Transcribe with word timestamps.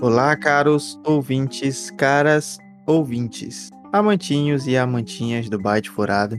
Olá, 0.00 0.36
caros 0.36 0.96
ouvintes, 1.04 1.90
caras 1.90 2.56
ouvintes, 2.86 3.68
amantinhos 3.92 4.68
e 4.68 4.76
amantinhas 4.76 5.48
do 5.48 5.58
Byte 5.58 5.90
Furado. 5.90 6.36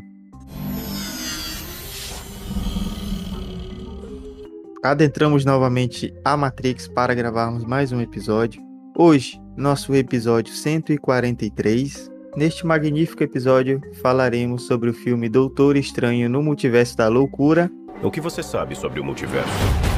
Adentramos 4.81 5.43
novamente 5.43 6.13
a 6.23 6.37
Matrix 6.37 6.87
para 6.87 7.13
gravarmos 7.13 7.65
mais 7.65 7.91
um 7.91 7.99
episódio. 7.99 8.61
Hoje, 8.97 9.37
nosso 9.57 9.93
episódio 9.93 10.53
143. 10.53 12.09
Neste 12.37 12.65
magnífico 12.65 13.23
episódio, 13.23 13.81
falaremos 14.01 14.67
sobre 14.67 14.89
o 14.89 14.93
filme 14.93 15.27
Doutor 15.27 15.75
Estranho 15.75 16.29
no 16.29 16.41
Multiverso 16.41 16.95
da 16.95 17.09
Loucura. 17.09 17.69
O 18.01 18.09
que 18.09 18.21
você 18.21 18.41
sabe 18.41 18.73
sobre 18.73 19.01
o 19.01 19.03
multiverso? 19.03 19.88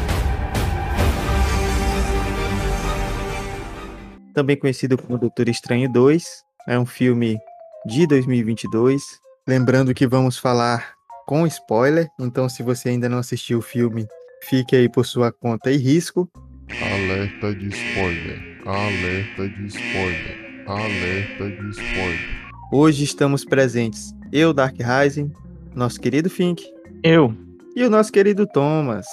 Também 4.33 4.57
conhecido 4.57 4.97
como 4.97 5.17
Doutor 5.17 5.49
Estranho 5.49 5.91
2. 5.91 6.23
É 6.67 6.79
um 6.79 6.85
filme 6.85 7.37
de 7.85 8.07
2022. 8.07 9.01
Lembrando 9.47 9.93
que 9.93 10.07
vamos 10.07 10.37
falar 10.37 10.93
com 11.27 11.45
spoiler, 11.47 12.07
então 12.19 12.47
se 12.47 12.63
você 12.63 12.89
ainda 12.89 13.09
não 13.09 13.17
assistiu 13.17 13.59
o 13.59 13.61
filme, 13.61 14.07
fique 14.43 14.75
aí 14.75 14.89
por 14.89 15.05
sua 15.05 15.31
conta 15.31 15.71
e 15.71 15.77
risco. 15.77 16.29
Alerta 16.69 17.53
de 17.55 17.67
spoiler. 17.69 18.61
Alerta 18.65 19.49
de 19.49 19.67
spoiler. 19.67 20.63
Alerta 20.67 21.49
de 21.49 21.69
spoiler. 21.71 22.41
Hoje 22.71 23.03
estamos 23.03 23.43
presentes 23.43 24.13
eu, 24.31 24.53
Dark 24.53 24.75
Rising, 24.79 25.29
nosso 25.75 25.99
querido 25.99 26.29
Fink 26.29 26.63
Eu. 27.03 27.35
e 27.75 27.83
o 27.83 27.89
nosso 27.89 28.11
querido 28.11 28.47
Thomas. 28.47 29.05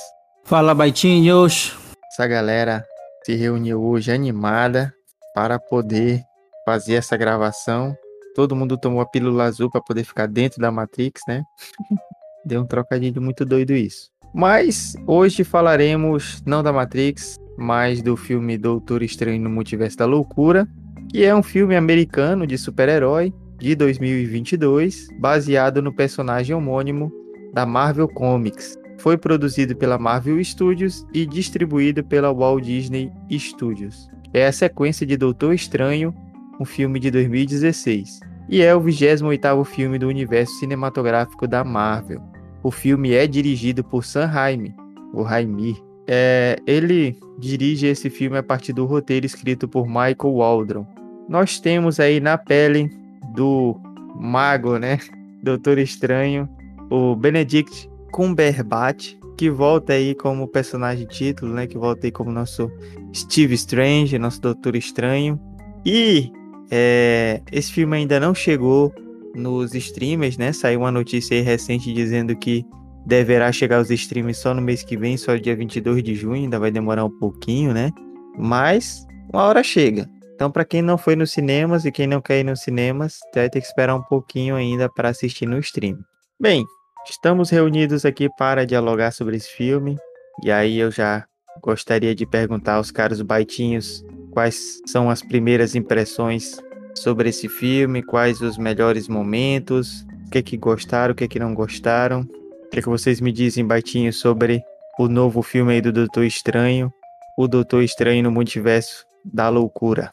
Fala, 0.44 0.72
baitinhos. 0.74 1.76
Essa 2.12 2.26
galera 2.28 2.84
se 3.24 3.34
reuniu 3.34 3.82
hoje 3.82 4.12
animada 4.12 4.94
para 5.38 5.56
poder 5.56 6.24
fazer 6.64 6.94
essa 6.94 7.16
gravação. 7.16 7.96
Todo 8.34 8.56
mundo 8.56 8.76
tomou 8.76 9.00
a 9.00 9.06
pílula 9.06 9.44
azul 9.44 9.70
para 9.70 9.80
poder 9.80 10.02
ficar 10.02 10.26
dentro 10.26 10.60
da 10.60 10.72
Matrix, 10.72 11.22
né? 11.28 11.44
Deu 12.44 12.62
um 12.62 12.66
trocadilho 12.66 13.22
muito 13.22 13.44
doido 13.44 13.70
isso. 13.70 14.10
Mas 14.34 14.94
hoje 15.06 15.44
falaremos 15.44 16.42
não 16.44 16.60
da 16.60 16.72
Matrix, 16.72 17.36
mas 17.56 18.02
do 18.02 18.16
filme 18.16 18.58
Doutor 18.58 19.00
Estranho 19.00 19.40
no 19.40 19.48
Multiverso 19.48 19.96
da 19.96 20.06
Loucura, 20.06 20.66
que 21.08 21.24
é 21.24 21.32
um 21.32 21.42
filme 21.42 21.76
americano 21.76 22.44
de 22.44 22.58
super-herói 22.58 23.32
de 23.58 23.76
2022, 23.76 25.06
baseado 25.20 25.80
no 25.80 25.94
personagem 25.94 26.56
homônimo 26.56 27.12
da 27.54 27.64
Marvel 27.64 28.08
Comics. 28.08 28.76
Foi 28.98 29.16
produzido 29.16 29.76
pela 29.76 29.98
Marvel 29.98 30.42
Studios 30.42 31.06
e 31.14 31.24
distribuído 31.24 32.02
pela 32.02 32.34
Walt 32.34 32.64
Disney 32.64 33.12
Studios. 33.38 34.10
É 34.32 34.46
a 34.46 34.52
sequência 34.52 35.06
de 35.06 35.16
Doutor 35.16 35.54
Estranho, 35.54 36.14
um 36.60 36.64
filme 36.64 37.00
de 37.00 37.10
2016, 37.10 38.20
e 38.48 38.62
é 38.62 38.74
o 38.74 38.80
28º 38.80 39.64
filme 39.64 39.98
do 39.98 40.08
universo 40.08 40.52
cinematográfico 40.58 41.46
da 41.46 41.62
Marvel. 41.64 42.20
O 42.62 42.70
filme 42.70 43.12
é 43.12 43.26
dirigido 43.26 43.84
por 43.84 44.04
Sam 44.04 44.26
Raimi, 44.26 44.74
o 45.12 45.22
Raimi. 45.22 45.76
É, 46.06 46.56
ele 46.66 47.16
dirige 47.38 47.86
esse 47.86 48.08
filme 48.08 48.38
a 48.38 48.42
partir 48.42 48.72
do 48.72 48.86
roteiro 48.86 49.26
escrito 49.26 49.68
por 49.68 49.86
Michael 49.86 50.34
Waldron. 50.34 50.86
Nós 51.28 51.60
temos 51.60 52.00
aí 52.00 52.20
na 52.20 52.38
pele 52.38 52.90
do 53.34 53.78
mago, 54.16 54.78
né? 54.78 54.98
Doutor 55.42 55.78
Estranho, 55.78 56.48
o 56.90 57.14
Benedict 57.14 57.88
Cumberbatch, 58.10 59.17
que 59.38 59.48
volta 59.48 59.92
aí 59.92 60.16
como 60.16 60.48
personagem 60.48 61.06
título, 61.06 61.54
né? 61.54 61.68
Que 61.68 61.78
volta 61.78 62.08
aí 62.08 62.10
como 62.10 62.32
nosso 62.32 62.68
Steve 63.14 63.54
Strange, 63.54 64.18
nosso 64.18 64.40
Doutor 64.40 64.74
Estranho. 64.74 65.40
E 65.86 66.32
é, 66.72 67.40
esse 67.52 67.72
filme 67.72 67.96
ainda 67.96 68.18
não 68.18 68.34
chegou 68.34 68.92
nos 69.36 69.74
streamers, 69.74 70.36
né? 70.36 70.52
Saiu 70.52 70.80
uma 70.80 70.90
notícia 70.90 71.36
aí 71.36 71.40
recente 71.40 71.92
dizendo 71.94 72.34
que 72.34 72.66
deverá 73.06 73.52
chegar 73.52 73.76
aos 73.78 73.90
streamers 73.90 74.38
só 74.38 74.52
no 74.52 74.60
mês 74.60 74.82
que 74.82 74.96
vem, 74.96 75.16
só 75.16 75.36
dia 75.36 75.54
22 75.54 76.02
de 76.02 76.16
junho, 76.16 76.42
ainda 76.42 76.58
vai 76.58 76.72
demorar 76.72 77.04
um 77.04 77.18
pouquinho, 77.18 77.72
né? 77.72 77.92
Mas 78.36 79.06
uma 79.32 79.44
hora 79.44 79.62
chega. 79.62 80.10
Então, 80.34 80.50
para 80.50 80.64
quem 80.64 80.82
não 80.82 80.98
foi 80.98 81.14
nos 81.14 81.30
cinemas 81.30 81.84
e 81.84 81.92
quem 81.92 82.08
não 82.08 82.20
quer 82.20 82.40
ir 82.40 82.44
nos 82.44 82.60
cinemas, 82.60 83.20
vai 83.32 83.48
ter 83.48 83.60
que 83.60 83.66
esperar 83.66 83.94
um 83.94 84.02
pouquinho 84.02 84.56
ainda 84.56 84.88
para 84.88 85.10
assistir 85.10 85.46
no 85.46 85.58
stream. 85.60 85.98
Bem, 86.40 86.64
estamos 87.08 87.50
reunidos 87.50 88.04
aqui 88.04 88.28
para 88.36 88.66
dialogar 88.66 89.12
sobre 89.12 89.36
esse 89.36 89.48
filme. 89.48 89.96
E 90.42 90.50
aí 90.50 90.78
eu 90.78 90.90
já 90.90 91.24
gostaria 91.62 92.14
de 92.14 92.26
perguntar 92.26 92.74
aos 92.74 92.90
caros 92.90 93.22
baitinhos 93.22 94.04
quais 94.30 94.80
são 94.86 95.10
as 95.10 95.22
primeiras 95.22 95.74
impressões 95.74 96.60
sobre 96.94 97.30
esse 97.30 97.48
filme, 97.48 98.02
quais 98.02 98.40
os 98.40 98.58
melhores 98.58 99.08
momentos, 99.08 100.02
o 100.26 100.30
que 100.30 100.38
é 100.38 100.42
que 100.42 100.56
gostaram, 100.56 101.12
o 101.12 101.14
que 101.14 101.24
é 101.24 101.28
que 101.28 101.38
não 101.38 101.54
gostaram. 101.54 102.20
O 102.20 102.70
que 102.70 102.80
é 102.80 102.82
que 102.82 102.88
vocês 102.88 103.20
me 103.20 103.32
dizem, 103.32 103.66
baitinho, 103.66 104.12
sobre 104.12 104.62
o 104.98 105.08
novo 105.08 105.42
filme 105.42 105.72
aí 105.72 105.80
do 105.80 105.92
Doutor 105.92 106.24
Estranho, 106.24 106.92
o 107.38 107.48
Doutor 107.48 107.82
Estranho 107.82 108.22
no 108.22 108.30
Multiverso 108.30 109.06
da 109.24 109.48
Loucura. 109.48 110.10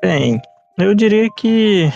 Bem, 0.00 0.40
eu 0.78 0.94
diria 0.94 1.28
que 1.36 1.90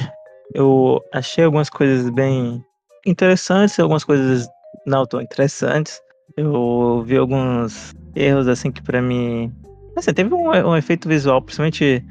eu 0.53 1.01
achei 1.13 1.45
algumas 1.45 1.71
coisas 1.71 2.11
bem 2.11 2.61
interessantes, 3.07 3.79
algumas 3.79 4.05
coisas 4.05 4.49
não 4.87 5.07
tão 5.07 5.21
interessantes. 5.21 6.01
Eu 6.37 7.03
vi 7.07 7.17
alguns 7.17 7.95
erros 8.15 8.49
assim 8.49 8.71
que 8.71 8.83
pra 8.83 9.03
mim. 9.03 9.53
Assim, 9.97 10.13
teve 10.13 10.33
um, 10.33 10.49
um 10.49 10.77
efeito 10.77 11.09
visual, 11.09 11.43
principalmente. 11.43 12.05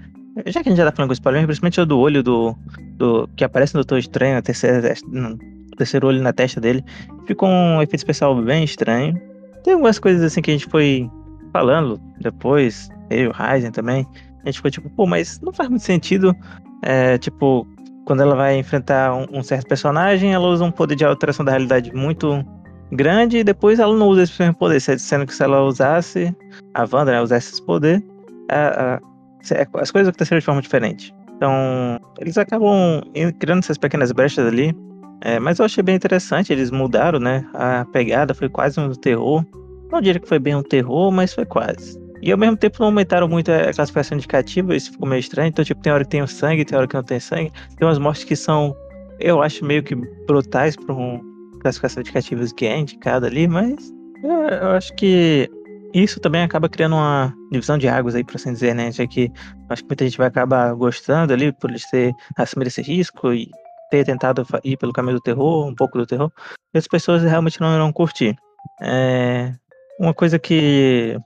Já 0.45 0.61
que 0.61 0.69
a 0.69 0.71
gente 0.71 0.77
já 0.77 0.85
tá 0.85 0.95
falando 0.95 1.09
com 1.09 1.13
spoiler, 1.13 1.45
principalmente 1.45 1.81
o 1.81 1.85
do 1.85 1.99
olho 1.99 2.23
do, 2.23 2.55
do. 2.97 3.27
que 3.35 3.43
aparece 3.43 3.73
no 3.73 3.79
Doutor 3.79 3.99
Estranho, 3.99 4.37
a 4.37 4.41
terceira, 4.41 4.93
no 5.07 5.37
terceiro 5.77 6.07
olho 6.07 6.21
na 6.21 6.33
testa 6.33 6.61
dele. 6.61 6.83
Ficou 7.25 7.49
um 7.49 7.81
efeito 7.81 7.95
especial 7.95 8.35
bem 8.41 8.63
estranho. 8.63 9.19
Tem 9.63 9.73
algumas 9.73 9.99
coisas 9.99 10.23
assim 10.23 10.41
que 10.41 10.51
a 10.51 10.53
gente 10.53 10.67
foi 10.67 11.09
falando 11.51 11.99
depois, 12.19 12.89
eu 13.09 13.17
e 13.17 13.27
o 13.27 13.31
Ryzen 13.31 13.71
também. 13.71 14.05
A 14.43 14.45
gente 14.45 14.57
ficou 14.57 14.71
tipo, 14.71 14.89
pô, 14.91 15.05
mas 15.05 15.39
não 15.41 15.51
faz 15.51 15.69
muito 15.69 15.83
sentido. 15.83 16.35
É, 16.81 17.17
tipo, 17.17 17.67
quando 18.09 18.21
ela 18.21 18.35
vai 18.35 18.57
enfrentar 18.57 19.13
um, 19.13 19.27
um, 19.31 19.43
certo 19.43 19.67
personagem, 19.67 20.33
ela 20.33 20.47
usa 20.47 20.65
um 20.65 20.71
poder 20.71 20.95
de 20.95 21.05
alteração 21.05 21.45
da 21.45 21.51
realidade 21.51 21.93
muito 21.93 22.43
grande 22.91 23.37
e 23.37 23.43
depois 23.43 23.77
ela 23.77 23.95
não 23.95 24.07
usa 24.07 24.23
esse 24.23 24.41
mesmo 24.41 24.55
poder, 24.55 24.81
sendo 24.81 25.27
que 25.27 25.35
se 25.35 25.43
ela 25.43 25.61
usasse, 25.61 26.35
a 26.73 26.87
Wanda 26.91 27.11
né, 27.11 27.21
usasse 27.21 27.53
esse 27.53 27.61
poder, 27.63 28.03
a, 28.49 28.95
a, 28.95 29.79
as 29.79 29.91
coisas 29.91 30.09
aconteceram 30.09 30.39
de 30.39 30.45
forma 30.45 30.59
diferente. 30.59 31.13
Então, 31.35 31.99
eles 32.17 32.35
acabam 32.39 33.03
criando 33.37 33.59
essas 33.59 33.77
pequenas 33.77 34.11
brechas 34.11 34.47
ali. 34.47 34.75
É, 35.21 35.39
mas 35.39 35.59
eu 35.59 35.65
achei 35.65 35.83
bem 35.83 35.95
interessante, 35.95 36.51
eles 36.51 36.71
mudaram, 36.71 37.19
né? 37.19 37.45
A 37.53 37.85
pegada 37.93 38.33
foi 38.33 38.49
quase 38.49 38.79
um 38.79 38.89
terror. 38.89 39.45
Não 39.91 40.01
diria 40.01 40.19
que 40.19 40.27
foi 40.27 40.39
bem 40.39 40.55
um 40.55 40.63
terror, 40.63 41.11
mas 41.11 41.31
foi 41.31 41.45
quase. 41.45 41.95
E 42.21 42.31
ao 42.31 42.37
mesmo 42.37 42.57
tempo 42.57 42.77
não 42.79 42.87
aumentaram 42.87 43.27
muito 43.27 43.51
a 43.51 43.73
classificação 43.73 44.17
indicativa, 44.17 44.75
isso 44.75 44.91
ficou 44.91 45.07
meio 45.07 45.19
estranho. 45.19 45.49
Então, 45.49 45.63
tipo, 45.63 45.81
tem 45.81 45.91
hora 45.93 46.03
que 46.03 46.09
tem 46.09 46.21
o 46.21 46.27
sangue, 46.27 46.65
tem 46.65 46.77
hora 46.77 46.87
que 46.87 46.95
não 46.95 47.03
tem 47.03 47.19
sangue. 47.19 47.51
Tem 47.77 47.87
umas 47.87 47.97
mortes 47.97 48.23
que 48.23 48.35
são, 48.35 48.75
eu 49.19 49.41
acho, 49.41 49.63
meio 49.63 49.83
que 49.83 49.95
brutais 49.95 50.75
para 50.75 50.93
um 50.93 51.21
classificação 51.61 52.01
indicativa 52.01 52.45
que 52.55 52.65
é 52.65 52.77
indicada 52.77 53.27
ali, 53.27 53.47
mas 53.47 53.91
é, 54.23 54.63
eu 54.63 54.69
acho 54.69 54.93
que 54.95 55.49
isso 55.93 56.19
também 56.19 56.43
acaba 56.43 56.69
criando 56.69 56.95
uma 56.95 57.33
divisão 57.51 57.77
de 57.77 57.87
águas 57.87 58.15
aí, 58.15 58.23
por 58.23 58.35
assim 58.35 58.53
dizer, 58.53 58.75
né? 58.75 58.91
Já 58.91 59.07
que 59.07 59.31
acho 59.69 59.81
que 59.83 59.89
muita 59.89 60.05
gente 60.05 60.17
vai 60.17 60.27
acabar 60.27 60.73
gostando 60.75 61.33
ali 61.33 61.51
por 61.51 61.69
eles 61.69 61.89
ter 61.89 62.13
assumido 62.37 62.67
esse 62.67 62.81
risco 62.81 63.33
e 63.33 63.49
ter 63.89 64.05
tentado 64.05 64.45
ir 64.63 64.77
pelo 64.77 64.93
caminho 64.93 65.15
do 65.15 65.21
terror, 65.21 65.67
um 65.67 65.75
pouco 65.75 65.97
do 65.97 66.05
terror, 66.05 66.31
e 66.73 66.77
as 66.77 66.87
pessoas 66.87 67.23
realmente 67.23 67.59
não 67.59 67.73
irão 67.73 67.91
curtir. 67.91 68.35
É, 68.81 69.51
uma 69.99 70.13
coisa 70.13 70.37
que 70.37 71.17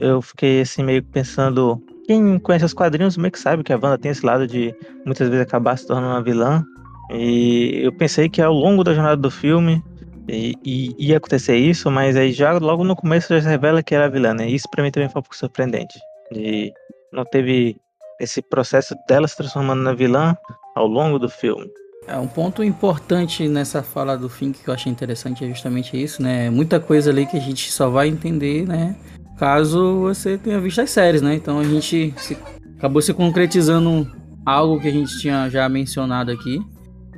eu 0.00 0.22
fiquei 0.22 0.60
assim 0.60 0.82
meio 0.82 1.02
pensando. 1.02 1.82
Quem 2.06 2.38
conhece 2.38 2.64
os 2.64 2.74
quadrinhos 2.74 3.16
meio 3.16 3.32
que 3.32 3.38
sabe 3.38 3.62
que 3.62 3.72
a 3.72 3.76
Wanda 3.76 3.98
tem 3.98 4.10
esse 4.10 4.24
lado 4.24 4.46
de 4.46 4.74
muitas 5.04 5.28
vezes 5.28 5.42
acabar 5.42 5.76
se 5.76 5.86
tornando 5.86 6.08
uma 6.08 6.22
vilã. 6.22 6.64
E 7.10 7.80
eu 7.82 7.92
pensei 7.92 8.28
que 8.28 8.40
ao 8.40 8.52
longo 8.52 8.82
da 8.82 8.94
jornada 8.94 9.16
do 9.16 9.30
filme 9.30 9.82
e, 10.28 10.54
e, 10.64 10.94
ia 10.98 11.16
acontecer 11.16 11.56
isso, 11.56 11.90
mas 11.90 12.16
aí 12.16 12.32
já 12.32 12.52
logo 12.52 12.84
no 12.84 12.96
começo 12.96 13.34
já 13.34 13.40
se 13.40 13.48
revela 13.48 13.82
que 13.82 13.94
era 13.94 14.08
vilã, 14.08 14.32
né? 14.34 14.48
Isso 14.48 14.68
pra 14.70 14.82
mim 14.82 14.90
também 14.90 15.08
foi 15.08 15.20
um 15.20 15.22
pouco 15.22 15.36
surpreendente. 15.36 15.98
De 16.30 16.72
não 17.12 17.24
teve 17.24 17.76
esse 18.20 18.40
processo 18.40 18.94
dela 19.08 19.26
se 19.26 19.36
transformando 19.36 19.82
na 19.82 19.92
vilã 19.92 20.36
ao 20.74 20.86
longo 20.86 21.18
do 21.18 21.28
filme. 21.28 21.68
É, 22.06 22.16
um 22.16 22.26
ponto 22.26 22.64
importante 22.64 23.46
nessa 23.46 23.82
fala 23.82 24.16
do 24.16 24.28
Fink 24.28 24.62
que 24.62 24.68
eu 24.68 24.74
achei 24.74 24.90
interessante 24.90 25.44
é 25.44 25.48
justamente 25.48 26.00
isso, 26.00 26.22
né? 26.22 26.50
Muita 26.50 26.80
coisa 26.80 27.10
ali 27.10 27.26
que 27.26 27.36
a 27.36 27.40
gente 27.40 27.70
só 27.70 27.88
vai 27.88 28.08
entender, 28.08 28.66
né? 28.66 28.96
Caso 29.42 29.98
você 29.98 30.38
tenha 30.38 30.60
visto 30.60 30.80
as 30.80 30.90
séries, 30.90 31.20
né? 31.20 31.34
Então 31.34 31.58
a 31.58 31.64
gente 31.64 32.14
se, 32.16 32.38
acabou 32.78 33.02
se 33.02 33.12
concretizando 33.12 34.08
algo 34.46 34.78
que 34.78 34.86
a 34.86 34.90
gente 34.92 35.18
tinha 35.18 35.48
já 35.50 35.68
mencionado 35.68 36.30
aqui, 36.30 36.60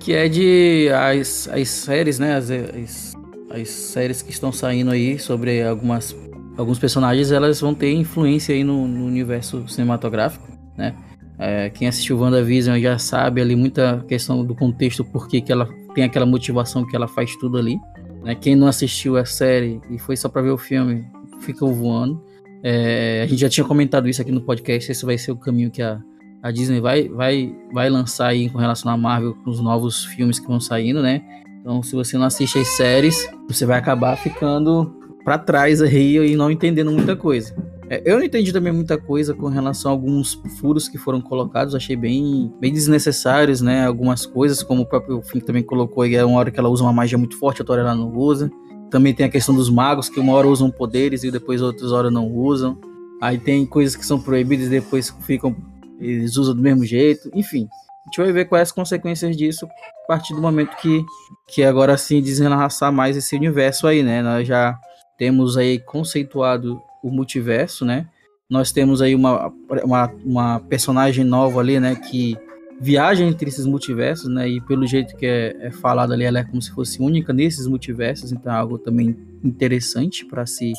que 0.00 0.14
é 0.14 0.26
de 0.26 0.88
as, 0.88 1.50
as 1.52 1.68
séries, 1.68 2.18
né? 2.18 2.36
As, 2.36 2.50
as, 2.50 3.14
as 3.50 3.68
séries 3.68 4.22
que 4.22 4.30
estão 4.30 4.50
saindo 4.50 4.90
aí 4.90 5.18
sobre 5.18 5.62
algumas 5.62 6.16
alguns 6.56 6.78
personagens, 6.78 7.30
elas 7.30 7.60
vão 7.60 7.74
ter 7.74 7.92
influência 7.92 8.54
aí 8.54 8.64
no, 8.64 8.88
no 8.88 9.04
universo 9.04 9.68
cinematográfico. 9.68 10.48
né? 10.78 10.94
É, 11.38 11.68
quem 11.68 11.86
assistiu 11.86 12.18
WandaVision 12.18 12.80
já 12.80 12.96
sabe 12.96 13.42
ali 13.42 13.54
muita 13.54 14.02
questão 14.08 14.42
do 14.42 14.54
contexto, 14.54 15.04
porque 15.04 15.42
que 15.42 15.52
ela 15.52 15.68
tem 15.94 16.04
aquela 16.04 16.24
motivação 16.24 16.86
que 16.86 16.96
ela 16.96 17.06
faz 17.06 17.36
tudo 17.36 17.58
ali. 17.58 17.78
Né? 18.22 18.34
Quem 18.34 18.56
não 18.56 18.66
assistiu 18.66 19.18
a 19.18 19.26
série 19.26 19.78
e 19.90 19.98
foi 19.98 20.16
só 20.16 20.26
para 20.30 20.40
ver 20.40 20.52
o 20.52 20.56
filme, 20.56 21.04
fica 21.40 21.66
voando. 21.66 22.22
É, 22.62 23.22
a 23.22 23.26
gente 23.26 23.40
já 23.40 23.48
tinha 23.48 23.64
comentado 23.64 24.08
isso 24.08 24.22
aqui 24.22 24.32
no 24.32 24.40
podcast, 24.40 24.90
esse 24.90 25.04
vai 25.04 25.18
ser 25.18 25.32
o 25.32 25.36
caminho 25.36 25.70
que 25.70 25.82
a, 25.82 26.00
a 26.42 26.50
Disney 26.50 26.80
vai, 26.80 27.08
vai, 27.08 27.54
vai 27.72 27.90
lançar 27.90 28.28
aí 28.28 28.48
com 28.48 28.58
relação 28.58 28.90
à 28.90 28.96
Marvel, 28.96 29.34
com 29.34 29.50
os 29.50 29.60
novos 29.60 30.04
filmes 30.06 30.38
que 30.38 30.46
vão 30.46 30.60
saindo, 30.60 31.02
né? 31.02 31.22
Então, 31.60 31.82
se 31.82 31.94
você 31.94 32.16
não 32.18 32.24
assiste 32.24 32.58
as 32.58 32.68
séries, 32.68 33.28
você 33.48 33.64
vai 33.64 33.78
acabar 33.78 34.16
ficando 34.16 34.94
para 35.24 35.38
trás 35.38 35.80
aí 35.80 36.16
e 36.16 36.36
não 36.36 36.50
entendendo 36.50 36.90
muita 36.90 37.16
coisa. 37.16 37.54
É, 37.88 38.02
eu 38.04 38.18
não 38.18 38.24
entendi 38.24 38.52
também 38.52 38.72
muita 38.72 38.96
coisa 38.96 39.34
com 39.34 39.48
relação 39.48 39.90
a 39.90 39.94
alguns 39.94 40.34
furos 40.58 40.88
que 40.88 40.96
foram 40.96 41.20
colocados, 41.20 41.74
achei 41.74 41.96
bem, 41.96 42.52
bem 42.60 42.72
desnecessários, 42.72 43.60
né? 43.60 43.86
Algumas 43.86 44.24
coisas, 44.24 44.62
como 44.62 44.82
o 44.82 44.86
próprio 44.86 45.22
Fink 45.22 45.44
também 45.44 45.62
colocou, 45.62 46.02
aí, 46.02 46.14
é 46.14 46.24
uma 46.24 46.38
hora 46.38 46.50
que 46.50 46.58
ela 46.58 46.68
usa 46.68 46.82
uma 46.82 46.92
magia 46.92 47.18
muito 47.18 47.38
forte, 47.38 47.60
outra 47.60 47.74
hora 47.74 47.82
ela 47.82 47.94
não 47.94 48.14
usa. 48.14 48.50
Também 48.94 49.12
tem 49.12 49.26
a 49.26 49.28
questão 49.28 49.52
dos 49.52 49.68
magos, 49.68 50.08
que 50.08 50.20
uma 50.20 50.32
hora 50.34 50.46
usam 50.46 50.70
poderes 50.70 51.24
e 51.24 51.30
depois 51.32 51.60
outras 51.60 51.90
horas 51.90 52.12
não 52.12 52.30
usam. 52.30 52.78
Aí 53.20 53.36
tem 53.36 53.66
coisas 53.66 53.96
que 53.96 54.06
são 54.06 54.20
proibidas 54.20 54.68
e 54.68 54.70
depois 54.70 55.12
ficam. 55.22 55.56
Eles 55.98 56.36
usam 56.36 56.54
do 56.54 56.62
mesmo 56.62 56.84
jeito. 56.84 57.28
Enfim, 57.34 57.66
a 57.66 58.08
gente 58.08 58.18
vai 58.18 58.30
ver 58.30 58.44
quais 58.44 58.68
as 58.68 58.72
consequências 58.72 59.36
disso 59.36 59.66
a 60.04 60.06
partir 60.06 60.32
do 60.32 60.40
momento 60.40 60.76
que, 60.76 61.04
que 61.48 61.64
agora 61.64 61.98
sim 61.98 62.22
desenlaçar 62.22 62.92
mais 62.92 63.16
esse 63.16 63.34
universo 63.34 63.88
aí, 63.88 64.00
né? 64.00 64.22
Nós 64.22 64.46
já 64.46 64.78
temos 65.18 65.56
aí 65.56 65.80
conceituado 65.80 66.80
o 67.02 67.10
multiverso, 67.10 67.84
né? 67.84 68.06
Nós 68.48 68.70
temos 68.70 69.02
aí 69.02 69.16
uma, 69.16 69.52
uma, 69.82 70.12
uma 70.24 70.60
personagem 70.60 71.24
nova 71.24 71.58
ali, 71.58 71.80
né? 71.80 71.96
Que 71.96 72.36
viaja 72.80 73.24
entre 73.24 73.48
esses 73.48 73.66
multiversos, 73.66 74.28
né? 74.28 74.48
E 74.48 74.60
pelo 74.60 74.86
jeito 74.86 75.16
que 75.16 75.26
é, 75.26 75.56
é 75.60 75.70
falado 75.70 76.12
ali, 76.12 76.24
ela 76.24 76.40
é 76.40 76.44
como 76.44 76.60
se 76.60 76.70
fosse 76.70 77.00
única 77.00 77.32
nesses 77.32 77.66
multiversos, 77.66 78.32
então 78.32 78.52
é 78.52 78.56
algo 78.56 78.78
também 78.78 79.16
interessante 79.42 80.24
para 80.24 80.46
se 80.46 80.72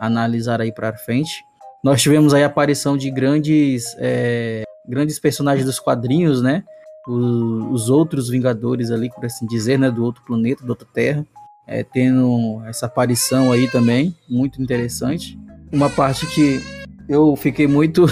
analisar 0.00 0.60
aí 0.60 0.72
para 0.72 0.96
frente. 0.96 1.44
Nós 1.84 2.00
tivemos 2.00 2.32
aí 2.32 2.42
a 2.42 2.46
aparição 2.46 2.96
de 2.96 3.10
grandes, 3.10 3.84
é, 3.98 4.62
grandes 4.88 5.18
personagens 5.18 5.66
dos 5.66 5.78
quadrinhos, 5.78 6.42
né? 6.42 6.64
Os, 7.06 7.82
os, 7.82 7.90
outros 7.90 8.28
Vingadores 8.28 8.90
ali, 8.90 9.10
por 9.10 9.24
assim 9.24 9.46
dizer, 9.46 9.78
né? 9.78 9.90
Do 9.90 10.04
outro 10.04 10.22
planeta, 10.24 10.64
da 10.64 10.70
outra 10.70 10.86
Terra, 10.92 11.26
é, 11.66 11.82
tendo 11.82 12.62
essa 12.66 12.86
aparição 12.86 13.50
aí 13.50 13.68
também, 13.68 14.16
muito 14.28 14.62
interessante 14.62 15.38
uma 15.72 15.88
parte 15.88 16.26
que 16.26 16.60
eu 17.08 17.34
fiquei 17.36 17.66
muito. 17.66 18.06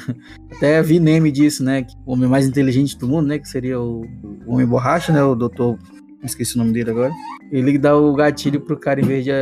Até 0.56 0.82
vi 0.82 1.00
meme 1.00 1.30
disso, 1.30 1.64
né? 1.64 1.86
O 2.06 2.12
homem 2.12 2.28
mais 2.28 2.46
inteligente 2.46 2.98
do 2.98 3.08
mundo, 3.08 3.28
né? 3.28 3.38
Que 3.38 3.48
seria 3.48 3.80
o, 3.80 4.04
o 4.46 4.54
Homem 4.54 4.66
Borracha, 4.66 5.12
né? 5.12 5.22
O 5.22 5.34
doutor. 5.34 5.78
Esqueci 6.22 6.54
o 6.54 6.58
nome 6.58 6.72
dele 6.72 6.90
agora. 6.90 7.12
Ele 7.52 7.76
dá 7.78 7.96
o 7.96 8.14
gatilho 8.14 8.60
pro 8.60 8.78
cara 8.78 9.00
em 9.00 9.04
vez 9.04 9.24
de, 9.24 9.32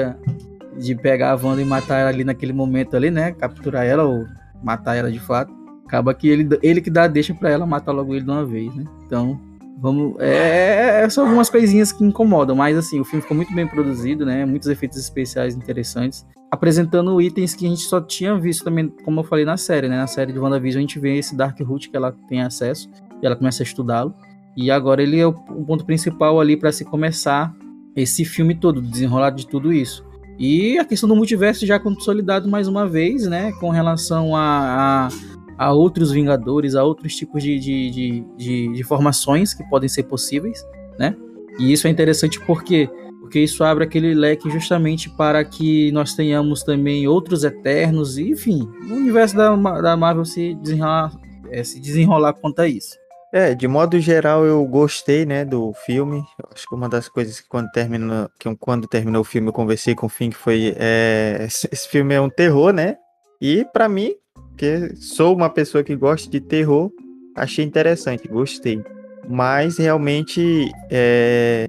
de 0.78 0.94
pegar 0.96 1.30
a 1.30 1.36
Wanda 1.36 1.62
e 1.62 1.64
matar 1.64 1.98
ela 1.98 2.10
ali 2.10 2.24
naquele 2.24 2.52
momento 2.52 2.96
ali, 2.96 3.10
né? 3.10 3.32
Capturar 3.32 3.86
ela 3.86 4.04
ou 4.04 4.26
matar 4.62 4.96
ela 4.96 5.10
de 5.10 5.20
fato. 5.20 5.52
Acaba 5.86 6.12
que 6.12 6.28
ele, 6.28 6.58
ele 6.62 6.80
que 6.80 6.90
dá 6.90 7.06
deixa 7.06 7.34
pra 7.34 7.50
ela 7.50 7.66
matar 7.66 7.92
logo 7.92 8.14
ele 8.14 8.24
de 8.24 8.30
uma 8.30 8.44
vez, 8.44 8.74
né? 8.74 8.84
Então, 9.06 9.40
vamos. 9.78 10.16
É, 10.18 11.02
é, 11.04 11.08
são 11.10 11.24
algumas 11.24 11.48
coisinhas 11.48 11.92
que 11.92 12.02
incomodam, 12.02 12.56
mas 12.56 12.76
assim, 12.76 12.98
o 12.98 13.04
filme 13.04 13.22
ficou 13.22 13.36
muito 13.36 13.54
bem 13.54 13.66
produzido, 13.66 14.26
né? 14.26 14.44
Muitos 14.44 14.68
efeitos 14.68 14.98
especiais 14.98 15.54
interessantes 15.54 16.26
apresentando 16.52 17.18
itens 17.18 17.54
que 17.54 17.64
a 17.64 17.68
gente 17.70 17.80
só 17.80 17.98
tinha 17.98 18.38
visto 18.38 18.62
também, 18.62 18.92
como 19.06 19.20
eu 19.20 19.24
falei 19.24 19.42
na 19.42 19.56
série, 19.56 19.88
né? 19.88 19.96
Na 19.96 20.06
série 20.06 20.34
de 20.34 20.38
WandaVision 20.38 20.80
a 20.80 20.82
gente 20.82 20.98
vê 20.98 21.16
esse 21.16 21.34
Dark 21.34 21.58
Root 21.58 21.88
que 21.88 21.96
ela 21.96 22.14
tem 22.28 22.42
acesso 22.42 22.90
e 23.22 23.26
ela 23.26 23.34
começa 23.34 23.62
a 23.62 23.64
estudá-lo. 23.64 24.14
E 24.54 24.70
agora 24.70 25.02
ele 25.02 25.18
é 25.18 25.26
o, 25.26 25.32
ponto 25.32 25.82
principal 25.86 26.38
ali 26.38 26.54
para 26.54 26.70
se 26.70 26.84
começar 26.84 27.54
esse 27.96 28.22
filme 28.26 28.54
todo, 28.54 28.82
desenrolar 28.82 29.30
de 29.30 29.46
tudo 29.46 29.72
isso. 29.72 30.04
E 30.38 30.78
a 30.78 30.84
questão 30.84 31.08
do 31.08 31.16
multiverso 31.16 31.64
já 31.64 31.80
consolidado 31.80 32.50
mais 32.50 32.68
uma 32.68 32.86
vez, 32.86 33.26
né? 33.26 33.50
Com 33.52 33.70
relação 33.70 34.36
a, 34.36 35.08
a, 35.56 35.66
a 35.66 35.72
outros 35.72 36.12
Vingadores, 36.12 36.74
a 36.74 36.84
outros 36.84 37.16
tipos 37.16 37.42
de, 37.42 37.58
de, 37.58 37.90
de, 37.90 38.24
de, 38.36 38.72
de 38.74 38.84
formações 38.84 39.54
que 39.54 39.64
podem 39.70 39.88
ser 39.88 40.02
possíveis, 40.02 40.62
né? 40.98 41.16
E 41.58 41.72
isso 41.72 41.86
é 41.86 41.90
interessante 41.90 42.38
porque 42.40 42.90
porque 43.32 43.40
isso 43.40 43.64
abre 43.64 43.84
aquele 43.84 44.12
leque 44.12 44.50
justamente 44.50 45.08
para 45.08 45.42
que 45.42 45.90
nós 45.92 46.12
tenhamos 46.14 46.62
também 46.62 47.08
outros 47.08 47.44
Eternos, 47.44 48.18
e, 48.18 48.32
enfim, 48.32 48.68
o 48.90 48.92
universo 48.92 49.34
da, 49.34 49.56
da 49.56 49.96
Marvel 49.96 50.26
se 50.26 50.54
desenrolar, 50.56 51.18
é, 51.50 51.64
se 51.64 51.80
desenrolar 51.80 52.34
quanto 52.34 52.60
a 52.60 52.68
isso. 52.68 52.94
É, 53.32 53.54
de 53.54 53.66
modo 53.66 53.98
geral 53.98 54.44
eu 54.44 54.62
gostei, 54.66 55.24
né, 55.24 55.46
do 55.46 55.72
filme. 55.86 56.22
Acho 56.54 56.68
que 56.68 56.74
uma 56.74 56.90
das 56.90 57.08
coisas 57.08 57.40
que 57.40 57.48
quando 57.48 57.70
terminou, 57.70 58.28
que 58.38 58.54
quando 58.56 58.86
terminou 58.86 59.22
o 59.22 59.24
filme 59.24 59.48
eu 59.48 59.52
conversei 59.54 59.94
com 59.94 60.04
o 60.04 60.10
Fink 60.10 60.36
foi 60.36 60.74
é, 60.76 61.38
esse 61.48 61.88
filme 61.88 62.12
é 62.12 62.20
um 62.20 62.28
terror, 62.28 62.70
né? 62.70 62.96
E 63.40 63.64
para 63.72 63.88
mim, 63.88 64.12
que 64.58 64.94
sou 64.96 65.34
uma 65.34 65.48
pessoa 65.48 65.82
que 65.82 65.96
gosta 65.96 66.28
de 66.28 66.38
terror, 66.38 66.92
achei 67.34 67.64
interessante, 67.64 68.28
gostei. 68.28 68.84
Mas 69.26 69.78
realmente 69.78 70.70
é, 70.90 71.66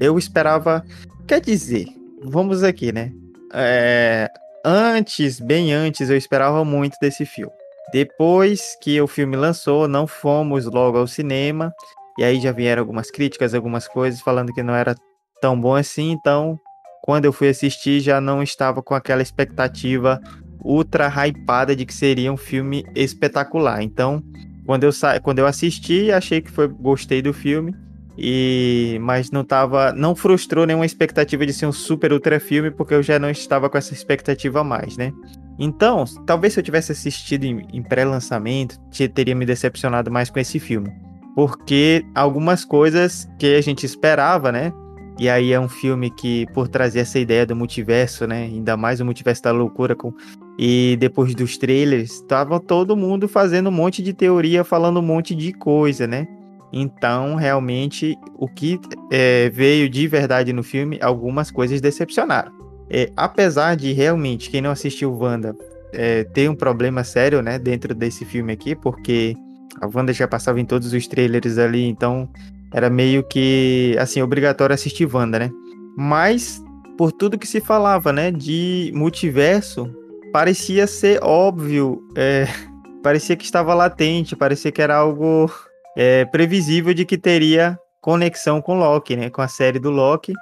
eu 0.00 0.18
esperava. 0.18 0.84
Quer 1.26 1.40
dizer, 1.40 1.86
vamos 2.22 2.62
aqui, 2.62 2.92
né? 2.92 3.12
É, 3.52 4.30
antes, 4.64 5.40
bem 5.40 5.72
antes, 5.72 6.10
eu 6.10 6.16
esperava 6.16 6.64
muito 6.64 6.96
desse 7.00 7.24
filme. 7.24 7.52
Depois 7.92 8.76
que 8.82 9.00
o 9.00 9.06
filme 9.06 9.36
lançou, 9.36 9.86
não 9.86 10.06
fomos 10.06 10.66
logo 10.66 10.98
ao 10.98 11.06
cinema. 11.06 11.72
E 12.18 12.24
aí 12.24 12.40
já 12.40 12.50
vieram 12.52 12.82
algumas 12.82 13.10
críticas, 13.10 13.54
algumas 13.54 13.86
coisas 13.86 14.20
falando 14.20 14.52
que 14.52 14.62
não 14.62 14.74
era 14.74 14.94
tão 15.40 15.58
bom 15.60 15.74
assim. 15.74 16.10
Então, 16.10 16.58
quando 17.02 17.26
eu 17.26 17.32
fui 17.32 17.48
assistir, 17.48 18.00
já 18.00 18.20
não 18.20 18.42
estava 18.42 18.82
com 18.82 18.94
aquela 18.94 19.22
expectativa 19.22 20.20
ultra 20.64 21.08
hypada 21.08 21.76
de 21.76 21.86
que 21.86 21.94
seria 21.94 22.32
um 22.32 22.36
filme 22.36 22.84
espetacular. 22.94 23.82
Então, 23.82 24.22
quando 24.64 24.84
eu, 24.84 24.92
sa... 24.92 25.20
quando 25.20 25.38
eu 25.38 25.46
assisti, 25.46 26.10
achei 26.10 26.40
que 26.40 26.50
foi 26.50 26.66
gostei 26.66 27.22
do 27.22 27.32
filme 27.32 27.72
e 28.18 28.98
mas 29.02 29.30
não 29.30 29.44
tava, 29.44 29.92
não 29.92 30.14
frustrou 30.14 30.66
nenhuma 30.66 30.86
expectativa 30.86 31.44
de 31.44 31.52
ser 31.52 31.66
um 31.66 31.72
super 31.72 32.12
ultra 32.12 32.40
filme 32.40 32.70
porque 32.70 32.94
eu 32.94 33.02
já 33.02 33.18
não 33.18 33.30
estava 33.30 33.68
com 33.68 33.76
essa 33.76 33.92
expectativa 33.92 34.64
mais, 34.64 34.96
né? 34.96 35.12
Então, 35.58 36.04
talvez 36.26 36.54
se 36.54 36.60
eu 36.60 36.64
tivesse 36.64 36.92
assistido 36.92 37.44
em, 37.44 37.66
em 37.72 37.82
pré-lançamento, 37.82 38.78
teria 39.14 39.34
me 39.34 39.46
decepcionado 39.46 40.10
mais 40.10 40.30
com 40.30 40.38
esse 40.38 40.58
filme, 40.58 40.92
porque 41.34 42.04
algumas 42.14 42.64
coisas 42.64 43.28
que 43.38 43.54
a 43.54 43.60
gente 43.60 43.84
esperava, 43.84 44.52
né? 44.52 44.72
E 45.18 45.30
aí 45.30 45.52
é 45.52 45.58
um 45.58 45.68
filme 45.68 46.10
que 46.10 46.46
por 46.52 46.68
trazer 46.68 47.00
essa 47.00 47.18
ideia 47.18 47.46
do 47.46 47.56
multiverso, 47.56 48.26
né? 48.26 48.44
Ainda 48.44 48.76
mais 48.76 49.00
o 49.00 49.04
multiverso 49.04 49.42
da 49.42 49.50
loucura 49.50 49.94
com 49.94 50.12
e 50.58 50.96
depois 50.98 51.34
dos 51.34 51.58
trailers, 51.58 52.12
estava 52.12 52.58
todo 52.58 52.96
mundo 52.96 53.28
fazendo 53.28 53.68
um 53.68 53.72
monte 53.72 54.02
de 54.02 54.14
teoria, 54.14 54.64
falando 54.64 55.00
um 55.00 55.02
monte 55.02 55.34
de 55.34 55.52
coisa, 55.52 56.06
né? 56.06 56.26
Então, 56.72 57.36
realmente, 57.36 58.16
o 58.34 58.48
que 58.48 58.80
é, 59.10 59.50
veio 59.50 59.88
de 59.88 60.06
verdade 60.08 60.52
no 60.52 60.62
filme, 60.62 60.98
algumas 61.00 61.50
coisas 61.50 61.80
decepcionaram. 61.80 62.52
É, 62.88 63.10
apesar 63.16 63.76
de 63.76 63.92
realmente, 63.92 64.50
quem 64.50 64.60
não 64.60 64.70
assistiu 64.70 65.16
Wanda 65.16 65.56
é, 65.92 66.24
ter 66.24 66.48
um 66.48 66.54
problema 66.54 67.02
sério, 67.04 67.42
né, 67.42 67.58
dentro 67.58 67.94
desse 67.94 68.24
filme 68.24 68.52
aqui, 68.52 68.74
porque 68.74 69.34
a 69.80 69.88
Wanda 69.92 70.12
já 70.12 70.28
passava 70.28 70.60
em 70.60 70.64
todos 70.64 70.92
os 70.92 71.06
trailers 71.06 71.58
ali, 71.58 71.84
então 71.84 72.28
era 72.72 72.90
meio 72.90 73.22
que, 73.22 73.96
assim, 73.98 74.20
obrigatório 74.20 74.74
assistir 74.74 75.06
Wanda, 75.12 75.38
né? 75.38 75.50
Mas, 75.96 76.62
por 76.98 77.12
tudo 77.12 77.38
que 77.38 77.46
se 77.46 77.60
falava, 77.60 78.12
né, 78.12 78.30
de 78.30 78.92
multiverso, 78.94 79.90
parecia 80.32 80.86
ser 80.86 81.22
óbvio, 81.22 82.02
é, 82.16 82.46
parecia 83.02 83.36
que 83.36 83.44
estava 83.44 83.74
latente, 83.74 84.36
parecia 84.36 84.70
que 84.70 84.82
era 84.82 84.96
algo 84.96 85.50
é, 85.96 86.26
previsível 86.26 86.92
de 86.92 87.06
que 87.06 87.16
teria 87.16 87.78
conexão 88.02 88.60
com 88.60 88.78
Loki, 88.78 89.16
né? 89.16 89.30
Com 89.30 89.40
a 89.40 89.48
série 89.48 89.78
do 89.78 89.90
Loki, 89.90 90.34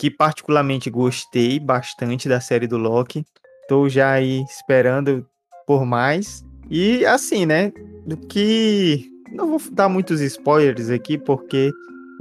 que 0.00 0.10
particularmente 0.10 0.90
gostei 0.90 1.60
bastante 1.60 2.28
da 2.28 2.40
série 2.40 2.66
do 2.66 2.78
Loki. 2.78 3.24
Estou 3.60 3.88
já 3.88 4.10
aí 4.10 4.42
esperando 4.42 5.24
por 5.66 5.84
mais. 5.84 6.42
E 6.70 7.04
assim, 7.04 7.44
né? 7.44 7.70
Do 8.06 8.16
que. 8.16 9.08
Não 9.30 9.46
vou 9.46 9.60
dar 9.70 9.88
muitos 9.88 10.20
spoilers 10.20 10.90
aqui, 10.90 11.16
porque 11.16 11.70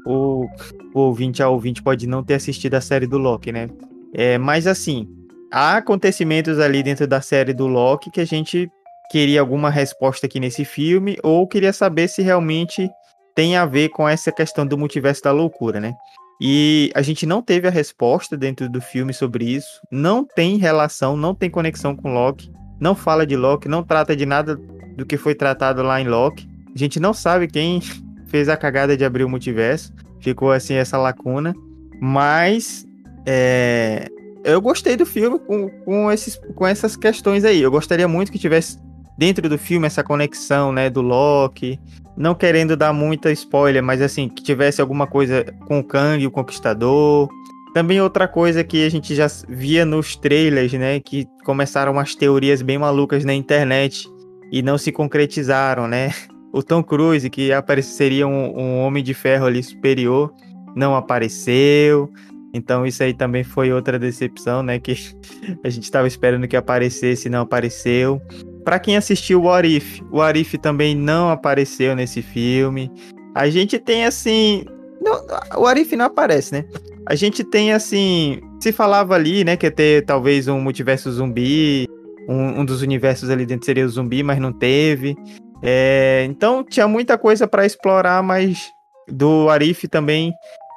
o, 0.05 0.45
o 0.93 0.99
ouvinte 0.99 1.41
a 1.41 1.49
ouvinte 1.49 1.81
pode 1.81 2.07
não 2.07 2.23
ter 2.23 2.35
assistido 2.35 2.75
a 2.75 2.81
série 2.81 3.07
do 3.07 3.17
Loki, 3.17 3.51
né? 3.51 3.69
É, 4.13 4.37
mas 4.37 4.67
assim, 4.67 5.07
há 5.51 5.77
acontecimentos 5.77 6.59
ali 6.59 6.83
dentro 6.83 7.07
da 7.07 7.21
série 7.21 7.53
do 7.53 7.67
Loki 7.67 8.11
que 8.11 8.21
a 8.21 8.25
gente 8.25 8.69
queria 9.11 9.41
alguma 9.41 9.69
resposta 9.69 10.25
aqui 10.25 10.39
nesse 10.39 10.63
filme, 10.63 11.17
ou 11.21 11.45
queria 11.45 11.73
saber 11.73 12.07
se 12.07 12.21
realmente 12.21 12.89
tem 13.35 13.57
a 13.57 13.65
ver 13.65 13.89
com 13.89 14.07
essa 14.07 14.31
questão 14.31 14.65
do 14.65 14.77
multiverso 14.77 15.21
da 15.21 15.33
loucura, 15.33 15.81
né? 15.81 15.93
E 16.39 16.89
a 16.95 17.01
gente 17.01 17.25
não 17.25 17.41
teve 17.41 17.67
a 17.67 17.71
resposta 17.71 18.37
dentro 18.37 18.69
do 18.69 18.79
filme 18.79 19.13
sobre 19.13 19.43
isso, 19.43 19.81
não 19.91 20.23
tem 20.23 20.55
relação, 20.55 21.17
não 21.17 21.35
tem 21.35 21.49
conexão 21.49 21.93
com 21.93 22.13
Loki, 22.13 22.49
não 22.79 22.95
fala 22.95 23.27
de 23.27 23.35
Loki, 23.35 23.67
não 23.67 23.83
trata 23.83 24.15
de 24.15 24.25
nada 24.25 24.55
do 24.95 25.05
que 25.05 25.17
foi 25.17 25.35
tratado 25.35 25.83
lá 25.83 25.99
em 25.99 26.07
Loki. 26.07 26.47
A 26.73 26.79
gente 26.79 26.97
não 26.97 27.13
sabe 27.13 27.49
quem 27.49 27.81
fez 28.27 28.47
a 28.47 28.55
cagada 28.55 28.95
de 28.95 29.03
abrir 29.03 29.25
o 29.25 29.29
multiverso. 29.29 29.91
Ficou 30.21 30.53
assim 30.53 30.75
essa 30.75 30.97
lacuna. 30.97 31.53
Mas 31.99 32.87
é, 33.25 34.07
eu 34.45 34.61
gostei 34.61 34.95
do 34.95 35.05
filme 35.05 35.37
com, 35.37 35.69
com, 35.83 36.11
esses, 36.11 36.39
com 36.55 36.65
essas 36.65 36.95
questões 36.95 37.43
aí. 37.43 37.61
Eu 37.61 37.69
gostaria 37.69 38.07
muito 38.07 38.31
que 38.31 38.39
tivesse 38.39 38.79
dentro 39.17 39.47
do 39.47 39.57
filme 39.57 39.87
essa 39.87 40.03
conexão, 40.03 40.71
né, 40.71 40.89
do 40.89 41.01
Loki. 41.01 41.79
Não 42.17 42.35
querendo 42.35 42.75
dar 42.75 42.93
muita 42.93 43.31
spoiler, 43.31 43.81
mas 43.81 44.01
assim, 44.01 44.27
que 44.27 44.43
tivesse 44.43 44.81
alguma 44.81 45.07
coisa 45.07 45.45
com 45.67 45.79
o 45.79 45.83
Kang, 45.83 46.25
o 46.25 46.31
Conquistador. 46.31 47.29
Também 47.73 48.01
outra 48.01 48.27
coisa 48.27 48.63
que 48.63 48.85
a 48.85 48.89
gente 48.89 49.15
já 49.15 49.27
via 49.47 49.85
nos 49.85 50.15
trailers, 50.15 50.73
né, 50.73 50.99
que 50.99 51.25
começaram 51.45 51.93
umas 51.93 52.15
teorias 52.15 52.61
bem 52.61 52.77
malucas 52.77 53.23
na 53.23 53.33
internet 53.33 54.07
e 54.51 54.61
não 54.61 54.77
se 54.77 54.91
concretizaram, 54.91 55.87
né? 55.87 56.13
O 56.53 56.61
Tom 56.61 56.83
Cruise, 56.83 57.29
que 57.29 57.53
apareceria 57.53 58.27
um, 58.27 58.59
um 58.59 58.79
Homem 58.79 59.01
de 59.01 59.13
Ferro 59.13 59.45
ali 59.45 59.63
superior, 59.63 60.33
não 60.75 60.97
apareceu. 60.97 62.11
Então 62.53 62.85
isso 62.85 63.01
aí 63.01 63.13
também 63.13 63.41
foi 63.41 63.71
outra 63.71 63.97
decepção, 63.97 64.61
né? 64.61 64.77
Que 64.77 64.93
a 65.63 65.69
gente 65.69 65.83
estava 65.83 66.07
esperando 66.07 66.47
que 66.49 66.57
aparecesse 66.57 67.29
não 67.29 67.41
apareceu. 67.41 68.21
Para 68.63 68.79
quem 68.79 68.95
assistiu 68.95 69.43
o 69.43 69.49
Arif, 69.49 70.03
o 70.11 70.21
Arif 70.21 70.57
também 70.57 70.95
não 70.95 71.29
apareceu 71.29 71.95
nesse 71.95 72.21
filme. 72.21 72.91
A 73.33 73.49
gente 73.49 73.79
tem 73.79 74.05
assim, 74.05 74.65
não, 75.01 75.25
o 75.57 75.65
Arif 75.65 75.95
não 75.95 76.05
aparece, 76.05 76.53
né? 76.53 76.65
A 77.07 77.15
gente 77.15 77.43
tem 77.43 77.73
assim, 77.73 78.39
se 78.59 78.71
falava 78.71 79.15
ali, 79.15 79.43
né, 79.43 79.57
que 79.57 79.65
ia 79.65 79.71
ter 79.71 80.05
talvez 80.05 80.47
um 80.47 80.59
multiverso 80.61 81.11
zumbi, 81.11 81.87
um, 82.27 82.61
um 82.61 82.65
dos 82.65 82.81
universos 82.81 83.29
ali 83.29 83.45
dentro 83.45 83.65
seria 83.65 83.85
o 83.85 83.89
zumbi, 83.89 84.21
mas 84.21 84.39
não 84.39 84.53
teve. 84.53 85.15
É, 85.63 86.25
então 86.29 86.63
tinha 86.63 86.87
muita 86.87 87.17
coisa 87.17 87.47
para 87.47 87.65
explorar, 87.65 88.21
mas 88.21 88.69
do 89.07 89.49
Arif 89.49 89.87
também 89.87 90.31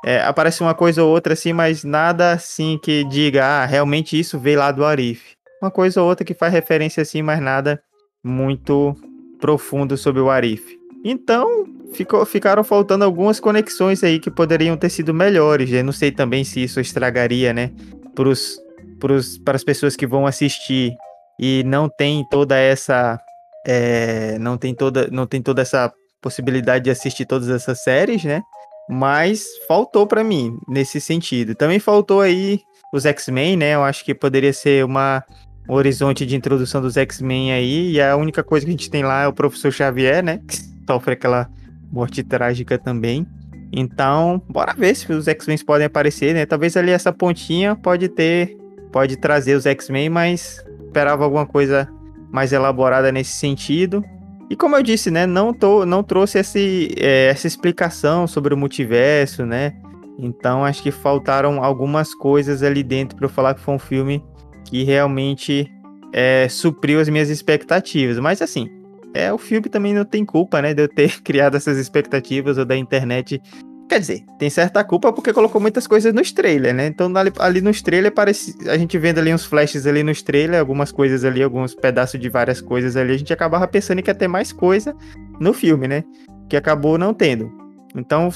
é, 0.05 0.21
aparece 0.23 0.63
uma 0.63 0.75
coisa 0.75 1.03
ou 1.03 1.11
outra 1.11 1.35
assim, 1.35 1.53
mas 1.53 1.85
nada 1.85 2.33
assim 2.33 2.79
que 2.83 3.05
diga, 3.05 3.45
ah, 3.45 3.67
realmente 3.67 4.19
isso 4.19 4.39
veio 4.39 4.59
lá 4.59 4.73
do 4.73 4.85
Arif. 4.85 5.35
Uma 5.65 5.71
coisa 5.71 6.03
ou 6.03 6.09
outra 6.11 6.27
que 6.27 6.35
faz 6.35 6.53
referência 6.53 7.01
assim, 7.01 7.23
mas 7.23 7.41
nada 7.41 7.83
muito 8.23 8.95
profundo 9.41 9.97
sobre 9.97 10.21
o 10.21 10.29
Arif. 10.29 10.79
Então, 11.03 11.65
ficou, 11.95 12.27
ficaram 12.27 12.63
faltando 12.63 13.03
algumas 13.03 13.41
conexões 13.41 14.05
aí 14.05 14.21
que 14.21 14.31
poderiam 14.31 14.77
ter 14.77 14.91
sido 14.91 15.15
melhores. 15.15 15.73
Eu 15.73 15.83
não 15.83 15.93
sei 15.93 16.13
também 16.13 16.45
se 16.45 16.63
isso 16.63 16.81
estragaria, 16.81 17.55
né, 17.55 17.71
pros, 18.15 18.61
pros, 19.01 19.39
para 19.39 19.57
as 19.57 19.65
pessoas 19.65 19.97
que 19.97 20.07
vão 20.07 20.27
assistir 20.27 20.95
e 21.41 21.65
não 21.65 21.89
tem 21.89 22.23
toda 22.29 22.59
essa 22.59 23.19
é, 23.67 24.39
não 24.39 24.59
tem 24.59 24.75
toda 24.75 25.09
não 25.11 25.27
tem 25.27 25.41
toda 25.41 25.63
essa 25.63 25.91
possibilidade 26.21 26.85
de 26.85 26.91
assistir 26.91 27.25
todas 27.25 27.49
essas 27.49 27.83
séries, 27.83 28.23
né? 28.23 28.43
Mas 28.87 29.47
faltou 29.67 30.07
para 30.07 30.23
mim 30.23 30.59
nesse 30.69 31.01
sentido. 31.01 31.55
Também 31.55 31.79
faltou 31.79 32.21
aí 32.21 32.61
os 32.95 33.05
X-Men, 33.05 33.57
né? 33.57 33.75
Eu 33.75 33.83
acho 33.83 34.05
que 34.05 34.15
poderia 34.15 34.53
ser 34.53 34.85
uma 34.85 35.25
horizonte 35.69 36.27
de 36.27 36.37
introdução 36.37 36.81
dos 36.81 36.97
X-Men 36.97 37.53
aí, 37.53 37.93
e 37.93 38.01
a 38.01 38.17
única 38.17 38.43
coisa 38.43 38.67
que 38.67 38.71
a 38.71 38.73
gente 38.73 38.91
tem 38.91 39.03
lá 39.03 39.23
é 39.23 39.29
o 39.29 39.33
professor 39.33 39.73
Xavier, 39.73 40.23
né? 40.23 40.41
Que 40.47 40.59
sofre 40.87 41.15
aquela 41.15 41.49
morte 41.91 42.23
trágica 42.23 42.79
também. 42.79 43.27
Então, 43.73 44.43
bora 44.49 44.75
ver 44.75 44.95
se 44.95 45.11
os 45.13 45.27
X-Men 45.27 45.59
podem 45.59 45.87
aparecer, 45.87 46.35
né? 46.35 46.47
Talvez 46.47 46.77
ali 46.77 46.91
essa 46.91 47.13
pontinha 47.13 47.75
pode 47.75 48.09
ter, 48.09 48.57
pode 48.93 49.17
trazer 49.17 49.55
os 49.55 49.67
X-Men, 49.67 50.11
mas 50.11 50.65
esperava 50.87 51.25
alguma 51.25 51.47
coisa 51.47 51.89
mais 52.31 52.53
elaborada 52.53 53.11
nesse 53.11 53.33
sentido. 53.33 54.05
E 54.51 54.57
como 54.57 54.77
eu 54.77 54.83
disse, 54.83 55.11
né, 55.11 55.27
não, 55.27 55.53
tô, 55.53 55.87
não 55.87 56.03
trouxe 56.03 56.39
esse, 56.39 56.95
é, 56.99 57.29
essa 57.29 57.47
explicação 57.47 58.27
sobre 58.27 58.53
o 58.53 58.57
multiverso, 58.57 59.45
né? 59.47 59.73
Então 60.19 60.65
acho 60.65 60.83
que 60.83 60.91
faltaram 60.91 61.65
algumas 61.65 62.15
coisas 62.15 62.63
ali 62.63 62.83
dentro 62.83 63.17
para 63.17 63.27
eu 63.27 63.31
falar 63.31 63.55
que 63.55 63.61
foi 63.61 63.75
um 63.75 63.79
filme 63.79 64.23
que 64.65 64.83
realmente 64.83 65.71
é, 66.13 66.49
supriu 66.49 67.01
as 67.01 67.09
minhas 67.09 67.31
expectativas. 67.31 68.19
Mas 68.19 68.41
assim, 68.43 68.69
é 69.15 69.33
o 69.33 69.39
filme 69.39 69.69
também 69.69 69.95
não 69.95 70.05
tem 70.05 70.25
culpa, 70.25 70.61
né, 70.61 70.75
de 70.75 70.83
eu 70.83 70.89
ter 70.89 71.21
criado 71.23 71.57
essas 71.57 71.79
expectativas 71.79 72.59
ou 72.59 72.65
da 72.65 72.77
internet 72.77 73.41
Quer 73.89 74.01
dizer, 74.01 74.25
tem 74.39 74.49
certa 74.49 74.83
culpa 74.83 75.13
porque 75.13 75.33
colocou 75.33 75.61
muitas 75.61 75.87
coisas 75.87 76.13
nos 76.13 76.33
trailers, 76.33 76.75
né? 76.75 76.87
Então 76.87 77.15
ali, 77.17 77.31
ali 77.39 77.61
nos 77.61 77.83
trailers 77.83 78.15
parece, 78.15 78.57
a 78.69 78.79
gente 78.79 78.97
vendo 78.99 79.19
ali 79.19 79.33
uns 79.33 79.45
flashes 79.45 79.87
ali 79.87 80.03
nos 80.03 80.23
trailers, 80.23 80.59
algumas 80.59 80.91
coisas 80.91 81.23
ali, 81.23 81.43
alguns 81.43 81.75
pedaços 81.75 82.19
de 82.19 82.29
várias 82.31 82.61
coisas 82.61 82.97
ali, 82.97 83.13
a 83.13 83.19
gente 83.19 83.33
acabava 83.33 83.69
pensando 83.69 84.03
que 84.03 84.11
ia 84.11 84.15
ter 84.15 84.27
mais 84.27 84.53
coisa 84.53 84.97
no 85.39 85.53
filme, 85.53 85.87
né? 85.87 86.03
Que 86.49 86.57
acabou 86.57 86.97
não 86.97 87.13
tendo. 87.13 87.53
Então 87.95 88.29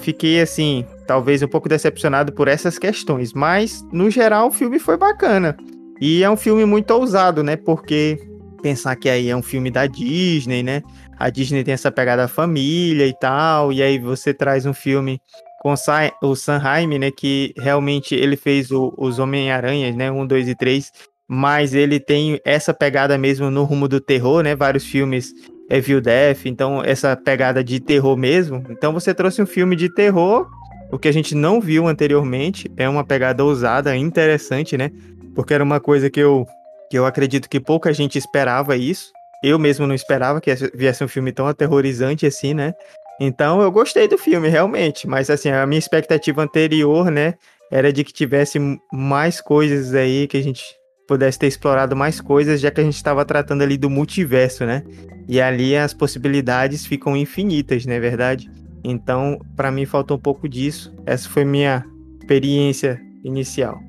fiquei 0.00 0.40
assim, 0.40 0.84
talvez 1.06 1.42
um 1.42 1.48
pouco 1.48 1.68
decepcionado 1.68 2.32
por 2.32 2.48
essas 2.48 2.78
questões, 2.78 3.32
mas 3.32 3.82
no 3.92 4.10
geral 4.10 4.48
o 4.48 4.52
filme 4.52 4.78
foi 4.78 4.96
bacana. 4.96 5.56
E 6.00 6.22
é 6.22 6.30
um 6.30 6.36
filme 6.36 6.64
muito 6.64 6.90
ousado, 6.92 7.42
né? 7.42 7.56
Porque 7.56 8.18
pensar 8.62 8.96
que 8.96 9.08
aí 9.08 9.28
é 9.28 9.36
um 9.36 9.42
filme 9.42 9.70
da 9.70 9.86
Disney, 9.86 10.62
né? 10.62 10.82
A 11.18 11.28
Disney 11.30 11.64
tem 11.64 11.74
essa 11.74 11.90
pegada 11.90 12.28
família 12.28 13.06
e 13.06 13.14
tal, 13.18 13.72
e 13.72 13.82
aí 13.82 13.98
você 13.98 14.32
traz 14.32 14.64
um 14.64 14.72
filme 14.72 15.20
com 15.60 15.74
o 16.22 16.34
Sanheim, 16.36 16.98
né? 16.98 17.10
Que 17.10 17.52
realmente 17.58 18.14
ele 18.14 18.36
fez 18.36 18.70
o, 18.70 18.94
os 18.96 19.18
Homem-Aranhas, 19.18 19.94
né? 19.94 20.10
Um, 20.10 20.26
dois 20.26 20.48
e 20.48 20.54
três. 20.54 20.90
Mas 21.28 21.74
ele 21.74 22.00
tem 22.00 22.40
essa 22.44 22.74
pegada 22.74 23.16
mesmo 23.16 23.50
no 23.50 23.64
rumo 23.64 23.86
do 23.86 24.00
terror, 24.00 24.42
né? 24.42 24.56
Vários 24.56 24.84
filmes 24.84 25.32
Evil 25.70 26.00
Death, 26.00 26.46
então 26.46 26.82
essa 26.84 27.16
pegada 27.16 27.62
de 27.62 27.78
terror 27.78 28.16
mesmo. 28.16 28.64
Então 28.68 28.92
você 28.92 29.14
trouxe 29.14 29.40
um 29.40 29.46
filme 29.46 29.76
de 29.76 29.88
terror, 29.88 30.48
o 30.90 30.98
que 30.98 31.06
a 31.06 31.12
gente 31.12 31.34
não 31.34 31.60
viu 31.60 31.86
anteriormente. 31.86 32.70
É 32.76 32.88
uma 32.88 33.04
pegada 33.04 33.44
ousada, 33.44 33.96
interessante, 33.96 34.76
né? 34.76 34.90
Porque 35.34 35.54
era 35.54 35.62
uma 35.62 35.78
coisa 35.78 36.10
que 36.10 36.20
eu 36.20 36.44
que 36.90 36.98
eu 36.98 37.06
acredito 37.06 37.48
que 37.48 37.60
pouca 37.60 37.92
gente 37.92 38.18
esperava 38.18 38.76
isso. 38.76 39.12
Eu 39.44 39.60
mesmo 39.60 39.86
não 39.86 39.94
esperava 39.94 40.40
que 40.40 40.52
viesse 40.74 41.04
um 41.04 41.08
filme 41.08 41.30
tão 41.30 41.46
aterrorizante 41.46 42.26
assim, 42.26 42.52
né? 42.52 42.74
Então 43.20 43.62
eu 43.62 43.70
gostei 43.70 44.08
do 44.08 44.18
filme, 44.18 44.48
realmente. 44.48 45.06
Mas 45.06 45.30
assim, 45.30 45.50
a 45.50 45.64
minha 45.66 45.78
expectativa 45.78 46.42
anterior, 46.42 47.10
né? 47.10 47.34
Era 47.70 47.92
de 47.92 48.02
que 48.02 48.12
tivesse 48.12 48.58
mais 48.92 49.40
coisas 49.40 49.94
aí, 49.94 50.26
que 50.26 50.36
a 50.36 50.42
gente 50.42 50.64
pudesse 51.10 51.40
ter 51.40 51.48
explorado 51.48 51.96
mais 51.96 52.20
coisas, 52.20 52.60
já 52.60 52.70
que 52.70 52.80
a 52.80 52.84
gente 52.84 52.94
estava 52.94 53.24
tratando 53.24 53.62
ali 53.62 53.76
do 53.76 53.90
multiverso, 53.90 54.64
né? 54.64 54.84
E 55.26 55.40
ali 55.40 55.76
as 55.76 55.92
possibilidades 55.92 56.86
ficam 56.86 57.16
infinitas, 57.16 57.84
não 57.84 57.94
é 57.94 57.98
verdade? 57.98 58.48
Então, 58.84 59.40
para 59.56 59.72
mim 59.72 59.84
faltou 59.84 60.16
um 60.16 60.20
pouco 60.20 60.48
disso. 60.48 60.94
Essa 61.04 61.28
foi 61.28 61.44
minha 61.44 61.84
experiência 62.20 63.00
inicial. 63.24 63.80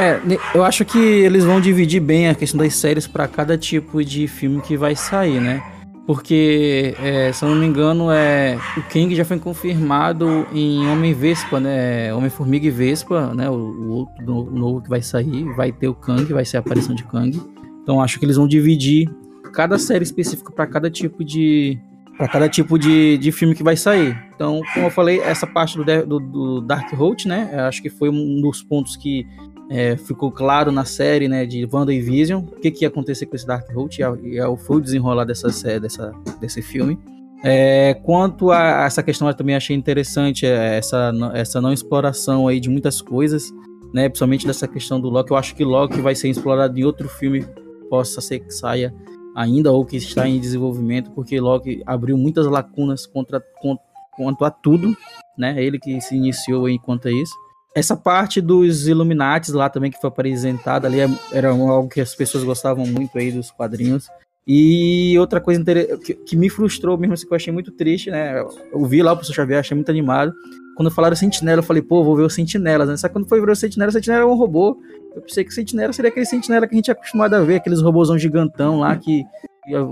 É, 0.00 0.18
eu 0.52 0.64
acho 0.64 0.84
que 0.84 0.98
eles 0.98 1.44
vão 1.44 1.60
dividir 1.60 2.00
bem 2.00 2.28
a 2.28 2.34
questão 2.34 2.58
das 2.58 2.74
séries 2.74 3.06
para 3.06 3.28
cada 3.28 3.56
tipo 3.56 4.04
de 4.04 4.26
filme 4.26 4.60
que 4.60 4.76
vai 4.76 4.96
sair, 4.96 5.40
né? 5.40 5.62
Porque, 6.08 6.94
é, 7.02 7.30
se 7.34 7.44
eu 7.44 7.50
não 7.50 7.56
me 7.56 7.66
engano, 7.66 8.10
é, 8.10 8.58
o 8.78 8.82
Kang 8.84 9.14
já 9.14 9.26
foi 9.26 9.38
confirmado 9.38 10.46
em 10.54 10.88
Homem-Vespa, 10.88 11.60
né? 11.60 12.14
Homem-Formiga 12.14 12.66
e 12.66 12.70
Vespa, 12.70 13.34
né? 13.34 13.50
O, 13.50 13.56
o 13.56 13.88
outro 13.90 14.50
novo 14.50 14.80
que 14.80 14.88
vai 14.88 15.02
sair, 15.02 15.44
vai 15.54 15.70
ter 15.70 15.86
o 15.86 15.94
Kang, 15.94 16.24
vai 16.32 16.46
ser 16.46 16.56
a 16.56 16.60
aparição 16.60 16.94
de 16.94 17.04
Kang. 17.04 17.38
Então 17.82 18.00
acho 18.00 18.18
que 18.18 18.24
eles 18.24 18.36
vão 18.36 18.48
dividir 18.48 19.06
cada 19.52 19.78
série 19.78 20.02
específica 20.02 20.50
para 20.50 20.66
cada 20.66 20.90
tipo 20.90 21.22
de 21.22 21.78
para 22.16 22.26
cada 22.26 22.48
tipo 22.48 22.78
de, 22.78 23.18
de 23.18 23.30
filme 23.30 23.54
que 23.54 23.62
vai 23.62 23.76
sair. 23.76 24.18
Então, 24.34 24.62
como 24.72 24.86
eu 24.86 24.90
falei, 24.90 25.20
essa 25.20 25.46
parte 25.46 25.76
do, 25.76 25.84
do, 26.06 26.18
do 26.18 26.60
Dark 26.62 26.90
Holt, 26.94 27.26
né? 27.26 27.50
Acho 27.68 27.82
que 27.82 27.90
foi 27.90 28.08
um 28.08 28.40
dos 28.40 28.62
pontos 28.62 28.96
que 28.96 29.26
é, 29.70 29.96
ficou 29.96 30.30
claro 30.30 30.72
na 30.72 30.84
série 30.84 31.28
né, 31.28 31.44
de 31.44 31.68
WandaVision 31.70 32.42
o 32.42 32.60
que, 32.60 32.70
que 32.70 32.84
ia 32.84 32.88
acontecer 32.88 33.26
com 33.26 33.36
esse 33.36 33.46
Dark 33.46 33.70
Holt 33.72 33.98
e, 33.98 34.02
e 34.02 34.56
foi 34.58 34.76
o 34.76 34.80
desenrolar 34.80 35.24
dessa, 35.24 35.48
dessa, 35.78 36.12
desse 36.40 36.62
filme. 36.62 36.98
É, 37.44 37.94
quanto 38.02 38.50
a 38.50 38.84
essa 38.84 39.02
questão, 39.02 39.28
eu 39.28 39.34
também 39.34 39.54
achei 39.54 39.76
interessante 39.76 40.46
é, 40.46 40.78
essa, 40.78 41.12
essa 41.34 41.60
não 41.60 41.72
exploração 41.72 42.48
aí 42.48 42.58
de 42.58 42.68
muitas 42.68 43.00
coisas, 43.00 43.52
né, 43.92 44.08
principalmente 44.08 44.46
dessa 44.46 44.66
questão 44.66 45.00
do 45.00 45.08
Loki. 45.08 45.30
Eu 45.30 45.36
acho 45.36 45.54
que 45.54 45.64
Loki 45.64 46.00
vai 46.00 46.14
ser 46.14 46.28
explorado 46.28 46.78
em 46.78 46.84
outro 46.84 47.08
filme, 47.08 47.46
possa 47.88 48.20
ser 48.20 48.40
que 48.40 48.52
saia 48.52 48.92
ainda 49.36 49.70
ou 49.70 49.84
que 49.84 49.96
está 49.96 50.26
em 50.28 50.40
desenvolvimento, 50.40 51.10
porque 51.12 51.38
Loki 51.38 51.82
abriu 51.86 52.18
muitas 52.18 52.46
lacunas 52.46 53.06
contra, 53.06 53.40
contra 53.60 53.88
quanto 54.18 54.44
a 54.44 54.50
tudo, 54.50 54.96
né? 55.38 55.62
Ele 55.62 55.78
que 55.78 56.00
se 56.00 56.16
iniciou 56.16 56.68
enquanto 56.68 57.06
a 57.06 57.12
isso. 57.12 57.32
Essa 57.78 57.96
parte 57.96 58.40
dos 58.40 58.88
Illuminates 58.88 59.54
lá 59.54 59.68
também 59.68 59.88
que 59.88 60.00
foi 60.00 60.08
apresentada 60.08 60.88
ali 60.88 61.00
é, 61.00 61.08
era 61.32 61.50
algo 61.50 61.88
que 61.88 62.00
as 62.00 62.12
pessoas 62.12 62.42
gostavam 62.42 62.84
muito 62.84 63.16
aí 63.16 63.30
dos 63.30 63.52
quadrinhos. 63.52 64.08
E 64.44 65.16
outra 65.18 65.40
coisa 65.40 65.62
que, 66.02 66.14
que 66.14 66.36
me 66.36 66.50
frustrou 66.50 66.98
mesmo, 66.98 67.14
assim, 67.14 67.26
que 67.26 67.32
eu 67.32 67.36
achei 67.36 67.52
muito 67.52 67.70
triste, 67.70 68.10
né? 68.10 68.40
Eu 68.72 68.84
vi 68.84 69.00
lá 69.00 69.12
o 69.12 69.16
professor 69.16 69.34
Xavier, 69.34 69.60
achei 69.60 69.76
muito 69.76 69.90
animado. 69.90 70.32
Quando 70.74 70.90
falaram 70.90 71.14
Sentinela, 71.14 71.60
eu 71.60 71.62
falei, 71.62 71.82
pô, 71.82 72.02
vou 72.02 72.16
ver 72.16 72.22
o 72.22 72.30
Sentinela, 72.30 72.84
né? 72.84 72.96
Só 72.96 73.06
que 73.06 73.12
quando 73.12 73.28
foi 73.28 73.40
ver 73.40 73.52
o 73.52 73.56
Sentinela, 73.56 73.90
o 73.90 73.92
Sentinela 73.92 74.22
era 74.22 74.28
um 74.28 74.34
robô. 74.34 74.76
Eu 75.14 75.22
pensei 75.22 75.44
que 75.44 75.50
o 75.50 75.54
Sentinela 75.54 75.92
seria 75.92 76.08
aquele 76.08 76.26
Sentinela 76.26 76.66
que 76.66 76.74
a 76.74 76.76
gente 76.76 76.90
é 76.90 76.92
acostumado 76.92 77.34
a 77.34 77.40
ver, 77.40 77.56
aqueles 77.56 77.80
robôzão 77.80 78.18
gigantão 78.18 78.80
lá 78.80 78.96
que 78.96 79.24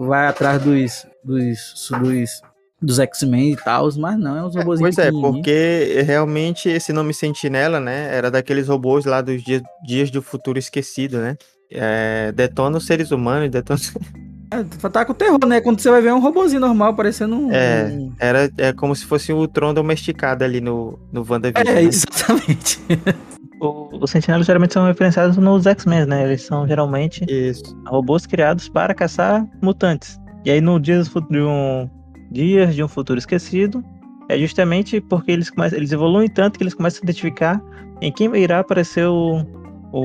vai 0.07 0.27
atrás 0.27 0.61
dos, 0.61 1.07
dos, 1.23 1.91
dos, 2.01 2.43
dos 2.87 2.99
X-Men 3.01 3.53
e 3.53 3.57
tal, 3.57 3.89
mas 3.99 4.19
não, 4.19 4.37
é 4.37 4.45
uns 4.45 4.55
robôs 4.55 4.81
Pois 4.81 4.97
é, 4.97 5.11
porque 5.11 6.03
realmente 6.07 6.69
esse 6.69 6.93
nome 6.93 7.13
Sentinela, 7.13 7.81
né, 7.81 8.09
era 8.15 8.31
daqueles 8.31 8.69
robôs 8.69 9.05
lá 9.05 9.21
dos 9.21 9.43
dias, 9.43 9.63
dias 9.85 10.11
do 10.11 10.23
futuro 10.23 10.59
esquecido, 10.59 11.19
né? 11.19 11.37
É, 11.71 12.33
detona 12.33 12.79
os 12.79 12.87
seres 12.87 13.11
humanos, 13.11 13.51
detona... 13.51 13.81
É, 14.49 14.63
tá 14.89 15.05
com 15.05 15.13
terror, 15.13 15.45
né? 15.45 15.61
Quando 15.61 15.81
você 15.81 15.91
vai 15.91 16.01
ver 16.01 16.11
é 16.11 16.15
um 16.15 16.21
robôzinho 16.21 16.61
normal, 16.61 16.95
parecendo 16.95 17.35
um... 17.35 17.53
É, 17.53 17.91
era, 18.21 18.49
é 18.57 18.73
como 18.73 18.95
se 18.95 19.05
fosse 19.05 19.33
o 19.33 19.49
Tron 19.49 19.75
domesticado 19.75 20.45
ali 20.45 20.61
no, 20.61 20.97
no 21.13 21.27
WandaVision. 21.29 21.67
É, 21.67 21.75
né? 21.75 21.83
exatamente. 21.83 22.79
O- 23.61 23.89
Os 24.03 24.11
sentinelas 24.11 24.47
geralmente 24.47 24.75
são 24.75 24.87
referenciados 24.87 25.37
nos 25.39 25.67
X-Men, 25.67 26.07
né? 26.07 26.25
Eles 26.25 26.43
são 26.43 26.69
geralmente 26.69 27.25
Isso. 27.29 27.77
robôs 27.87 28.27
criados 28.27 28.69
para 28.69 28.95
caçar 28.95 29.47
mutantes. 29.63 30.21
E 30.45 30.51
aí, 30.51 30.61
no 30.61 30.79
Dias 30.79 31.09
do 31.09 31.21
de 31.23 31.41
um, 31.41 31.89
Dias 32.31 32.75
de 32.75 32.83
um 32.83 32.89
Futuro 32.89 33.19
Esquecido, 33.19 33.83
é 34.29 34.37
justamente 34.39 35.01
porque 35.01 35.31
eles, 35.33 35.51
começam, 35.51 35.79
eles 35.79 35.93
evoluem 35.93 36.29
tanto 36.29 36.59
que 36.59 36.63
eles 36.65 36.75
começam 36.75 37.01
a 37.01 37.05
identificar 37.05 37.63
em 38.01 38.11
quem 38.13 38.35
irá 38.37 38.59
aparecer 38.61 39.07
o, 39.07 39.45
o, 39.93 40.01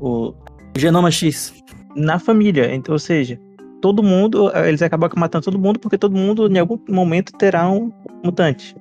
o- 0.00 0.34
Genoma 0.76 1.10
X. 1.10 1.54
na 1.96 2.18
família. 2.18 2.74
Então, 2.74 2.92
ou 2.92 2.98
seja, 2.98 3.38
todo 3.80 4.02
mundo, 4.02 4.50
eles 4.66 4.82
acabam 4.82 5.10
matando 5.16 5.44
todo 5.44 5.58
mundo 5.58 5.78
porque 5.78 5.96
todo 5.98 6.16
mundo 6.16 6.46
em 6.48 6.58
algum 6.58 6.78
momento 6.88 7.32
terá 7.32 7.68
um 7.70 7.90
mutante. 8.24 8.76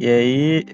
E 0.00 0.06
aí, 0.06 0.64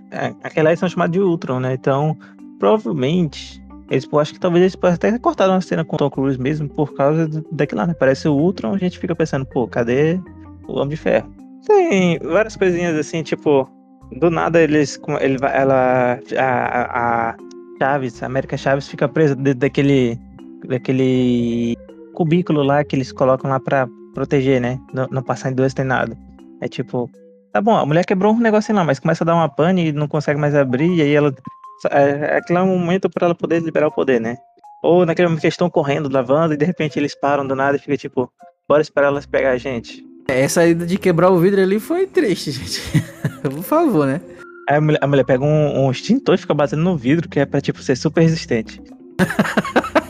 aquelas 0.42 0.78
são 0.78 0.88
chamadas 0.88 1.12
de 1.12 1.20
Ultron, 1.20 1.60
né? 1.60 1.74
Então, 1.74 2.16
provavelmente, 2.58 3.62
eles, 3.90 4.08
eu 4.10 4.18
acho 4.18 4.32
que 4.32 4.40
talvez 4.40 4.62
eles 4.62 4.76
possam 4.76 4.94
até 4.94 5.12
ter 5.12 5.18
cortado 5.18 5.52
uma 5.52 5.60
cena 5.60 5.84
com 5.84 5.96
o 5.96 5.98
Tom 5.98 6.10
Cruise 6.10 6.40
mesmo 6.40 6.68
por 6.68 6.94
causa 6.94 7.28
daquilo 7.52 7.80
lá, 7.80 7.86
né? 7.86 7.94
Parece 7.94 8.28
o 8.28 8.34
Ultron, 8.34 8.74
a 8.74 8.78
gente 8.78 8.98
fica 8.98 9.14
pensando, 9.14 9.44
pô, 9.44 9.66
cadê 9.66 10.18
o 10.66 10.74
Homem 10.74 10.90
de 10.90 10.96
Ferro? 10.96 11.28
Tem 11.66 12.18
várias 12.18 12.56
coisinhas 12.56 12.96
assim, 12.96 13.22
tipo, 13.22 13.68
do 14.18 14.30
nada 14.30 14.60
eles, 14.60 15.00
ele 15.20 15.36
ela, 15.42 16.18
a, 16.38 17.30
a, 17.30 17.36
Chaves, 17.80 18.22
a 18.22 18.26
América 18.26 18.56
Chaves 18.56 18.88
fica 18.88 19.08
presa 19.08 19.34
dentro 19.34 19.60
daquele, 19.60 20.18
daquele 20.66 21.76
cubículo 22.14 22.62
lá 22.62 22.84
que 22.84 22.96
eles 22.96 23.12
colocam 23.12 23.50
lá 23.50 23.60
pra 23.60 23.88
proteger, 24.14 24.60
né? 24.60 24.78
Não, 24.92 25.22
passar 25.22 25.50
em 25.50 25.54
dois 25.54 25.74
tem 25.74 25.84
nada. 25.84 26.16
É 26.60 26.68
tipo, 26.68 27.10
tá 27.52 27.60
bom, 27.60 27.76
a 27.76 27.86
mulher 27.86 28.04
quebrou 28.04 28.34
um 28.34 28.40
negocinho 28.40 28.76
lá, 28.76 28.84
mas 28.84 28.98
começa 28.98 29.24
a 29.24 29.26
dar 29.26 29.34
uma 29.34 29.48
pane 29.48 29.88
e 29.88 29.92
não 29.92 30.08
consegue 30.08 30.38
mais 30.38 30.54
abrir, 30.54 30.94
e 30.94 31.02
aí 31.02 31.14
ela. 31.14 31.34
É, 31.90 32.40
é 32.46 32.60
um 32.60 32.78
momento 32.78 33.08
pra 33.08 33.26
ela 33.26 33.34
poder 33.34 33.62
liberar 33.62 33.88
o 33.88 33.92
poder, 33.92 34.20
né? 34.20 34.36
Ou 34.82 35.06
naquele 35.06 35.28
momento 35.28 35.40
que 35.40 35.46
eles 35.46 35.54
estão 35.54 35.70
correndo, 35.70 36.12
lavando, 36.12 36.54
e 36.54 36.56
de 36.56 36.64
repente 36.64 36.98
eles 36.98 37.18
param 37.18 37.46
do 37.46 37.54
nada 37.54 37.76
e 37.76 37.80
fica 37.80 37.96
tipo, 37.96 38.30
bora 38.68 38.82
esperar 38.82 39.08
elas 39.08 39.24
pegar 39.24 39.52
a 39.52 39.56
gente. 39.56 40.09
Essa 40.28 40.66
ida 40.66 40.86
de 40.86 40.96
quebrar 40.98 41.30
o 41.30 41.38
vidro 41.38 41.60
ali 41.60 41.80
foi 41.80 42.06
triste, 42.06 42.50
gente. 42.52 42.80
Por 43.42 43.62
favor, 43.62 44.06
né? 44.06 44.20
Aí 44.68 44.76
a 44.76 44.80
mulher, 44.80 44.98
a 45.02 45.06
mulher 45.06 45.24
pega 45.24 45.44
um, 45.44 45.86
um 45.86 45.90
extintor 45.90 46.34
e 46.34 46.38
fica 46.38 46.54
batendo 46.54 46.82
no 46.82 46.96
vidro, 46.96 47.28
que 47.28 47.40
é 47.40 47.46
pra, 47.46 47.60
tipo, 47.60 47.82
ser 47.82 47.96
super 47.96 48.22
resistente. 48.22 48.80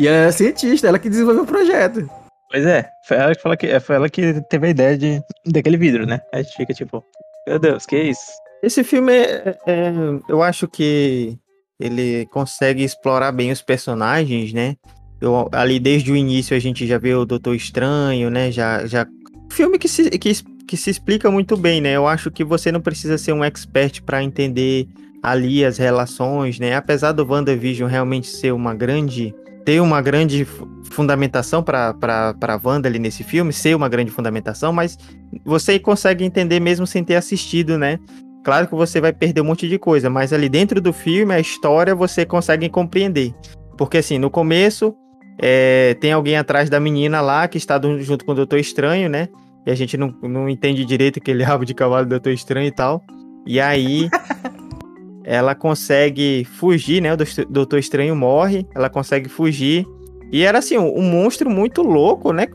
E 0.00 0.08
ela 0.08 0.16
era 0.16 0.32
cientista, 0.32 0.88
ela 0.88 0.98
que 0.98 1.10
desenvolveu 1.10 1.42
o 1.42 1.46
projeto. 1.46 2.08
Pois 2.50 2.64
é, 2.64 2.88
foi 3.06 3.18
ela 3.18 3.34
que, 3.34 3.42
falou 3.42 3.56
que, 3.58 3.80
foi 3.80 3.96
ela 3.96 4.08
que 4.08 4.40
teve 4.48 4.66
a 4.66 4.70
ideia 4.70 4.96
de, 4.96 5.20
daquele 5.44 5.76
vidro, 5.76 6.06
né? 6.06 6.20
Aí 6.32 6.40
a 6.40 6.42
gente 6.42 6.56
fica 6.56 6.72
tipo, 6.72 7.04
meu 7.46 7.58
Deus, 7.58 7.84
que 7.84 7.96
isso? 7.98 8.32
Esse 8.62 8.82
filme, 8.82 9.12
é, 9.12 9.58
é- 9.66 9.92
eu 10.26 10.42
acho 10.42 10.66
que 10.66 11.36
ele 11.78 12.24
consegue 12.32 12.82
explorar 12.82 13.30
bem 13.30 13.52
os 13.52 13.60
personagens, 13.60 14.54
né? 14.54 14.74
Eu, 15.20 15.48
ali 15.52 15.78
desde 15.78 16.10
o 16.10 16.16
início 16.16 16.56
a 16.56 16.60
gente 16.60 16.86
já 16.86 16.98
vê 16.98 17.14
o 17.14 17.24
Doutor 17.24 17.54
Estranho, 17.54 18.30
né? 18.30 18.50
Já, 18.50 18.86
já... 18.86 19.06
Filme 19.50 19.78
que 19.78 19.88
se, 19.88 20.10
que, 20.10 20.32
que 20.66 20.76
se 20.76 20.90
explica 20.90 21.30
muito 21.30 21.56
bem, 21.56 21.80
né? 21.80 21.96
Eu 21.96 22.06
acho 22.06 22.30
que 22.30 22.44
você 22.44 22.72
não 22.72 22.80
precisa 22.80 23.18
ser 23.18 23.32
um 23.32 23.44
expert 23.44 24.02
para 24.02 24.22
entender 24.22 24.86
ali 25.22 25.64
as 25.64 25.76
relações, 25.76 26.58
né? 26.58 26.74
Apesar 26.74 27.12
do 27.12 27.26
WandaVision 27.28 27.88
realmente 27.88 28.28
ser 28.28 28.52
uma 28.52 28.74
grande... 28.74 29.34
ter 29.64 29.80
uma 29.80 30.00
grande 30.00 30.44
fu- 30.44 30.66
fundamentação 30.90 31.62
para 31.62 32.60
Wanda 32.64 32.88
ali 32.88 32.98
nesse 32.98 33.22
filme, 33.22 33.52
ser 33.52 33.76
uma 33.76 33.88
grande 33.88 34.10
fundamentação, 34.10 34.72
mas 34.72 34.96
você 35.44 35.78
consegue 35.78 36.24
entender 36.24 36.58
mesmo 36.58 36.86
sem 36.86 37.04
ter 37.04 37.16
assistido, 37.16 37.76
né? 37.76 37.98
Claro 38.42 38.66
que 38.66 38.74
você 38.74 39.00
vai 39.00 39.12
perder 39.12 39.42
um 39.42 39.44
monte 39.44 39.68
de 39.68 39.78
coisa, 39.78 40.08
mas 40.08 40.32
ali 40.32 40.48
dentro 40.48 40.80
do 40.80 40.92
filme, 40.92 41.34
a 41.34 41.38
história, 41.38 41.94
você 41.94 42.24
consegue 42.24 42.68
compreender. 42.70 43.34
Porque 43.76 43.98
assim, 43.98 44.18
no 44.18 44.30
começo, 44.30 44.94
é, 45.42 45.94
tem 46.00 46.12
alguém 46.12 46.36
atrás 46.36 46.68
da 46.68 46.78
menina 46.78 47.20
lá 47.20 47.48
que 47.48 47.56
está 47.56 47.78
do- 47.78 48.00
junto 48.02 48.24
com 48.24 48.32
o 48.32 48.34
Doutor 48.34 48.58
Estranho, 48.58 49.08
né? 49.08 49.28
E 49.66 49.70
a 49.70 49.74
gente 49.74 49.96
não, 49.96 50.14
não 50.22 50.48
entende 50.48 50.84
direito 50.84 51.18
aquele 51.18 51.42
rabo 51.42 51.64
de 51.64 51.72
cavalo 51.74 52.04
do 52.04 52.10
Doutor 52.10 52.32
Estranho 52.32 52.66
e 52.66 52.70
tal. 52.72 53.02
E 53.46 53.58
aí, 53.58 54.08
ela 55.24 55.54
consegue 55.54 56.44
fugir, 56.44 57.00
né? 57.00 57.12
O 57.12 57.16
Doutor 57.48 57.78
Estranho 57.78 58.14
morre, 58.14 58.66
ela 58.74 58.90
consegue 58.90 59.28
fugir. 59.28 59.86
E 60.32 60.42
era 60.42 60.58
assim, 60.58 60.76
um, 60.76 60.98
um 60.98 61.02
monstro 61.02 61.48
muito 61.48 61.82
louco, 61.82 62.32
né? 62.32 62.46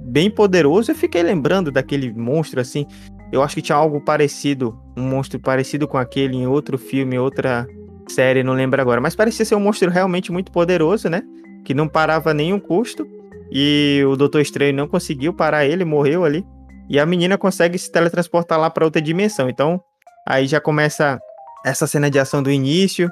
Bem 0.00 0.30
poderoso. 0.30 0.90
Eu 0.90 0.94
fiquei 0.94 1.22
lembrando 1.22 1.70
daquele 1.70 2.12
monstro 2.12 2.60
assim. 2.60 2.86
Eu 3.30 3.42
acho 3.42 3.54
que 3.54 3.62
tinha 3.62 3.76
algo 3.76 4.00
parecido, 4.00 4.78
um 4.96 5.02
monstro 5.02 5.38
parecido 5.38 5.86
com 5.86 5.98
aquele 5.98 6.36
em 6.36 6.46
outro 6.46 6.78
filme, 6.78 7.18
outra 7.18 7.66
série, 8.08 8.42
não 8.42 8.54
lembro 8.54 8.80
agora. 8.80 9.00
Mas 9.00 9.14
parecia 9.14 9.44
ser 9.44 9.54
um 9.54 9.60
monstro 9.60 9.90
realmente 9.90 10.32
muito 10.32 10.50
poderoso, 10.50 11.10
né? 11.10 11.22
Que 11.64 11.74
não 11.74 11.88
parava 11.88 12.32
nenhum 12.34 12.58
custo. 12.58 13.06
E 13.50 14.02
o 14.06 14.16
Doutor 14.16 14.40
Estranho 14.40 14.74
não 14.74 14.88
conseguiu 14.88 15.32
parar 15.32 15.64
ele, 15.64 15.84
morreu 15.84 16.24
ali. 16.24 16.44
E 16.88 16.98
a 16.98 17.06
menina 17.06 17.36
consegue 17.36 17.78
se 17.78 17.90
teletransportar 17.90 18.58
lá 18.58 18.70
para 18.70 18.84
outra 18.84 19.00
dimensão. 19.00 19.48
Então, 19.48 19.80
aí 20.26 20.46
já 20.46 20.60
começa 20.60 21.18
essa 21.64 21.86
cena 21.86 22.10
de 22.10 22.18
ação 22.18 22.42
do 22.42 22.50
início. 22.50 23.10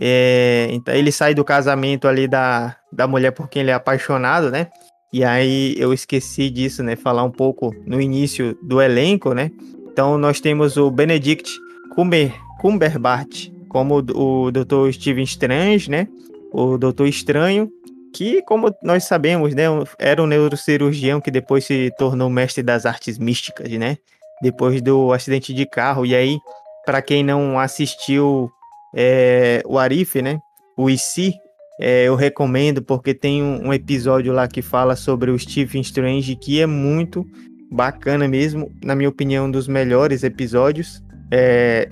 É, 0.00 0.68
então 0.70 0.94
ele 0.94 1.10
sai 1.10 1.34
do 1.34 1.44
casamento 1.44 2.06
ali 2.06 2.28
da, 2.28 2.76
da 2.92 3.06
mulher 3.06 3.32
por 3.32 3.48
quem 3.48 3.62
ele 3.62 3.70
é 3.70 3.74
apaixonado, 3.74 4.50
né? 4.50 4.68
E 5.12 5.24
aí 5.24 5.74
eu 5.76 5.92
esqueci 5.92 6.50
disso, 6.50 6.82
né? 6.82 6.94
Falar 6.94 7.24
um 7.24 7.30
pouco 7.30 7.74
no 7.84 8.00
início 8.00 8.56
do 8.62 8.80
elenco, 8.80 9.34
né? 9.34 9.50
Então 9.90 10.16
nós 10.16 10.40
temos 10.40 10.76
o 10.76 10.90
Benedict 10.90 11.50
Cumber, 11.94 12.32
Cumberbatch 12.60 13.50
como 13.68 13.96
o 13.96 14.50
Dr. 14.50 14.92
Steven 14.92 15.24
Strange, 15.24 15.90
né? 15.90 16.06
O 16.52 16.78
Doutor 16.78 17.06
Estranho, 17.06 17.70
que 18.14 18.42
como 18.42 18.74
nós 18.82 19.04
sabemos, 19.04 19.54
né, 19.54 19.64
era 19.98 20.22
um 20.22 20.26
neurocirurgião 20.26 21.20
que 21.20 21.30
depois 21.30 21.64
se 21.64 21.92
tornou 21.98 22.30
mestre 22.30 22.62
das 22.62 22.86
artes 22.86 23.18
místicas, 23.18 23.70
né? 23.72 23.98
Depois 24.42 24.80
do 24.80 25.12
acidente 25.12 25.52
de 25.52 25.66
carro. 25.66 26.06
E 26.06 26.14
aí, 26.14 26.38
para 26.86 27.02
quem 27.02 27.22
não 27.22 27.58
assistiu 27.58 28.50
é, 28.94 29.62
o 29.66 29.78
Arif, 29.78 30.22
né? 30.22 30.40
O 30.76 30.88
IC, 30.88 31.34
é, 31.80 32.04
eu 32.04 32.14
recomendo 32.14 32.82
porque 32.82 33.14
tem 33.14 33.42
um, 33.42 33.68
um 33.68 33.72
episódio 33.72 34.32
lá 34.32 34.48
que 34.48 34.62
fala 34.62 34.96
sobre 34.96 35.30
o 35.30 35.38
Stephen 35.38 35.80
Strange 35.80 36.34
que 36.36 36.60
é 36.60 36.66
muito 36.66 37.26
bacana 37.70 38.26
mesmo, 38.26 38.72
na 38.82 38.94
minha 38.94 39.08
opinião, 39.08 39.46
um 39.46 39.50
dos 39.50 39.68
melhores 39.68 40.22
episódios. 40.22 41.02
É, 41.30 41.88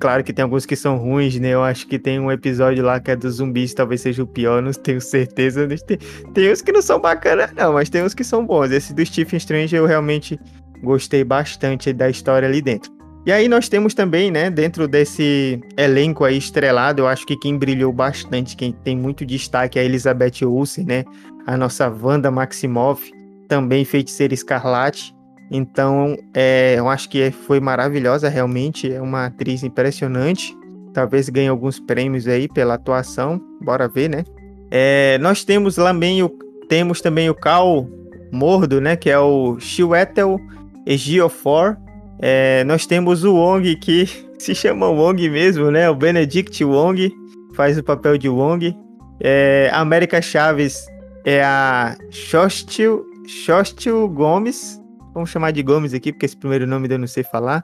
claro 0.00 0.24
que 0.24 0.32
tem 0.32 0.42
alguns 0.42 0.64
que 0.64 0.76
são 0.76 0.96
ruins, 0.96 1.38
né? 1.38 1.50
Eu 1.50 1.62
acho 1.62 1.86
que 1.86 1.98
tem 1.98 2.18
um 2.18 2.32
episódio 2.32 2.82
lá 2.82 2.98
que 2.98 3.10
é 3.10 3.16
dos 3.16 3.34
zumbis, 3.34 3.74
talvez 3.74 4.00
seja 4.00 4.22
o 4.22 4.26
pior, 4.26 4.62
não 4.62 4.72
tenho 4.72 5.00
certeza. 5.00 5.68
Tem, 5.86 5.98
tem 6.32 6.52
uns 6.52 6.62
que 6.62 6.72
não 6.72 6.80
são 6.80 6.98
bacanas, 7.00 7.52
não, 7.52 7.74
mas 7.74 7.90
tem 7.90 8.02
uns 8.02 8.14
que 8.14 8.24
são 8.24 8.46
bons. 8.46 8.70
Esse 8.70 8.94
do 8.94 9.04
Stephen 9.04 9.36
Strange 9.36 9.76
eu 9.76 9.84
realmente 9.84 10.40
gostei 10.82 11.22
bastante 11.22 11.92
da 11.92 12.08
história 12.08 12.48
ali 12.48 12.62
dentro. 12.62 12.96
E 13.26 13.32
aí 13.32 13.48
nós 13.48 13.68
temos 13.68 13.92
também, 13.92 14.30
né, 14.30 14.48
dentro 14.50 14.86
desse 14.86 15.60
elenco 15.76 16.24
aí 16.24 16.38
estrelado, 16.38 17.02
eu 17.02 17.08
acho 17.08 17.26
que 17.26 17.36
quem 17.36 17.58
brilhou 17.58 17.92
bastante, 17.92 18.56
quem 18.56 18.70
tem 18.70 18.96
muito 18.96 19.26
destaque 19.26 19.80
é 19.80 19.82
a 19.82 19.84
Elizabeth 19.84 20.44
Olsen, 20.44 20.84
né, 20.84 21.04
a 21.44 21.56
nossa 21.56 21.88
Wanda 21.88 22.30
Maximoff, 22.30 23.10
também 23.48 23.84
feiticeira 23.84 24.32
escarlate. 24.32 25.15
Então, 25.50 26.16
é, 26.34 26.74
eu 26.76 26.88
acho 26.88 27.08
que 27.08 27.30
foi 27.30 27.60
maravilhosa 27.60 28.28
realmente, 28.28 28.92
é 28.92 29.00
uma 29.00 29.26
atriz 29.26 29.62
impressionante. 29.62 30.56
Talvez 30.92 31.28
ganhe 31.28 31.48
alguns 31.48 31.78
prêmios 31.78 32.26
aí 32.26 32.48
pela 32.48 32.74
atuação, 32.74 33.40
bora 33.60 33.86
ver, 33.86 34.08
né? 34.08 34.24
É, 34.70 35.18
nós 35.18 35.44
temos 35.44 35.76
também 35.76 36.22
o 36.22 36.28
temos 36.68 37.00
também 37.00 37.30
o 37.30 37.34
Cal 37.34 37.88
Mordo, 38.32 38.80
né, 38.80 38.96
que 38.96 39.08
é 39.08 39.16
o 39.16 39.56
Chiwetel 39.60 40.40
Ejiofor, 40.84 41.76
é, 42.18 42.64
nós 42.64 42.86
temos 42.86 43.24
o 43.24 43.34
Wong, 43.34 43.76
que 43.76 44.06
se 44.38 44.54
chama 44.54 44.88
Wong 44.88 45.28
mesmo, 45.28 45.70
né? 45.70 45.88
O 45.90 45.94
Benedict 45.94 46.64
Wong 46.64 47.12
faz 47.54 47.78
o 47.78 47.82
papel 47.82 48.16
de 48.16 48.28
Wong. 48.28 48.76
É, 49.20 49.70
a 49.72 49.80
América 49.80 50.20
Chaves 50.20 50.86
é 51.24 51.42
a 51.42 51.96
Shostil, 52.10 53.04
Shostil 53.26 54.08
Gomes. 54.08 54.80
Vamos 55.16 55.30
chamar 55.30 55.50
de 55.50 55.62
Gomes 55.62 55.94
aqui, 55.94 56.12
porque 56.12 56.26
esse 56.26 56.36
primeiro 56.36 56.66
nome 56.66 56.88
eu 56.90 56.98
não 56.98 57.06
sei 57.06 57.24
falar. 57.24 57.62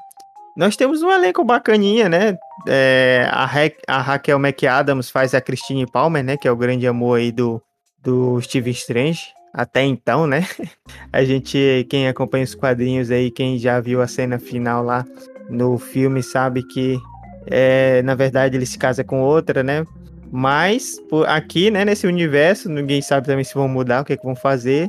Nós 0.57 0.75
temos 0.75 1.03
um 1.03 1.11
elenco 1.11 1.45
bacaninha, 1.45 2.09
né? 2.09 2.39
É, 2.67 3.29
a, 3.31 3.45
Ra 3.45 3.71
a 3.87 4.01
Raquel 4.01 4.39
McAdams 4.39 5.11
faz 5.11 5.35
a 5.35 5.41
Christine 5.41 5.87
Palmer, 5.87 6.25
né? 6.25 6.39
Que 6.39 6.49
é 6.49 6.51
o 6.51 6.57
grande 6.57 6.87
amor 6.87 7.19
aí 7.19 7.31
do, 7.31 7.63
do 8.03 8.41
Steven 8.41 8.73
Strange. 8.73 9.21
até 9.53 9.83
então, 9.83 10.27
né? 10.27 10.49
A 11.13 11.23
gente, 11.25 11.87
quem 11.91 12.09
acompanha 12.09 12.45
os 12.45 12.55
quadrinhos 12.55 13.11
aí, 13.11 13.31
quem 13.31 13.59
já 13.59 13.79
viu 13.81 14.01
a 14.01 14.07
cena 14.07 14.39
final 14.39 14.83
lá 14.83 15.05
no 15.51 15.77
filme, 15.77 16.23
sabe 16.23 16.63
que 16.63 16.99
é, 17.47 18.01
na 18.01 18.15
verdade 18.15 18.57
ele 18.57 18.65
se 18.65 18.79
casa 18.79 19.05
com 19.05 19.21
outra, 19.21 19.63
né? 19.63 19.85
Mas 20.33 20.99
por 21.11 21.29
aqui, 21.29 21.71
né, 21.71 21.85
nesse 21.85 22.07
universo, 22.07 22.71
ninguém 22.71 23.03
sabe 23.03 23.27
também 23.27 23.45
se 23.45 23.53
vão 23.53 23.69
mudar, 23.69 24.01
o 24.01 24.05
que, 24.07 24.15
é 24.15 24.17
que 24.17 24.25
vão 24.25 24.35
fazer. 24.35 24.89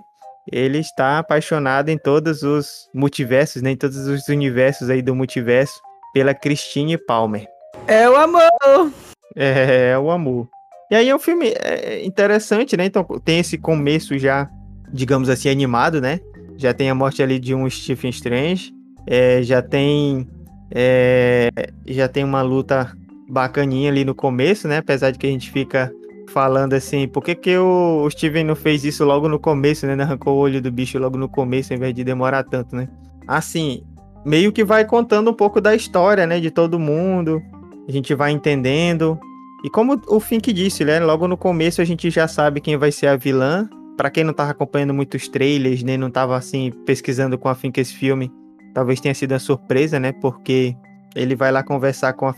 Ele 0.51 0.79
está 0.79 1.19
apaixonado 1.19 1.89
em 1.89 1.97
todos 1.97 2.43
os 2.43 2.89
multiversos, 2.93 3.62
né, 3.62 3.71
em 3.71 3.77
todos 3.77 4.08
os 4.08 4.27
universos 4.27 4.89
aí 4.89 5.01
do 5.01 5.15
multiverso, 5.15 5.79
pela 6.13 6.34
Christine 6.34 6.97
Palmer. 6.97 7.47
É 7.88 8.10
o 8.10 8.15
amor! 8.15 8.91
É, 9.36 9.91
é 9.91 9.99
o 9.99 10.12
amor. 10.12 10.47
E 10.91 10.95
aí 10.95 11.10
é 11.10 11.15
um 11.15 11.19
filme 11.19 11.53
é, 11.60 12.06
interessante, 12.06 12.77
né? 12.77 12.86
Então 12.86 13.03
tem 13.25 13.39
esse 13.39 13.58
começo 13.58 14.17
já, 14.17 14.49
digamos 14.91 15.27
assim, 15.27 15.49
animado, 15.49 15.99
né? 15.99 16.19
Já 16.56 16.73
tem 16.73 16.89
a 16.89 16.95
morte 16.95 17.23
ali 17.23 17.39
de 17.39 17.56
um 17.56 17.67
Stephen 17.67 18.12
Strange, 18.12 18.71
é, 19.08 19.41
já 19.41 19.62
tem 19.62 20.27
é, 20.69 21.49
já 21.88 22.08
tem 22.08 22.23
uma 22.23 22.41
luta 22.41 22.95
bacaninha 23.27 23.89
ali 23.89 24.06
no 24.06 24.13
começo, 24.13 24.67
né? 24.67 24.77
Apesar 24.77 25.12
de 25.12 25.17
que 25.17 25.25
a 25.25 25.29
gente 25.32 25.49
fica 25.49 25.91
falando 26.34 26.74
assim, 26.74 27.08
por 27.08 27.24
que, 27.24 27.36
que 27.36 27.56
o, 27.58 28.10
Steven 28.10 28.43
não 28.43 28.56
fez 28.56 28.84
isso 28.84 29.06
logo 29.06 29.30
no 29.30 29.39
começo, 29.39 29.86
né? 29.86 30.02
Arrancou 30.02 30.36
o 30.36 30.39
olho 30.39 30.60
do 30.60 30.72
bicho 30.72 30.98
logo 30.98 31.15
no 31.17 31.30
começo, 31.30 31.72
ao 31.72 31.78
invés 31.78 31.93
de 31.93 32.04
demorar 32.04 32.43
tanto, 32.43 32.76
né? 32.76 32.89
Assim, 33.28 33.84
meio 34.26 34.52
que 34.52 34.63
vai 34.63 34.84
contando 34.84 35.30
um 35.30 35.34
pouco 35.34 35.62
da 35.62 35.76
história, 35.76 36.26
né? 36.26 36.39
De 36.39 36.50
todo 36.50 36.80
mundo. 36.80 37.41
A 37.88 37.91
gente 37.91 38.15
vai 38.15 38.32
entendendo. 38.32 39.19
E 39.63 39.69
como 39.69 40.02
o 40.08 40.19
Fink 40.19 40.52
disse, 40.52 40.84
né? 40.84 41.00
Logo 41.00 41.28
no 41.28 41.38
começo 41.38 41.82
a 41.82 41.86
gente 41.86 42.10
já 42.10 42.28
sabe 42.28 42.60
quem 42.60 42.76
vai 42.78 42.91
ser 42.91 43.08
a 43.08 43.15
vilã. 43.15 43.69
Para 43.96 44.10
quem 44.10 44.24
não 44.24 44.34
tava 44.34 44.50
acompanhando 44.50 44.93
muitos 44.93 45.28
trailers, 45.28 45.84
nem 45.84 45.98
né? 45.98 46.02
não 46.02 46.10
tava 46.10 46.36
assim 46.36 46.72
pesquisando 46.84 47.38
com 47.38 47.48
a 47.48 47.54
Fink 47.54 47.80
esse 47.80 47.93
filme, 47.93 48.32
talvez 48.74 49.00
tenha 49.00 49.13
sido 49.13 49.34
uma 49.34 49.39
surpresa, 49.39 50.00
né? 50.00 50.12
Porque 50.13 50.76
ele 51.15 51.36
vai 51.36 51.52
lá 51.52 51.62
conversar 51.62 52.13
com 52.13 52.26
a 52.26 52.34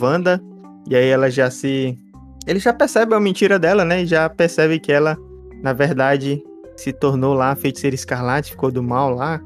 Wanda 0.00 0.40
e 0.88 0.94
aí 0.94 1.08
ela 1.08 1.28
já 1.28 1.50
se 1.50 1.98
ele 2.50 2.58
já 2.58 2.72
percebe 2.72 3.14
a 3.14 3.20
mentira 3.20 3.60
dela, 3.60 3.84
né? 3.84 4.04
Já 4.04 4.28
percebe 4.28 4.80
que 4.80 4.90
ela, 4.90 5.16
na 5.62 5.72
verdade, 5.72 6.42
se 6.76 6.92
tornou 6.92 7.32
lá 7.32 7.54
feiticeira 7.54 7.94
escarlate, 7.94 8.50
ficou 8.50 8.72
do 8.72 8.82
mal 8.82 9.14
lá, 9.14 9.40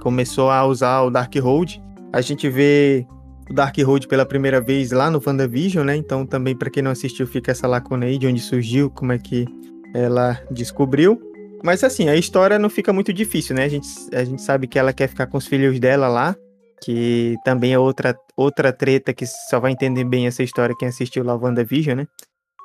começou 0.00 0.50
a 0.50 0.66
usar 0.66 1.02
o 1.02 1.10
Dark 1.10 1.32
Hold. 1.36 1.76
A 2.12 2.20
gente 2.20 2.50
vê 2.50 3.06
o 3.48 3.54
Dark 3.54 3.78
Hold 3.78 4.06
pela 4.06 4.26
primeira 4.26 4.60
vez 4.60 4.90
lá 4.90 5.08
no 5.08 5.22
WandaVision, 5.24 5.86
né? 5.86 5.94
Então 5.94 6.26
também 6.26 6.56
para 6.56 6.68
quem 6.68 6.82
não 6.82 6.90
assistiu 6.90 7.28
fica 7.28 7.52
essa 7.52 7.68
lacuna 7.68 8.06
aí 8.06 8.18
de 8.18 8.26
onde 8.26 8.40
surgiu, 8.40 8.90
como 8.90 9.12
é 9.12 9.18
que 9.18 9.46
ela 9.94 10.40
descobriu. 10.50 11.16
Mas 11.62 11.84
assim, 11.84 12.08
a 12.08 12.16
história 12.16 12.58
não 12.58 12.68
fica 12.68 12.92
muito 12.92 13.12
difícil, 13.12 13.54
né? 13.54 13.66
A 13.66 13.68
gente, 13.68 13.88
a 14.12 14.24
gente 14.24 14.42
sabe 14.42 14.66
que 14.66 14.80
ela 14.80 14.92
quer 14.92 15.08
ficar 15.08 15.28
com 15.28 15.38
os 15.38 15.46
filhos 15.46 15.78
dela 15.78 16.08
lá, 16.08 16.34
que 16.82 17.36
também 17.44 17.72
é 17.72 17.78
outra, 17.78 18.16
outra 18.36 18.72
treta 18.72 19.14
que 19.14 19.26
só 19.48 19.60
vai 19.60 19.70
entender 19.70 20.02
bem 20.02 20.26
essa 20.26 20.42
história 20.42 20.74
quem 20.76 20.88
assistiu 20.88 21.22
lá 21.22 21.36
WandaVision, 21.36 21.98
né? 21.98 22.06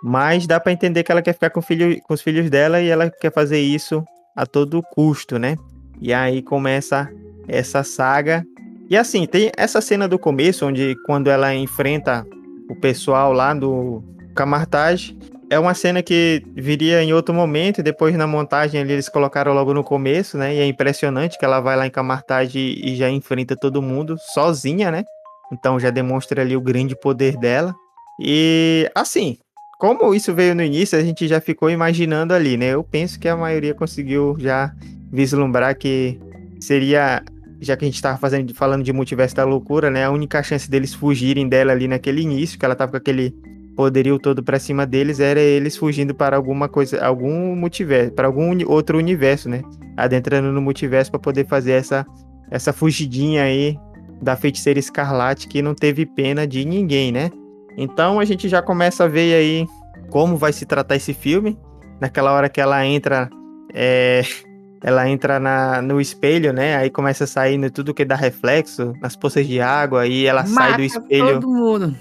Mas 0.03 0.45
dá 0.45 0.59
para 0.59 0.73
entender 0.73 1.01
que 1.01 1.11
ela 1.11 1.21
quer 1.21 1.31
ficar 1.31 1.49
com, 1.49 1.61
filho, 1.61 2.01
com 2.03 2.13
os 2.13 2.21
filhos 2.21 2.49
dela 2.49 2.81
e 2.81 2.89
ela 2.89 3.09
quer 3.09 3.31
fazer 3.31 3.61
isso 3.61 4.03
a 4.35 4.45
todo 4.45 4.83
custo, 4.83 5.39
né? 5.39 5.55
E 6.01 6.13
aí 6.13 6.41
começa 6.41 7.09
essa 7.47 7.83
saga. 7.83 8.43
E 8.89 8.97
assim, 8.97 9.25
tem 9.25 9.49
essa 9.55 9.79
cena 9.79 10.05
do 10.07 10.19
começo, 10.19 10.65
onde 10.65 10.93
quando 11.05 11.29
ela 11.29 11.55
enfrenta 11.55 12.25
o 12.69 12.75
pessoal 12.75 13.31
lá 13.31 13.53
do 13.53 14.03
Camartage, 14.35 15.17
é 15.49 15.57
uma 15.57 15.73
cena 15.73 16.01
que 16.01 16.43
viria 16.55 17.01
em 17.01 17.13
outro 17.13 17.33
momento, 17.33 17.79
e 17.79 17.83
depois 17.83 18.15
na 18.17 18.27
montagem 18.27 18.81
ali, 18.81 18.93
eles 18.93 19.07
colocaram 19.07 19.53
logo 19.53 19.73
no 19.73 19.83
começo, 19.83 20.37
né? 20.37 20.55
E 20.55 20.59
é 20.59 20.65
impressionante 20.65 21.37
que 21.37 21.45
ela 21.45 21.61
vai 21.61 21.77
lá 21.77 21.87
em 21.87 21.91
Camartage 21.91 22.59
e 22.59 22.95
já 22.95 23.09
enfrenta 23.09 23.55
todo 23.55 23.81
mundo 23.81 24.17
sozinha, 24.33 24.91
né? 24.91 25.03
Então 25.51 25.79
já 25.79 25.89
demonstra 25.89 26.41
ali 26.41 26.57
o 26.57 26.61
grande 26.61 26.95
poder 26.95 27.37
dela. 27.37 27.73
E 28.19 28.89
assim, 28.95 29.37
como 29.83 30.15
isso 30.15 30.33
veio 30.33 30.55
no 30.55 30.63
início, 30.63 30.97
a 30.97 31.03
gente 31.03 31.27
já 31.27 31.41
ficou 31.41 31.69
imaginando 31.69 32.33
ali, 32.33 32.55
né? 32.55 32.67
Eu 32.67 32.85
penso 32.85 33.19
que 33.19 33.27
a 33.27 33.35
maioria 33.35 33.73
conseguiu 33.73 34.33
já 34.39 34.73
vislumbrar 35.11 35.77
que 35.77 36.17
seria, 36.57 37.21
já 37.59 37.75
que 37.75 37.83
a 37.83 37.87
gente 37.87 37.95
estava 37.95 38.17
fazendo, 38.17 38.55
falando 38.55 38.81
de 38.81 38.93
multiverso 38.93 39.35
da 39.35 39.43
loucura, 39.43 39.91
né? 39.91 40.05
A 40.05 40.09
única 40.09 40.41
chance 40.41 40.71
deles 40.71 40.93
fugirem 40.93 41.49
dela 41.49 41.73
ali 41.73 41.85
naquele 41.85 42.21
início, 42.21 42.57
que 42.57 42.63
ela 42.63 42.75
tava 42.75 42.91
com 42.91 42.97
aquele 42.97 43.35
poderio 43.75 44.17
todo 44.17 44.41
para 44.41 44.57
cima 44.57 44.85
deles, 44.85 45.19
era 45.19 45.41
eles 45.41 45.75
fugindo 45.75 46.15
para 46.15 46.37
alguma 46.37 46.69
coisa, 46.69 47.05
algum 47.05 47.53
multiverso, 47.53 48.13
para 48.13 48.27
algum 48.27 48.57
outro 48.65 48.97
universo, 48.97 49.49
né? 49.49 49.63
Adentrando 49.97 50.49
no 50.53 50.61
multiverso 50.61 51.11
para 51.11 51.19
poder 51.19 51.45
fazer 51.45 51.73
essa 51.73 52.05
essa 52.49 52.71
fugidinha 52.71 53.43
aí 53.43 53.77
da 54.21 54.37
feiticeira 54.37 54.79
escarlate 54.79 55.45
que 55.45 55.61
não 55.61 55.75
teve 55.75 56.05
pena 56.05 56.47
de 56.47 56.63
ninguém, 56.63 57.11
né? 57.11 57.29
Então 57.77 58.19
a 58.19 58.25
gente 58.25 58.47
já 58.47 58.61
começa 58.61 59.03
a 59.03 59.07
ver 59.07 59.33
aí 59.35 59.67
como 60.09 60.37
vai 60.37 60.53
se 60.53 60.65
tratar 60.65 60.95
esse 60.95 61.13
filme. 61.13 61.57
Naquela 61.99 62.31
hora 62.33 62.49
que 62.49 62.61
ela 62.61 62.85
entra, 62.85 63.29
é, 63.73 64.23
ela 64.83 65.07
entra 65.09 65.39
na, 65.39 65.81
no 65.81 65.99
espelho, 65.99 66.53
né? 66.53 66.75
Aí 66.75 66.89
começa 66.89 67.23
a 67.23 67.27
sair 67.27 67.71
tudo 67.71 67.93
que 67.93 68.05
dá 68.05 68.15
reflexo, 68.15 68.93
nas 69.01 69.15
poças 69.15 69.47
de 69.47 69.59
água, 69.61 70.05
e 70.07 70.25
ela 70.25 70.41
Mata 70.41 70.53
sai 70.53 70.77
do 70.77 70.83
espelho. 70.83 71.39
Todo 71.39 71.47
mundo. 71.49 71.95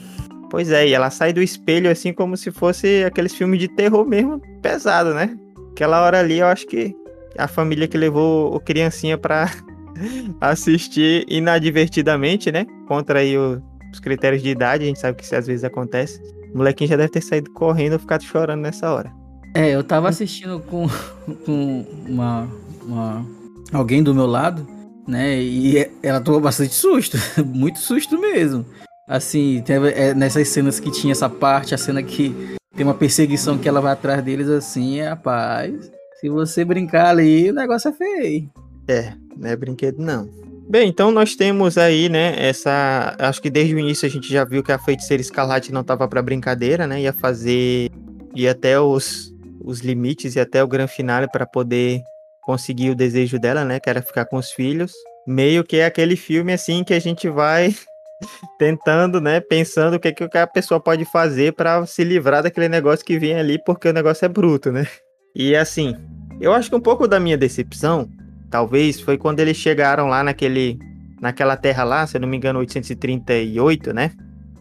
Pois 0.51 0.71
é, 0.71 0.87
e 0.87 0.93
ela 0.93 1.09
sai 1.09 1.33
do 1.33 1.43
espelho 1.43 1.91
assim 1.91 2.13
como 2.13 2.37
se 2.37 2.51
fosse 2.51 3.03
aqueles 3.05 3.35
filmes 3.35 3.59
de 3.59 3.69
terror 3.69 4.05
mesmo, 4.05 4.39
pesado, 4.61 5.15
né? 5.15 5.35
Aquela 5.71 6.03
hora 6.03 6.19
ali 6.21 6.41
eu 6.41 6.47
acho 6.47 6.67
que 6.67 6.95
a 7.39 7.49
família 7.49 7.89
que 7.89 7.97
levou 7.97 8.55
o 8.55 8.61
criancinha 8.61 9.17
pra 9.17 9.51
assistir 10.41 11.25
inadvertidamente, 11.27 12.53
né? 12.53 12.67
Contra 12.87 13.21
aí 13.21 13.39
o, 13.39 13.63
os 13.93 14.01
critérios 14.01 14.43
de 14.43 14.49
idade, 14.49 14.85
a 14.85 14.87
gente 14.87 14.99
sabe 14.99 15.17
que 15.17 15.25
isso 15.25 15.35
às 15.35 15.47
vezes 15.47 15.65
acontece. 15.65 16.21
O 16.53 16.59
molequinho 16.59 16.89
já 16.91 16.97
deve 16.97 17.11
ter 17.11 17.23
saído 17.23 17.51
correndo 17.53 17.95
ou 17.95 17.99
ficado 17.99 18.23
chorando 18.23 18.63
nessa 18.63 18.93
hora. 18.93 19.13
É, 19.55 19.71
eu 19.71 19.85
tava 19.85 20.09
assistindo 20.09 20.61
com, 20.61 20.87
com 21.45 21.87
uma, 22.09 22.49
uma 22.85 23.27
alguém 23.73 24.03
do 24.03 24.15
meu 24.15 24.27
lado, 24.27 24.67
né? 25.07 25.41
E 25.41 25.91
ela 26.03 26.21
tomou 26.21 26.41
bastante 26.41 26.75
susto, 26.75 27.17
muito 27.45 27.79
susto 27.79 28.19
mesmo. 28.19 28.65
Assim, 29.09 29.63
teve, 29.65 29.91
é, 29.91 30.15
nessas 30.15 30.49
cenas 30.49 30.81
que 30.81 30.91
tinha 30.91 31.13
essa 31.13 31.29
parte, 31.29 31.75
a 31.75 31.79
cena 31.79 32.03
que 32.03 32.57
tem 32.75 32.87
uma 32.87 32.95
perseguição 32.95 33.59
que 33.59 33.69
ela 33.69 33.81
vai 33.81 33.93
atrás 33.93 34.23
deles 34.23 34.49
assim, 34.49 35.01
é, 35.01 35.09
rapaz. 35.09 35.91
Se 36.21 36.29
você 36.29 36.65
brincar 36.65 37.09
ali, 37.09 37.51
o 37.51 37.55
negócio 37.55 37.89
é 37.89 37.93
feio. 37.93 38.51
É, 38.89 39.13
não 39.37 39.51
é 39.51 39.57
brinquedo 39.57 39.99
não. 39.99 40.29
Bem, 40.68 40.88
então 40.88 41.11
nós 41.11 41.35
temos 41.35 41.77
aí, 41.77 42.09
né, 42.09 42.35
essa. 42.38 43.14
Acho 43.18 43.42
que 43.42 43.51
desde 43.51 43.75
o 43.75 43.79
início 43.79 44.07
a 44.07 44.11
gente 44.11 44.33
já 44.33 44.44
viu 44.44 44.62
que 44.62 44.72
a 44.72 44.79
feiticeira 44.79 45.20
escarlate 45.20 45.72
não 45.72 45.85
tava 45.85 46.09
para 46.09 46.22
brincadeira, 46.22 46.87
né? 46.87 47.03
Ia 47.03 47.12
fazer. 47.12 47.90
ia 48.35 48.53
até 48.53 48.81
os, 48.81 49.35
os 49.62 49.81
limites 49.81 50.35
e 50.35 50.40
até 50.40 50.62
o 50.62 50.68
grande 50.68 50.92
finale 50.92 51.29
para 51.29 51.46
poder 51.46 52.03
conseguir 52.42 52.90
o 52.90 52.94
desejo 52.94 53.38
dela, 53.38 53.64
né? 53.64 53.79
Que 53.81 53.90
era 53.90 54.01
ficar 54.01 54.25
com 54.25 54.37
os 54.37 54.51
filhos. 54.51 54.92
Meio 55.27 55.62
que 55.62 55.77
é 55.77 55.87
aquele 55.87 56.16
filme 56.16 56.53
assim 56.53 56.83
que 56.83 56.94
a 56.94 56.98
gente 56.98 57.29
vai 57.29 57.75
tentando, 58.59 59.20
né, 59.20 59.40
pensando 59.40 59.94
o 59.94 60.01
que, 60.01 60.12
que 60.12 60.38
a 60.38 60.46
pessoa 60.46 60.81
pode 60.81 61.05
fazer 61.05 61.53
para 61.53 61.85
se 61.87 62.03
livrar 62.03 62.42
daquele 62.42 62.68
negócio 62.68 63.05
que 63.05 63.18
vem 63.18 63.35
ali, 63.35 63.59
porque 63.64 63.88
o 63.88 63.92
negócio 63.92 64.25
é 64.25 64.29
bruto, 64.29 64.72
né? 64.72 64.87
E 65.35 65.55
assim, 65.55 65.94
eu 66.40 66.53
acho 66.53 66.68
que 66.68 66.77
um 66.77 66.81
pouco 66.81 67.07
da 67.07 67.20
minha 67.20 67.38
decepção 67.38 68.09
talvez, 68.53 69.01
foi 69.01 69.17
quando 69.17 69.41
eles 69.41 69.57
chegaram 69.57 70.07
lá 70.07 70.23
naquele, 70.23 70.79
naquela 71.21 71.57
terra 71.57 71.83
lá, 71.83 72.07
se 72.07 72.19
eu 72.19 72.21
não 72.21 72.29
me 72.29 72.37
engano, 72.37 72.59
838, 72.59 73.95
né? 73.95 74.12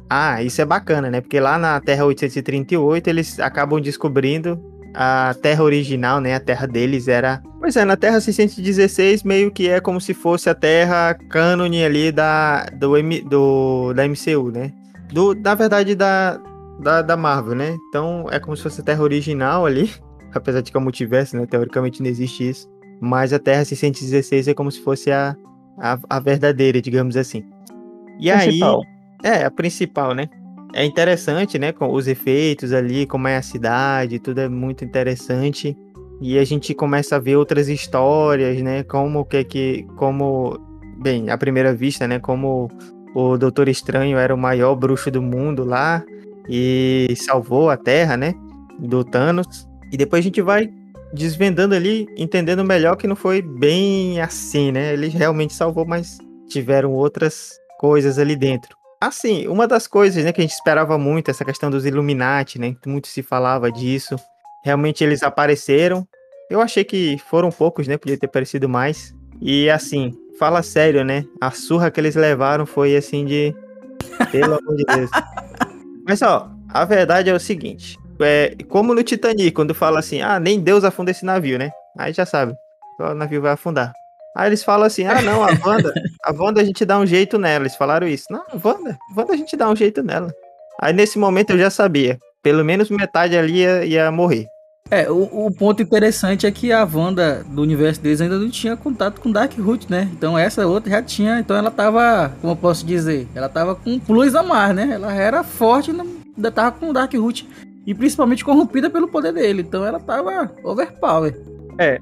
Ah, 0.09 0.41
isso 0.41 0.61
é 0.61 0.65
bacana, 0.65 1.09
né? 1.09 1.21
Porque 1.21 1.39
lá 1.39 1.57
na 1.57 1.79
Terra 1.79 2.03
838 2.03 3.07
eles 3.07 3.39
acabam 3.39 3.79
descobrindo 3.79 4.61
a 4.93 5.33
Terra 5.41 5.63
original, 5.63 6.19
né? 6.19 6.35
A 6.35 6.39
Terra 6.39 6.67
deles 6.67 7.07
era. 7.07 7.41
Pois 7.61 7.77
é, 7.77 7.85
na 7.85 7.95
Terra 7.95 8.19
616 8.19 9.23
meio 9.23 9.51
que 9.51 9.69
é 9.69 9.79
como 9.79 10.01
se 10.01 10.13
fosse 10.13 10.49
a 10.49 10.53
Terra 10.53 11.13
cânone 11.29 11.85
ali 11.85 12.11
da, 12.11 12.65
do, 12.73 12.97
M, 12.97 13.21
do, 13.21 13.93
da 13.93 14.05
MCU, 14.05 14.51
né? 14.51 14.73
Do, 15.13 15.33
na 15.33 15.55
verdade, 15.55 15.95
da, 15.95 16.37
da, 16.81 17.01
da 17.01 17.15
Marvel, 17.15 17.55
né? 17.55 17.77
Então 17.87 18.25
é 18.31 18.37
como 18.37 18.57
se 18.57 18.63
fosse 18.63 18.81
a 18.81 18.83
Terra 18.83 19.03
original 19.03 19.65
ali. 19.65 19.89
Apesar 20.35 20.59
de 20.59 20.71
que 20.71 20.77
é 20.77 20.79
um 20.79 20.83
multiverso, 20.83 21.37
né? 21.37 21.45
Teoricamente 21.45 22.01
não 22.01 22.09
existe 22.09 22.49
isso 22.49 22.67
mas 23.01 23.33
a 23.33 23.39
Terra 23.39 23.65
616 23.65 24.47
é 24.49 24.53
como 24.53 24.71
se 24.71 24.79
fosse 24.79 25.11
a, 25.11 25.35
a, 25.79 25.97
a 26.07 26.19
verdadeira, 26.19 26.79
digamos 26.79 27.17
assim. 27.17 27.43
E 28.19 28.31
principal. 28.31 28.81
aí. 29.23 29.31
É, 29.31 29.43
a 29.43 29.49
principal, 29.49 30.13
né? 30.13 30.29
É 30.73 30.85
interessante, 30.85 31.57
né? 31.57 31.71
Com 31.71 31.91
os 31.91 32.07
efeitos 32.07 32.71
ali, 32.71 33.07
como 33.07 33.27
é 33.27 33.37
a 33.37 33.41
cidade, 33.41 34.19
tudo 34.19 34.39
é 34.39 34.47
muito 34.47 34.85
interessante. 34.85 35.75
E 36.21 36.37
a 36.37 36.43
gente 36.43 36.75
começa 36.75 37.15
a 37.15 37.19
ver 37.19 37.35
outras 37.35 37.67
histórias, 37.67 38.61
né? 38.61 38.83
Como 38.83 39.25
que 39.25 39.43
que. 39.43 39.87
Como. 39.97 40.59
Bem, 41.01 41.31
à 41.31 41.37
primeira 41.37 41.73
vista, 41.73 42.07
né? 42.07 42.19
Como 42.19 42.69
o 43.15 43.35
Doutor 43.35 43.67
Estranho 43.67 44.19
era 44.19 44.33
o 44.33 44.37
maior 44.37 44.75
bruxo 44.75 45.09
do 45.09 45.21
mundo 45.21 45.63
lá 45.63 46.03
e 46.47 47.07
salvou 47.15 47.71
a 47.71 47.77
Terra, 47.77 48.15
né? 48.15 48.35
Do 48.77 49.03
Thanos. 49.03 49.67
E 49.91 49.97
depois 49.97 50.19
a 50.19 50.23
gente 50.23 50.41
vai 50.41 50.71
desvendando 51.13 51.75
ali, 51.75 52.07
entendendo 52.17 52.63
melhor 52.63 52.95
que 52.95 53.07
não 53.07 53.15
foi 53.15 53.41
bem 53.41 54.21
assim, 54.21 54.71
né? 54.71 54.93
Ele 54.93 55.07
realmente 55.07 55.53
salvou, 55.53 55.85
mas 55.85 56.17
tiveram 56.47 56.91
outras 56.91 57.51
coisas 57.79 58.17
ali 58.17 58.35
dentro. 58.35 58.75
Assim, 58.99 59.47
uma 59.47 59.67
das 59.67 59.87
coisas, 59.87 60.23
né, 60.23 60.31
que 60.31 60.41
a 60.41 60.43
gente 60.43 60.53
esperava 60.53 60.97
muito, 60.97 61.31
essa 61.31 61.43
questão 61.43 61.71
dos 61.71 61.85
Illuminati, 61.85 62.59
né? 62.59 62.75
Muito 62.85 63.07
se 63.07 63.23
falava 63.23 63.71
disso. 63.71 64.15
Realmente 64.63 65.03
eles 65.03 65.23
apareceram. 65.23 66.07
Eu 66.49 66.61
achei 66.61 66.83
que 66.83 67.17
foram 67.29 67.49
poucos, 67.49 67.87
né? 67.87 67.97
Podia 67.97 68.17
ter 68.17 68.27
parecido 68.27 68.69
mais. 68.69 69.15
E 69.41 69.69
assim, 69.71 70.13
fala 70.37 70.61
sério, 70.61 71.03
né? 71.03 71.25
A 71.39 71.49
surra 71.49 71.89
que 71.89 71.99
eles 71.99 72.15
levaram 72.15 72.65
foi 72.65 72.95
assim 72.95 73.25
de. 73.25 73.55
Pelo 74.31 74.55
amor 74.55 74.75
de 74.75 74.83
Deus. 74.85 75.09
Mas 76.05 76.21
ó, 76.21 76.51
a 76.69 76.85
verdade 76.85 77.29
é 77.29 77.33
o 77.33 77.39
seguinte: 77.39 77.97
é, 78.23 78.55
como 78.69 78.93
no 78.93 79.03
Titanic, 79.03 79.51
quando 79.51 79.73
fala 79.73 79.99
assim, 79.99 80.21
ah, 80.21 80.39
nem 80.39 80.59
Deus 80.59 80.83
afunda 80.83 81.11
esse 81.11 81.25
navio, 81.25 81.57
né? 81.57 81.71
Aí 81.97 82.13
já 82.13 82.25
sabe, 82.25 82.55
o 82.99 83.13
navio 83.13 83.41
vai 83.41 83.51
afundar. 83.51 83.93
Aí 84.35 84.47
eles 84.47 84.63
falam 84.63 84.87
assim, 84.87 85.05
ah, 85.05 85.21
não, 85.21 85.43
a 85.43 85.49
Wanda, 85.65 85.93
a 86.23 86.31
Wanda 86.31 86.61
a 86.61 86.63
gente 86.63 86.85
dá 86.85 86.97
um 86.97 87.05
jeito 87.05 87.37
nela. 87.37 87.63
Eles 87.63 87.75
falaram 87.75 88.07
isso. 88.07 88.25
Não, 88.29 88.39
a 88.39 88.67
Wanda, 88.67 88.97
a 88.97 89.19
Wanda 89.19 89.33
a 89.33 89.37
gente 89.37 89.57
dá 89.57 89.69
um 89.69 89.75
jeito 89.75 90.01
nela. 90.01 90.33
Aí 90.81 90.93
nesse 90.93 91.19
momento 91.19 91.51
eu 91.51 91.57
já 91.57 91.69
sabia, 91.69 92.17
pelo 92.41 92.63
menos 92.63 92.89
metade 92.89 93.37
ali 93.37 93.59
ia, 93.59 93.85
ia 93.85 94.11
morrer. 94.11 94.47
É, 94.89 95.09
o, 95.09 95.45
o, 95.45 95.51
ponto 95.51 95.81
interessante 95.81 96.45
é 96.45 96.51
que 96.51 96.71
a 96.71 96.83
Wanda 96.83 97.45
do 97.45 97.61
universo 97.61 98.01
deles 98.01 98.19
ainda 98.19 98.37
não 98.37 98.49
tinha 98.49 98.75
contato 98.75 99.21
com 99.21 99.31
Darkroot, 99.31 99.89
né? 99.89 100.09
Então 100.11 100.37
essa 100.37 100.67
outra 100.67 100.89
já 100.89 101.01
tinha, 101.01 101.39
então 101.39 101.55
ela 101.55 101.71
tava, 101.71 102.33
como 102.41 102.53
eu 102.53 102.57
posso 102.57 102.85
dizer, 102.85 103.25
ela 103.33 103.47
tava 103.47 103.73
com 103.73 103.97
plus 103.99 104.35
a 104.35 104.43
mais, 104.43 104.75
né? 104.75 104.89
Ela 104.93 105.13
era 105.13 105.43
forte, 105.43 105.91
ainda 105.91 106.51
tava 106.51 106.71
com 106.73 106.91
Darkroot 106.91 107.47
e 107.85 107.93
principalmente 107.93 108.45
corrompida 108.45 108.89
pelo 108.89 109.07
poder 109.07 109.33
dele, 109.33 109.61
então 109.61 109.85
ela 109.85 109.99
tava 109.99 110.51
overpower. 110.63 111.35
É, 111.79 111.99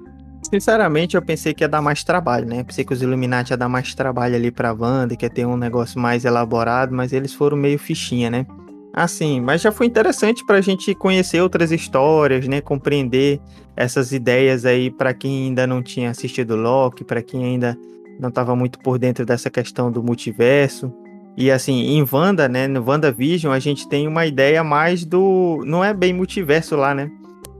sinceramente 0.52 1.16
eu 1.16 1.22
pensei 1.22 1.54
que 1.54 1.64
ia 1.64 1.70
dar 1.70 1.82
mais 1.82 2.04
trabalho, 2.04 2.46
né? 2.46 2.64
Pensei 2.64 2.84
que 2.84 2.94
os 2.94 3.02
Illuminati 3.02 3.52
ia 3.52 3.58
dar 3.58 3.70
mais 3.70 3.94
trabalho 3.96 4.36
ali 4.36 4.52
pra 4.52 4.74
Wanda, 4.74 5.16
que 5.16 5.26
ia 5.26 5.30
ter 5.30 5.46
um 5.46 5.58
negócio 5.58 6.00
mais 6.00 6.26
elaborado, 6.26 6.94
mas 6.94 7.14
eles 7.14 7.34
foram 7.34 7.58
meio 7.58 7.80
fichinha, 7.80 8.30
né? 8.30 8.46
Assim, 8.94 9.40
mas 9.40 9.62
já 9.62 9.72
foi 9.72 9.86
interessante 9.86 10.44
para 10.46 10.58
a 10.58 10.62
gente 10.62 10.94
conhecer 10.96 11.42
outras 11.42 11.72
histórias, 11.72 12.48
né? 12.48 12.60
Compreender 12.60 13.40
essas 13.76 14.12
ideias 14.12 14.66
aí 14.66 14.90
para 14.90 15.14
quem 15.14 15.48
ainda 15.48 15.66
não 15.66 15.82
tinha 15.82 16.10
assistido 16.10 16.56
Loki, 16.56 17.04
para 17.04 17.22
quem 17.22 17.46
ainda 17.46 17.78
não 18.20 18.30
estava 18.30 18.56
muito 18.56 18.80
por 18.80 18.98
dentro 19.00 19.26
dessa 19.26 19.50
questão 19.50 19.92
do 19.92 20.04
multiverso. 20.04 20.92
E 21.40 21.50
assim, 21.50 21.96
em 21.96 22.06
Wanda, 22.12 22.50
né? 22.50 22.68
No 22.68 22.84
WandaVision, 22.86 23.54
a 23.54 23.60
gente 23.60 23.88
tem 23.88 24.06
uma 24.10 24.26
ideia 24.26 24.62
mais 24.62 25.06
do. 25.06 25.64
Não 25.66 25.82
é 25.82 25.94
bem 25.94 26.12
multiverso 26.12 26.76
lá, 26.76 26.94
né? 26.94 27.10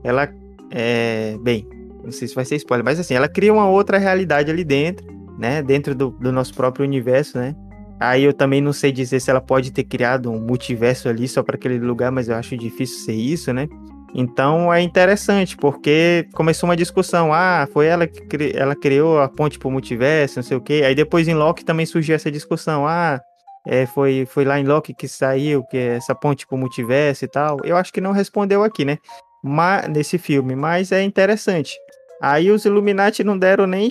Ela 0.04 0.28
é. 0.70 1.38
Bem, 1.40 1.66
não 2.04 2.12
sei 2.12 2.28
se 2.28 2.34
vai 2.34 2.44
ser 2.44 2.56
spoiler, 2.56 2.84
mas 2.84 3.00
assim, 3.00 3.14
ela 3.14 3.26
cria 3.26 3.50
uma 3.50 3.66
outra 3.66 3.96
realidade 3.96 4.50
ali 4.50 4.64
dentro, 4.64 5.06
né? 5.38 5.62
Dentro 5.62 5.94
do, 5.94 6.10
do 6.10 6.30
nosso 6.30 6.52
próprio 6.52 6.84
universo, 6.84 7.38
né? 7.38 7.56
Aí 7.98 8.22
eu 8.22 8.34
também 8.34 8.60
não 8.60 8.74
sei 8.74 8.92
dizer 8.92 9.18
se 9.18 9.30
ela 9.30 9.40
pode 9.40 9.70
ter 9.72 9.84
criado 9.84 10.30
um 10.30 10.38
multiverso 10.38 11.08
ali 11.08 11.26
só 11.26 11.42
para 11.42 11.56
aquele 11.56 11.78
lugar, 11.78 12.12
mas 12.12 12.28
eu 12.28 12.34
acho 12.34 12.58
difícil 12.58 12.98
ser 12.98 13.14
isso, 13.14 13.50
né? 13.50 13.66
Então 14.14 14.70
é 14.70 14.82
interessante, 14.82 15.56
porque 15.56 16.28
começou 16.34 16.68
uma 16.68 16.76
discussão. 16.76 17.32
Ah, 17.32 17.66
foi 17.72 17.86
ela 17.86 18.06
que 18.06 18.20
cri... 18.26 18.52
ela 18.54 18.76
criou 18.76 19.20
a 19.20 19.28
ponte 19.28 19.58
pro 19.58 19.70
multiverso, 19.70 20.38
não 20.38 20.42
sei 20.42 20.58
o 20.58 20.60
quê. 20.60 20.82
Aí 20.84 20.94
depois 20.94 21.26
em 21.28 21.34
Loki 21.34 21.64
também 21.64 21.86
surgiu 21.86 22.14
essa 22.14 22.30
discussão. 22.30 22.86
Ah, 22.86 23.18
é, 23.66 23.86
foi, 23.86 24.26
foi 24.26 24.44
lá 24.44 24.58
em 24.58 24.64
Loki 24.64 24.94
que 24.94 25.06
saiu, 25.06 25.62
que 25.64 25.76
essa 25.76 26.14
ponte 26.14 26.46
pro 26.46 26.56
multiverso 26.56 27.24
e 27.24 27.28
tal. 27.28 27.58
Eu 27.64 27.76
acho 27.76 27.92
que 27.92 28.00
não 28.00 28.12
respondeu 28.12 28.62
aqui, 28.62 28.84
né? 28.84 28.98
Mas, 29.42 29.88
nesse 29.88 30.18
filme, 30.18 30.54
mas 30.54 30.92
é 30.92 31.02
interessante. 31.02 31.76
Aí 32.20 32.50
os 32.50 32.64
Illuminati 32.64 33.24
não 33.24 33.38
deram 33.38 33.66
nem 33.66 33.90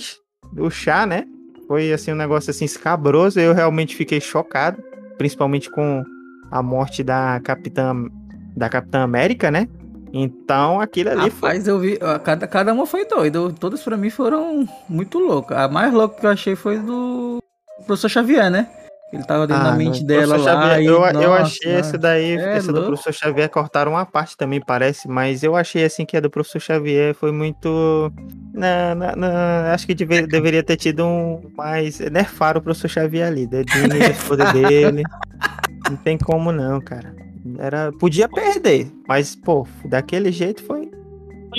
o 0.57 0.69
chá, 0.69 1.05
né? 1.05 1.25
Foi 1.67 1.91
assim 1.93 2.11
um 2.11 2.15
negócio 2.15 2.49
assim 2.51 2.65
escabroso. 2.65 3.39
Eu 3.39 3.53
realmente 3.53 3.95
fiquei 3.95 4.19
chocado, 4.19 4.83
principalmente 5.17 5.69
com 5.69 6.03
a 6.51 6.61
morte 6.63 7.03
da 7.03 7.39
Capitã 7.43 7.95
da 8.55 8.69
Capitã 8.69 9.03
América, 9.03 9.51
né? 9.51 9.67
Então 10.11 10.81
aquilo 10.81 11.11
ali 11.11 11.29
Rapaz, 11.29 11.63
foi... 11.63 11.71
eu 11.71 11.79
vi, 11.79 11.99
cada, 12.23 12.47
cada 12.47 12.73
uma 12.73 12.85
foi 12.85 13.05
doido. 13.05 13.53
Todas 13.53 13.81
para 13.83 13.95
mim 13.95 14.09
foram 14.09 14.67
muito 14.87 15.19
loucas. 15.19 15.57
A 15.57 15.67
mais 15.67 15.93
louca 15.93 16.19
que 16.19 16.25
eu 16.25 16.31
achei 16.31 16.55
foi 16.55 16.79
do 16.79 17.39
professor 17.85 18.09
Xavier, 18.09 18.49
né? 18.49 18.67
Ele 19.11 19.23
tava 19.23 19.47
dentro 19.47 19.63
ah, 19.63 19.71
da 19.71 19.75
mente 19.75 20.03
dela 20.03 20.37
lá. 20.37 20.43
Xavier, 20.43 20.81
e, 20.81 20.85
eu, 20.85 20.99
nossa, 20.99 21.19
eu 21.19 21.33
achei 21.33 21.71
esse 21.73 21.97
daí, 21.97 22.37
é 22.37 22.57
esse 22.57 22.71
do 22.71 22.83
professor 22.83 23.11
Xavier 23.11 23.49
cortaram 23.49 23.93
uma 23.93 24.05
parte 24.05 24.37
também, 24.37 24.61
parece, 24.61 25.07
mas 25.07 25.41
eu 25.41 25.55
achei 25.55 25.83
assim 25.83 26.05
que 26.05 26.15
a 26.15 26.19
do 26.19 26.29
professor 26.29 26.59
Xavier 26.59 27.15
foi 27.15 27.31
muito. 27.31 28.11
Não, 28.53 28.95
não, 28.95 29.15
não, 29.15 29.73
acho 29.73 29.87
que 29.87 29.95
deve, 29.95 30.27
deveria 30.27 30.61
ter 30.61 30.77
tido 30.77 31.03
um 31.03 31.41
mais. 31.57 31.99
Nerfar 31.99 32.55
o 32.55 32.61
professor 32.61 32.87
Xavier 32.87 33.27
ali, 33.27 33.47
dedinho 33.47 33.89
poder 34.27 34.53
dele. 34.53 35.03
Não 35.89 35.97
tem 35.97 36.15
como 36.15 36.51
não, 36.51 36.79
cara. 36.79 37.15
Era, 37.57 37.91
podia 37.93 38.29
perder, 38.29 38.91
mas, 39.07 39.35
pô, 39.35 39.67
daquele 39.85 40.31
jeito 40.31 40.63
foi. 40.63 40.91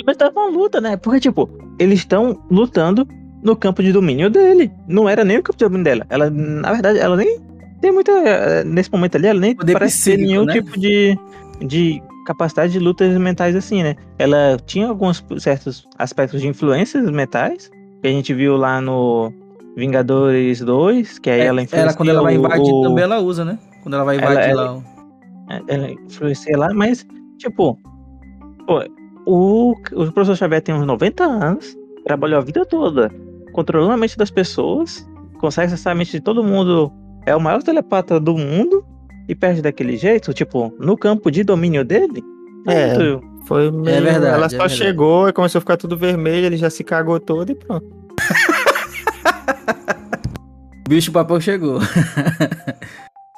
Mas 0.05 0.15
tava 0.15 0.39
uma 0.39 0.49
luta, 0.49 0.79
né? 0.79 0.95
Porque, 0.95 1.19
tipo, 1.19 1.49
eles 1.77 1.99
estão 1.99 2.41
lutando 2.49 3.05
no 3.43 3.55
campo 3.55 3.81
de 3.81 3.91
domínio 3.91 4.29
dele. 4.29 4.71
Não 4.87 5.09
era 5.09 5.23
nem 5.23 5.37
o 5.37 5.43
campo 5.43 5.57
de 5.57 5.65
domínio 5.65 5.83
dela. 5.83 6.05
Ela, 6.09 6.29
na 6.29 6.71
verdade, 6.71 6.99
ela 6.99 7.15
nem 7.15 7.39
tem 7.81 7.91
muita. 7.91 8.11
Eh, 8.11 8.63
nesse 8.63 8.91
momento 8.91 9.15
ali, 9.15 9.27
ela 9.27 9.39
nem 9.39 9.55
Poder 9.55 9.73
parece 9.73 10.11
ter 10.11 10.17
nenhum 10.17 10.45
né? 10.45 10.53
tipo 10.53 10.79
de, 10.79 11.17
de 11.59 12.01
capacidade 12.25 12.71
de 12.71 12.79
lutas 12.79 13.17
mentais 13.17 13.55
assim, 13.55 13.83
né? 13.83 13.95
Ela 14.19 14.57
tinha 14.65 14.87
alguns 14.87 15.23
certos 15.39 15.87
aspectos 15.97 16.41
de 16.41 16.47
influências 16.47 17.09
mentais, 17.09 17.71
que 18.01 18.07
a 18.07 18.11
gente 18.11 18.33
viu 18.33 18.55
lá 18.55 18.79
no 18.79 19.33
Vingadores 19.75 20.61
2, 20.61 21.19
que 21.19 21.29
aí 21.29 21.41
é, 21.41 21.45
ela 21.45 21.61
influencia. 21.61 21.87
Ela, 21.87 21.93
quando 21.95 22.09
ela 22.09 22.21
vai 22.21 22.35
invadir 22.35 22.71
o... 22.71 22.81
também, 22.83 23.03
ela 23.03 23.19
usa, 23.19 23.43
né? 23.43 23.57
Quando 23.81 23.95
ela 23.95 24.03
vai 24.03 24.17
invadir 24.17 24.49
ela, 24.49 24.71
lá. 24.71 24.83
Ela, 25.49 25.63
ela 25.67 25.91
influencia 25.91 26.57
lá, 26.57 26.71
mas, 26.73 27.05
tipo, 27.39 27.79
pô, 28.67 28.83
o, 29.25 29.71
o 29.71 30.11
professor 30.11 30.35
Xavier 30.35 30.61
tem 30.61 30.75
uns 30.75 30.85
90 30.85 31.23
anos, 31.23 31.75
trabalhou 32.05 32.39
a 32.39 32.43
vida 32.43 32.63
toda 32.63 33.11
controlando 33.51 33.93
a 33.93 33.97
mente 33.97 34.17
das 34.17 34.31
pessoas, 34.31 35.07
consegue 35.39 35.67
acessar 35.67 35.91
a 35.91 35.95
mente 35.95 36.11
de 36.11 36.21
todo 36.21 36.43
mundo, 36.43 36.91
é 37.25 37.35
o 37.35 37.41
maior 37.41 37.61
telepata 37.61 38.19
do 38.19 38.37
mundo 38.37 38.85
e 39.27 39.35
perde 39.35 39.61
daquele 39.61 39.97
jeito, 39.97 40.33
tipo, 40.33 40.73
no 40.79 40.97
campo 40.97 41.31
de 41.31 41.43
domínio 41.43 41.85
dele. 41.85 42.23
É, 42.67 42.97
muito... 42.97 43.23
foi 43.45 43.67
é 43.67 43.71
meio... 43.71 43.97
É 43.97 44.01
verdade. 44.01 44.35
Ela 44.35 44.45
é 44.45 44.49
só 44.49 44.57
verdade. 44.57 44.75
chegou 44.75 45.29
e 45.29 45.33
começou 45.33 45.59
a 45.59 45.61
ficar 45.61 45.77
tudo 45.77 45.97
vermelho, 45.97 46.45
ele 46.45 46.57
já 46.57 46.69
se 46.69 46.83
cagou 46.83 47.19
todo 47.19 47.51
e 47.51 47.55
pronto. 47.55 47.85
Bicho 50.87 51.11
papel 51.11 51.39
chegou. 51.39 51.79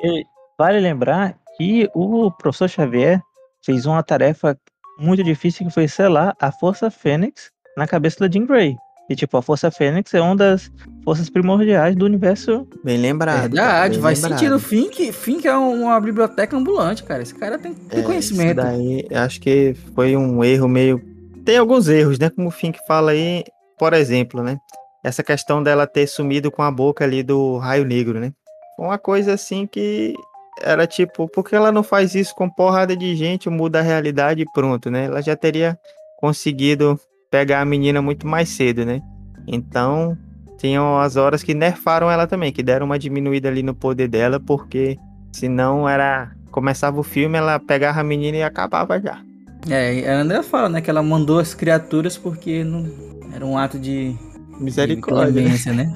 e 0.03 0.23
vale 0.57 0.79
lembrar 0.79 1.35
que 1.57 1.87
o 1.93 2.31
professor 2.31 2.67
Xavier 2.67 3.21
fez 3.63 3.85
uma 3.85 4.01
tarefa 4.01 4.57
muito 4.99 5.23
difícil 5.23 5.67
que 5.67 5.73
foi 5.73 5.87
selar 5.87 6.35
a 6.39 6.51
Força 6.51 6.89
Fênix 6.89 7.51
na 7.77 7.87
cabeça 7.87 8.19
da 8.19 8.31
Jean 8.31 8.45
Grey. 8.45 8.75
E, 9.13 9.15
tipo, 9.15 9.37
a 9.37 9.43
Força 9.43 9.69
Fênix 9.69 10.11
é 10.15 10.19
uma 10.19 10.35
das 10.35 10.71
forças 11.03 11.29
primordiais 11.29 11.95
do 11.95 12.03
universo. 12.03 12.67
Bem 12.83 12.97
lembrado. 12.97 13.41
Verdade, 13.41 13.99
faz 13.99 14.17
sentido. 14.17 14.59
Fink, 14.59 15.11
Fink 15.11 15.47
é 15.47 15.55
uma 15.55 15.99
biblioteca 16.01 16.57
ambulante, 16.57 17.03
cara. 17.03 17.21
Esse 17.21 17.35
cara 17.35 17.59
tem, 17.59 17.75
tem 17.75 17.99
é, 17.99 18.03
conhecimento. 18.03 18.55
daí, 18.55 19.05
acho 19.13 19.39
que 19.39 19.75
foi 19.93 20.17
um 20.17 20.43
erro 20.43 20.67
meio. 20.67 20.99
Tem 21.45 21.59
alguns 21.59 21.87
erros, 21.87 22.17
né? 22.17 22.31
Como 22.31 22.47
o 22.47 22.51
Fink 22.51 22.79
fala 22.87 23.11
aí, 23.11 23.43
por 23.77 23.93
exemplo, 23.93 24.41
né? 24.41 24.57
Essa 25.03 25.21
questão 25.21 25.61
dela 25.61 25.85
ter 25.85 26.07
sumido 26.07 26.49
com 26.49 26.63
a 26.63 26.71
boca 26.71 27.03
ali 27.03 27.21
do 27.21 27.57
Raio 27.57 27.85
Negro, 27.85 28.19
né? 28.19 28.33
Uma 28.79 28.97
coisa 28.97 29.35
assim 29.35 29.67
que 29.67 30.15
era 30.59 30.87
tipo, 30.87 31.27
por 31.29 31.43
que 31.43 31.55
ela 31.55 31.71
não 31.71 31.83
faz 31.83 32.15
isso 32.15 32.33
com 32.33 32.49
porrada 32.49 32.97
de 32.97 33.15
gente, 33.15 33.47
muda 33.47 33.77
a 33.77 33.83
realidade 33.83 34.41
e 34.41 34.51
pronto, 34.51 34.89
né? 34.89 35.05
Ela 35.05 35.21
já 35.21 35.35
teria 35.35 35.77
conseguido 36.17 36.99
pegar 37.33 37.61
a 37.61 37.65
menina 37.65 37.99
muito 37.99 38.27
mais 38.27 38.47
cedo, 38.49 38.85
né? 38.85 39.01
Então, 39.47 40.15
tinham 40.59 40.99
as 40.99 41.15
horas 41.15 41.41
que 41.41 41.55
nerfaram 41.55 42.11
ela 42.11 42.27
também, 42.27 42.51
que 42.51 42.61
deram 42.61 42.85
uma 42.85 42.99
diminuída 42.99 43.49
ali 43.49 43.63
no 43.63 43.73
poder 43.73 44.07
dela, 44.07 44.39
porque 44.39 44.99
senão 45.31 45.89
era. 45.89 46.31
Começava 46.51 46.99
o 46.99 47.03
filme, 47.03 47.35
ela 47.35 47.59
pegava 47.59 48.01
a 48.01 48.03
menina 48.03 48.37
e 48.37 48.43
acabava 48.43 49.01
já. 49.01 49.19
É, 49.67 50.07
a 50.07 50.19
André 50.19 50.43
fala, 50.43 50.69
né, 50.69 50.79
que 50.79 50.91
ela 50.91 51.01
mandou 51.01 51.39
as 51.39 51.55
criaturas 51.55 52.15
porque 52.15 52.63
não 52.63 52.85
era 53.33 53.43
um 53.43 53.57
ato 53.57 53.79
de 53.79 54.15
misericórdia, 54.59 55.41
de 55.41 55.71
né? 55.71 55.91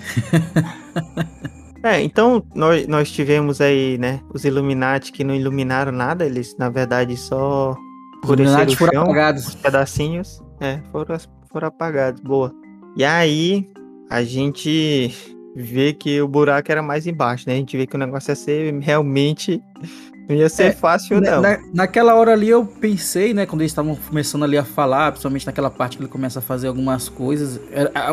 é, 1.84 2.02
então 2.02 2.44
nós, 2.56 2.88
nós 2.88 3.12
tivemos 3.12 3.62
aí, 3.62 4.00
né, 4.00 4.22
os 4.34 4.44
Illuminati 4.44 5.12
que 5.12 5.24
não 5.24 5.36
iluminaram 5.36 5.92
nada, 5.92 6.26
eles 6.26 6.56
na 6.58 6.70
verdade 6.70 7.16
só 7.16 7.78
escureceram 8.24 8.66
o 8.66 8.76
chão, 8.76 9.04
apagados. 9.04 9.48
os 9.50 9.56
pedacinhos. 9.56 10.47
É, 10.60 10.80
foram, 10.92 11.18
foram 11.52 11.68
apagados. 11.68 12.22
Boa. 12.22 12.54
E 12.96 13.04
aí, 13.04 13.70
a 14.10 14.24
gente 14.24 15.14
vê 15.56 15.94
que 15.94 16.22
o 16.22 16.28
buraco 16.28 16.72
era 16.72 16.82
mais 16.82 17.08
embaixo, 17.08 17.46
né? 17.48 17.54
A 17.54 17.58
gente 17.58 17.76
vê 17.78 17.86
que 17.88 17.96
o 17.96 18.00
negócio 18.00 18.32
ia 18.32 18.36
ser 18.36 18.74
realmente 18.80 19.62
Não 20.30 20.36
ia 20.36 20.50
ser 20.50 20.64
É, 20.64 20.72
fácil, 20.74 21.22
Na- 21.22 21.32
não. 21.32 21.42
na- 21.42 21.60
naquela 21.74 22.14
hora 22.16 22.34
ali 22.34 22.50
eu 22.50 22.66
pensei, 22.66 23.34
né, 23.34 23.46
quando 23.46 23.62
eles 23.62 23.72
estavam 23.72 23.96
começando 23.96 24.44
ali 24.44 24.58
a 24.58 24.64
falar, 24.66 25.12
principalmente 25.14 25.46
naquela 25.46 25.70
parte 25.70 25.96
que 25.96 26.04
ele 26.04 26.10
começa 26.12 26.40
a 26.40 26.42
fazer 26.42 26.68
algumas 26.68 27.08
coisas. 27.08 27.62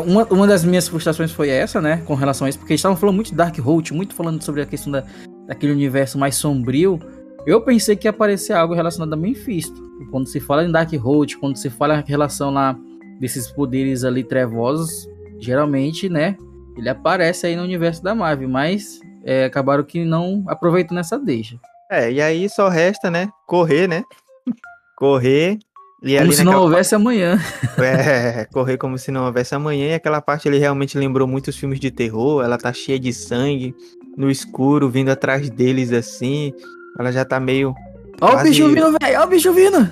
Uma, 0.07 0.23
uma 0.31 0.47
das 0.47 0.63
minhas 0.63 0.87
frustrações 0.87 1.31
foi 1.33 1.49
essa, 1.49 1.81
né, 1.81 2.01
com 2.05 2.13
relação 2.15 2.45
a 2.45 2.49
isso, 2.49 2.57
porque 2.57 2.71
eles 2.71 2.79
estavam 2.79 2.95
falando 2.95 3.15
muito 3.15 3.31
de 3.31 3.35
Dark 3.35 3.57
Road, 3.59 3.93
muito 3.93 4.15
falando 4.15 4.41
sobre 4.41 4.61
a 4.61 4.65
questão 4.65 4.93
da, 4.93 5.03
daquele 5.45 5.73
universo 5.73 6.17
mais 6.17 6.35
sombrio. 6.35 6.99
Eu 7.45 7.61
pensei 7.61 7.95
que 7.95 8.07
ia 8.07 8.09
aparecer 8.09 8.53
algo 8.53 8.73
relacionado 8.73 9.13
a 9.13 9.17
Mephisto. 9.17 9.79
Quando 10.09 10.27
se 10.27 10.39
fala 10.39 10.65
em 10.65 10.71
Dark 10.71 10.91
Road, 10.93 11.37
quando 11.37 11.57
se 11.57 11.69
fala 11.69 11.99
em 11.99 12.09
relação 12.09 12.51
lá 12.51 12.75
desses 13.19 13.51
poderes 13.51 14.03
ali 14.03 14.23
trevosos, 14.23 15.07
geralmente, 15.39 16.09
né, 16.09 16.35
ele 16.75 16.89
aparece 16.89 17.45
aí 17.45 17.55
no 17.55 17.63
universo 17.63 18.03
da 18.03 18.15
Marvel, 18.15 18.49
mas 18.49 18.99
é, 19.23 19.45
acabaram 19.45 19.83
que 19.83 20.03
não 20.03 20.43
aproveitando 20.47 20.97
essa 20.97 21.19
deixa. 21.19 21.59
É, 21.89 22.11
e 22.11 22.19
aí 22.19 22.49
só 22.49 22.67
resta, 22.67 23.11
né? 23.11 23.29
Correr, 23.45 23.87
né? 23.87 24.03
Correr. 24.97 25.59
E 26.03 26.17
Como 26.17 26.21
ali 26.21 26.33
se 26.33 26.43
não 26.43 26.61
houvesse 26.61 26.95
amanhã. 26.95 27.39
É, 27.77 28.45
correr 28.45 28.77
como 28.77 28.97
se 28.97 29.11
não 29.11 29.25
houvesse 29.25 29.53
amanhã. 29.53 29.87
E 29.87 29.93
aquela 29.93 30.21
parte 30.21 30.47
ele 30.47 30.57
realmente 30.57 30.97
lembrou 30.97 31.27
muitos 31.27 31.55
filmes 31.55 31.79
de 31.79 31.91
terror. 31.91 32.43
Ela 32.43 32.57
tá 32.57 32.71
cheia 32.71 32.99
de 32.99 33.11
sangue, 33.13 33.75
no 34.17 34.29
escuro, 34.29 34.89
vindo 34.89 35.09
atrás 35.09 35.49
deles 35.49 35.91
assim. 35.91 36.53
Ela 36.99 37.11
já 37.11 37.25
tá 37.25 37.39
meio. 37.39 37.73
Ó 38.21 38.39
o 38.39 38.43
bicho 38.43 38.67
vindo, 38.67 38.97
velho. 39.01 39.19
Ó 39.19 39.23
o 39.23 39.27
bicho 39.27 39.53
vindo. 39.53 39.89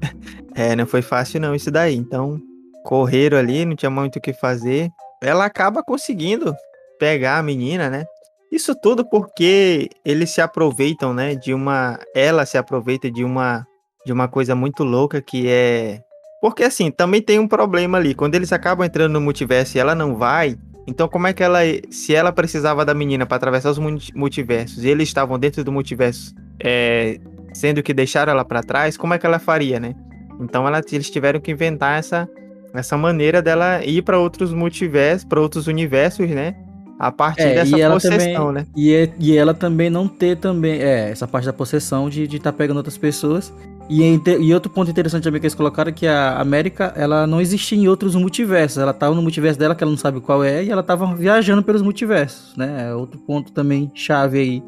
É, 0.52 0.74
não 0.74 0.84
foi 0.84 1.00
fácil 1.00 1.40
não 1.40 1.54
isso 1.54 1.70
daí. 1.70 1.94
Então, 1.94 2.38
correram 2.84 3.38
ali, 3.38 3.64
não 3.64 3.76
tinha 3.76 3.88
muito 3.88 4.16
o 4.16 4.20
que 4.20 4.32
fazer. 4.32 4.90
Ela 5.22 5.44
acaba 5.44 5.82
conseguindo 5.82 6.54
pegar 6.98 7.38
a 7.38 7.42
menina, 7.42 7.88
né? 7.88 8.04
Isso 8.50 8.74
tudo 8.74 9.08
porque 9.08 9.88
eles 10.04 10.30
se 10.30 10.40
aproveitam, 10.40 11.14
né? 11.14 11.34
De 11.34 11.54
uma. 11.54 11.98
Ela 12.14 12.44
se 12.44 12.58
aproveita 12.58 13.10
de 13.10 13.24
uma. 13.24 13.64
De 14.04 14.12
uma 14.12 14.28
coisa 14.28 14.54
muito 14.54 14.82
louca 14.82 15.22
que 15.22 15.48
é. 15.48 16.00
Porque 16.40 16.64
assim, 16.64 16.90
também 16.90 17.22
tem 17.22 17.38
um 17.38 17.46
problema 17.46 17.98
ali. 17.98 18.14
Quando 18.14 18.34
eles 18.34 18.52
acabam 18.52 18.84
entrando 18.84 19.12
no 19.12 19.20
multiverso 19.20 19.76
e 19.76 19.80
ela 19.80 19.94
não 19.94 20.16
vai. 20.16 20.56
Então, 20.86 21.08
como 21.08 21.26
é 21.26 21.32
que 21.32 21.42
ela. 21.42 21.60
Se 21.90 22.14
ela 22.14 22.32
precisava 22.32 22.84
da 22.84 22.94
menina 22.94 23.26
para 23.26 23.36
atravessar 23.36 23.70
os 23.70 23.78
multi- 23.78 24.12
multiversos 24.16 24.84
e 24.84 24.88
eles 24.88 25.08
estavam 25.08 25.38
dentro 25.38 25.62
do 25.62 25.70
multiverso, 25.70 26.34
é, 26.62 27.18
sendo 27.52 27.82
que 27.82 27.92
deixaram 27.94 28.32
ela 28.32 28.44
para 28.44 28.62
trás, 28.62 28.96
como 28.96 29.14
é 29.14 29.18
que 29.18 29.26
ela 29.26 29.38
faria, 29.38 29.78
né? 29.78 29.94
Então 30.40 30.66
ela, 30.66 30.80
eles 30.90 31.10
tiveram 31.10 31.38
que 31.38 31.50
inventar 31.52 31.98
essa, 31.98 32.28
essa 32.74 32.96
maneira 32.96 33.42
dela 33.42 33.84
ir 33.84 34.02
para 34.02 34.18
outros 34.18 34.52
multiversos, 34.52 35.24
para 35.24 35.40
outros 35.40 35.66
universos, 35.66 36.28
né? 36.30 36.54
A 36.98 37.10
partir 37.12 37.42
É, 37.42 37.54
dessa 37.54 37.76
e 37.78 37.80
ela 37.80 37.94
possessão, 37.94 38.46
também- 38.48 38.52
né? 38.52 38.66
E, 38.76 39.10
e 39.18 39.36
ela 39.36 39.54
também 39.54 39.88
não 39.90 40.06
ter 40.08 40.36
também. 40.36 40.80
É, 40.80 41.10
essa 41.10 41.26
parte 41.26 41.46
da 41.46 41.52
possessão 41.52 42.10
de 42.10 42.24
estar 42.24 42.38
tá 42.50 42.52
pegando 42.52 42.78
outras 42.78 42.98
pessoas. 42.98 43.52
E, 43.90 44.04
é 44.04 44.38
e 44.38 44.54
outro 44.54 44.70
ponto 44.70 44.88
interessante 44.88 45.24
também 45.24 45.40
que 45.40 45.46
eles 45.48 45.54
colocaram 45.54 45.88
é 45.88 45.92
que 45.92 46.06
a 46.06 46.38
América, 46.38 46.92
ela 46.96 47.26
não 47.26 47.40
existia 47.40 47.76
em 47.76 47.88
outros 47.88 48.14
multiversos. 48.14 48.78
Ela 48.78 48.94
tava 48.94 49.16
no 49.16 49.20
multiverso 49.20 49.58
dela, 49.58 49.74
que 49.74 49.82
ela 49.82 49.90
não 49.90 49.98
sabe 49.98 50.20
qual 50.20 50.44
é, 50.44 50.62
e 50.62 50.70
ela 50.70 50.82
tava 50.82 51.12
viajando 51.12 51.60
pelos 51.60 51.82
multiversos, 51.82 52.56
né? 52.56 52.88
É 52.88 52.94
outro 52.94 53.18
ponto 53.18 53.50
também 53.50 53.90
chave 53.92 54.38
aí, 54.38 54.62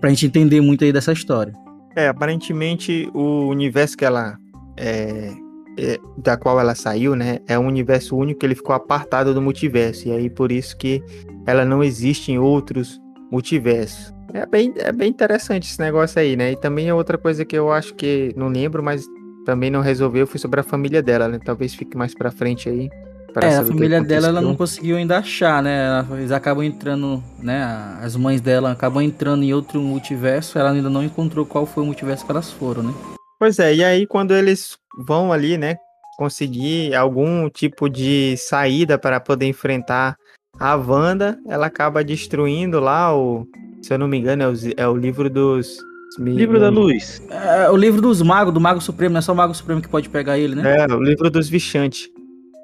pra 0.00 0.08
gente 0.10 0.26
entender 0.26 0.60
muito 0.60 0.84
aí 0.84 0.92
dessa 0.92 1.12
história. 1.12 1.52
É, 1.96 2.06
aparentemente 2.06 3.10
o 3.12 3.48
universo 3.48 3.96
que 3.96 4.04
ela. 4.04 4.38
É, 4.76 5.32
é, 5.78 5.98
da 6.18 6.36
qual 6.36 6.60
ela 6.60 6.74
saiu, 6.76 7.16
né? 7.16 7.38
É 7.48 7.58
um 7.58 7.66
universo 7.66 8.16
único 8.16 8.44
ele 8.46 8.54
ficou 8.54 8.74
apartado 8.74 9.34
do 9.34 9.42
multiverso. 9.42 10.06
E 10.06 10.12
aí 10.12 10.30
por 10.30 10.52
isso 10.52 10.76
que 10.76 11.02
ela 11.44 11.64
não 11.64 11.82
existe 11.82 12.30
em 12.30 12.38
outros 12.38 13.00
multiversos. 13.32 14.14
É 14.34 14.46
bem, 14.46 14.72
é 14.76 14.92
bem 14.92 15.08
interessante 15.08 15.68
esse 15.68 15.80
negócio 15.80 16.20
aí, 16.20 16.36
né? 16.36 16.52
E 16.52 16.56
também 16.56 16.88
é 16.88 16.94
outra 16.94 17.18
coisa 17.18 17.44
que 17.44 17.56
eu 17.56 17.72
acho 17.72 17.94
que 17.94 18.32
não 18.36 18.48
lembro, 18.48 18.82
mas 18.82 19.04
também 19.44 19.70
não 19.70 19.80
resolveu, 19.80 20.26
foi 20.26 20.38
sobre 20.38 20.60
a 20.60 20.62
família 20.62 21.02
dela, 21.02 21.28
né? 21.28 21.38
Talvez 21.44 21.74
fique 21.74 21.96
mais 21.96 22.14
pra 22.14 22.30
frente 22.30 22.68
aí. 22.68 22.88
pra 23.32 23.46
É, 23.48 23.56
a 23.56 23.64
família 23.64 24.02
dela 24.02 24.28
ela 24.28 24.40
não 24.40 24.54
conseguiu 24.54 24.96
ainda 24.96 25.18
achar, 25.18 25.62
né? 25.62 26.06
Eles 26.12 26.30
acabam 26.30 26.64
entrando, 26.64 27.22
né? 27.38 27.62
As 28.00 28.16
mães 28.16 28.40
dela 28.40 28.72
acabam 28.72 29.02
entrando 29.02 29.42
em 29.42 29.52
outro 29.52 29.80
multiverso. 29.80 30.58
Ela 30.58 30.70
ainda 30.70 30.90
não 30.90 31.02
encontrou 31.02 31.44
qual 31.46 31.66
foi 31.66 31.82
o 31.82 31.86
multiverso 31.86 32.24
que 32.24 32.30
elas 32.30 32.52
foram, 32.52 32.82
né? 32.82 32.94
Pois 33.38 33.58
é, 33.58 33.74
e 33.74 33.82
aí 33.82 34.06
quando 34.06 34.34
eles 34.34 34.76
vão 35.06 35.32
ali, 35.32 35.56
né, 35.56 35.76
conseguir 36.18 36.94
algum 36.94 37.48
tipo 37.48 37.88
de 37.88 38.36
saída 38.36 38.98
para 38.98 39.18
poder 39.18 39.46
enfrentar 39.46 40.14
a 40.58 40.74
Wanda, 40.76 41.38
ela 41.48 41.66
acaba 41.66 42.04
destruindo 42.04 42.78
lá 42.78 43.16
o, 43.16 43.46
se 43.82 43.92
eu 43.92 43.98
não 43.98 44.08
me 44.08 44.18
engano, 44.18 44.42
é 44.42 44.48
o, 44.48 44.52
é 44.76 44.88
o 44.88 44.96
livro 44.96 45.28
dos 45.30 45.76
me- 46.18 46.32
Livro 46.32 46.58
da 46.58 46.68
Luz. 46.68 47.22
É, 47.30 47.70
o 47.70 47.76
livro 47.76 48.00
dos 48.00 48.20
magos, 48.22 48.52
do 48.52 48.60
Mago 48.60 48.80
Supremo, 48.80 49.12
não 49.12 49.18
é 49.18 49.22
só 49.22 49.32
o 49.32 49.36
Mago 49.36 49.54
Supremo 49.54 49.80
que 49.80 49.88
pode 49.88 50.08
pegar 50.08 50.38
ele, 50.38 50.54
né? 50.54 50.76
É, 50.78 50.86
o 50.94 51.00
livro 51.02 51.30
dos 51.30 51.48
Vichantes. 51.48 52.08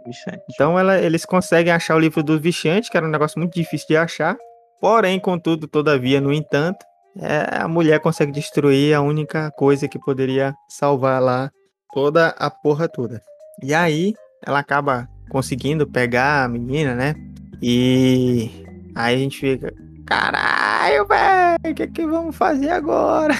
Vicente. 0.06 0.40
Então 0.52 0.78
ela, 0.78 1.00
eles 1.00 1.24
conseguem 1.24 1.72
achar 1.72 1.96
o 1.96 1.98
livro 1.98 2.22
dos 2.22 2.40
Vichantes, 2.40 2.88
que 2.88 2.96
era 2.96 3.06
um 3.06 3.10
negócio 3.10 3.38
muito 3.38 3.54
difícil 3.54 3.88
de 3.88 3.96
achar. 3.96 4.36
Porém, 4.80 5.18
contudo, 5.18 5.66
todavia, 5.66 6.20
no 6.20 6.32
entanto, 6.32 6.78
é, 7.18 7.56
a 7.60 7.66
mulher 7.66 7.98
consegue 8.00 8.30
destruir 8.30 8.94
a 8.94 9.00
única 9.00 9.50
coisa 9.52 9.88
que 9.88 9.98
poderia 9.98 10.54
salvar 10.68 11.20
lá 11.20 11.50
toda 11.92 12.28
a 12.38 12.48
porra 12.50 12.88
toda. 12.88 13.20
E 13.62 13.74
aí, 13.74 14.14
ela 14.46 14.58
acaba 14.60 15.08
conseguindo 15.28 15.86
pegar 15.86 16.44
a 16.44 16.48
menina, 16.48 16.94
né? 16.94 17.14
E 17.60 18.50
aí 18.94 19.14
a 19.14 19.18
gente 19.18 19.40
fica, 19.40 19.72
caralho, 20.06 21.06
velho, 21.06 21.72
o 21.72 21.74
que 21.74 21.86
que 21.88 22.06
vamos 22.06 22.34
fazer 22.36 22.70
agora? 22.70 23.34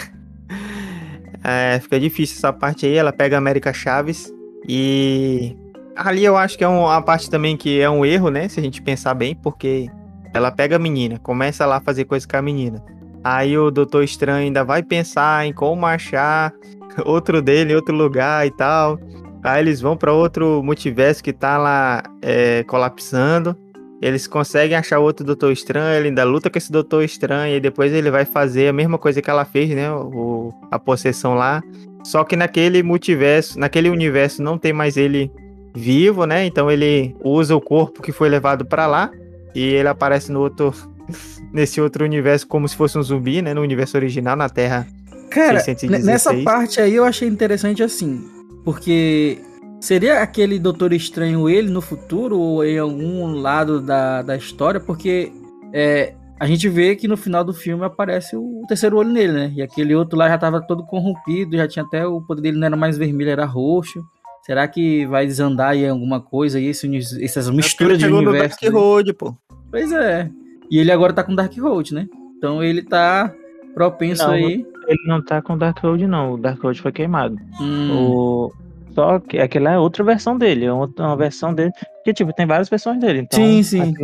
É, 1.45 1.79
fica 1.81 1.99
difícil 2.01 2.37
essa 2.39 2.53
parte 2.53 2.87
aí. 2.87 2.95
Ela 2.97 3.13
pega 3.13 3.37
a 3.37 3.39
América 3.39 3.73
Chaves 3.73 4.33
e 4.69 5.57
ali 5.95 6.25
eu 6.25 6.37
acho 6.37 6.59
que 6.59 6.65
é 6.65 6.69
um- 6.69 6.81
uma 6.85 7.01
parte 7.03 7.31
também 7.31 7.57
que 7.57 7.81
é 7.81 7.89
um 7.89 8.05
erro, 8.05 8.31
né? 8.31 8.49
Se 8.49 8.59
a 8.59 8.63
gente 8.63 8.83
pensar 8.83 9.15
bem, 9.15 9.35
porque 9.35 9.89
ela 10.35 10.51
pega 10.51 10.77
a 10.77 10.79
menina, 10.79 11.19
começa 11.21 11.65
lá 11.65 11.77
a 11.77 11.81
fazer 11.81 12.05
coisa 12.05 12.27
com 12.27 12.37
a 12.37 12.43
menina. 12.43 12.83
Aí 13.23 13.57
o 13.57 13.71
Doutor 13.71 14.05
Estranho 14.05 14.45
ainda 14.47 14.65
vai 14.65 14.83
pensar 14.83 15.47
em 15.47 15.53
como 15.53 15.87
achar 15.87 16.53
outro 17.05 17.41
dele 17.41 17.73
em 17.73 17.77
outro 17.77 17.95
lugar 17.95 18.47
e 18.47 18.51
tal. 18.51 18.99
Aí 19.43 19.61
eles 19.61 19.81
vão 19.81 19.97
para 19.97 20.13
outro 20.13 20.61
multiverso 20.65 21.23
que 21.23 21.33
tá 21.33 21.57
lá 21.57 22.03
é, 22.21 22.65
colapsando. 22.65 23.57
Eles 24.03 24.27
conseguem 24.27 24.77
achar 24.77 24.99
outro 24.99 25.25
Doutor 25.25 25.51
Estranho, 25.53 25.99
ele 25.99 26.09
ainda 26.09 26.23
luta 26.25 26.51
com 26.51 26.59
esse 26.59 26.71
Doutor 26.71 27.03
Estranho 27.03 27.57
e 27.57 27.61
depois 27.61 27.93
ele 27.93 28.11
vai 28.11 28.25
fazer 28.25 28.69
a 28.69 28.73
mesma 28.73 28.99
coisa 28.99 29.23
que 29.23 29.31
ela 29.31 29.45
fez, 29.45 29.71
né? 29.71 29.91
O, 29.91 30.53
a 30.71 30.79
possessão 30.79 31.35
lá. 31.35 31.63
Só 32.05 32.23
que 32.23 32.37
naquele 32.37 32.83
multiverso, 32.83 33.59
naquele 33.59 33.89
universo 33.89 34.43
não 34.43 34.59
tem 34.59 34.73
mais 34.73 34.97
ele 34.97 35.31
vivo, 35.75 36.25
né? 36.27 36.45
Então 36.47 36.71
ele 36.71 37.17
usa 37.25 37.57
o 37.57 37.61
corpo 37.61 38.03
que 38.03 38.13
foi 38.13 38.29
levado 38.29 38.65
pra 38.65 38.87
lá 38.87 39.11
e 39.55 39.63
ele 39.63 39.89
aparece 39.89 40.31
no 40.31 40.41
outro 40.41 40.73
nesse 41.53 41.81
outro 41.81 42.05
universo 42.05 42.47
como 42.47 42.69
se 42.69 42.77
fosse 42.77 42.99
um 42.99 43.03
zumbi, 43.03 43.41
né? 43.43 43.55
No 43.55 43.63
universo 43.63 43.97
original 43.97 44.37
na 44.37 44.49
Terra. 44.49 44.87
Cara, 45.31 45.59
616. 45.61 46.05
n- 46.05 46.13
nessa 46.13 46.35
parte 46.45 46.81
aí 46.81 46.95
eu 46.95 47.05
achei 47.05 47.27
interessante 47.29 47.83
assim, 47.83 48.25
porque 48.65 49.39
seria 49.81 50.23
aquele 50.23 50.59
Doutor 50.59 50.93
Estranho 50.93 51.49
ele 51.49 51.71
no 51.71 51.81
futuro 51.81 52.39
ou 52.39 52.65
em 52.65 52.79
algum 52.79 53.27
lado 53.41 53.81
da, 53.81 54.23
da 54.23 54.37
história, 54.37 54.81
porque 54.81 55.33
é, 55.73 56.15
a 56.39 56.47
gente 56.47 56.69
vê 56.69 56.95
que 56.97 57.09
no 57.09 57.17
final 57.17 57.43
do 57.43 57.55
filme 57.55 57.85
aparece 57.85 58.37
o 58.37 58.63
terceiro 58.69 58.97
olho 58.97 59.11
nele, 59.11 59.33
né? 59.33 59.53
E 59.55 59.63
aquele 59.63 59.95
outro 59.95 60.19
lá 60.19 60.29
já 60.29 60.39
tava 60.39 60.61
todo 60.61 60.85
corrompido, 60.85 61.57
já 61.57 61.67
tinha 61.67 61.85
até 61.85 62.07
o 62.07 62.21
poder 62.21 62.43
dele 62.43 62.59
não 62.59 62.67
era 62.67 62.77
mais 62.77 62.99
vermelho, 62.99 63.31
era 63.31 63.45
roxo. 63.45 64.05
Será 64.43 64.69
que 64.69 65.05
vai 65.07 65.27
desandar 65.27 65.71
aí 65.71 65.89
alguma 65.89 66.21
coisa 66.21 66.59
aí, 66.59 66.67
esse 66.67 66.89
essas 67.21 67.51
misturas 67.51 67.99
de 67.99 68.05
Chegou 68.05 68.23
no 68.23 68.31
universo? 68.31 68.57
Dark 68.61 68.73
né? 68.73 68.79
Road, 68.79 69.13
pô. 69.15 69.37
Pois 69.71 69.91
é. 69.91 70.31
E 70.71 70.79
ele 70.79 70.93
agora 70.93 71.13
tá 71.13 71.25
com 71.25 71.35
Dark 71.35 71.57
Road, 71.59 71.95
né? 71.95 72.07
Então 72.37 72.63
ele 72.63 72.83
tá 72.83 73.35
propenso 73.75 74.23
Não, 74.25 74.35
aí. 74.35 74.65
Ele 74.87 75.09
não 75.09 75.23
tá 75.23 75.43
com 75.43 75.55
o 75.55 75.59
Dark 75.59 75.79
Road, 75.79 76.07
não. 76.07 76.35
O 76.35 76.39
Dark 76.39 76.63
Road 76.63 76.81
foi 76.81 76.93
queimado. 76.93 77.37
Hum, 77.61 77.91
O... 77.93 78.53
Só 78.97 79.21
que 79.21 79.39
aquela 79.39 79.73
é 79.73 79.79
outra 79.79 80.03
versão 80.03 80.39
dele. 80.39 80.65
É 80.65 80.73
uma 80.73 81.17
versão 81.17 81.53
dele. 81.53 81.71
Porque, 81.97 82.15
tipo, 82.15 82.33
tem 82.33 82.47
várias 82.47 82.71
versões 82.71 82.99
dele. 82.99 83.21
Então, 83.21 83.39
Sim, 83.39 83.63
sim. 83.63 83.95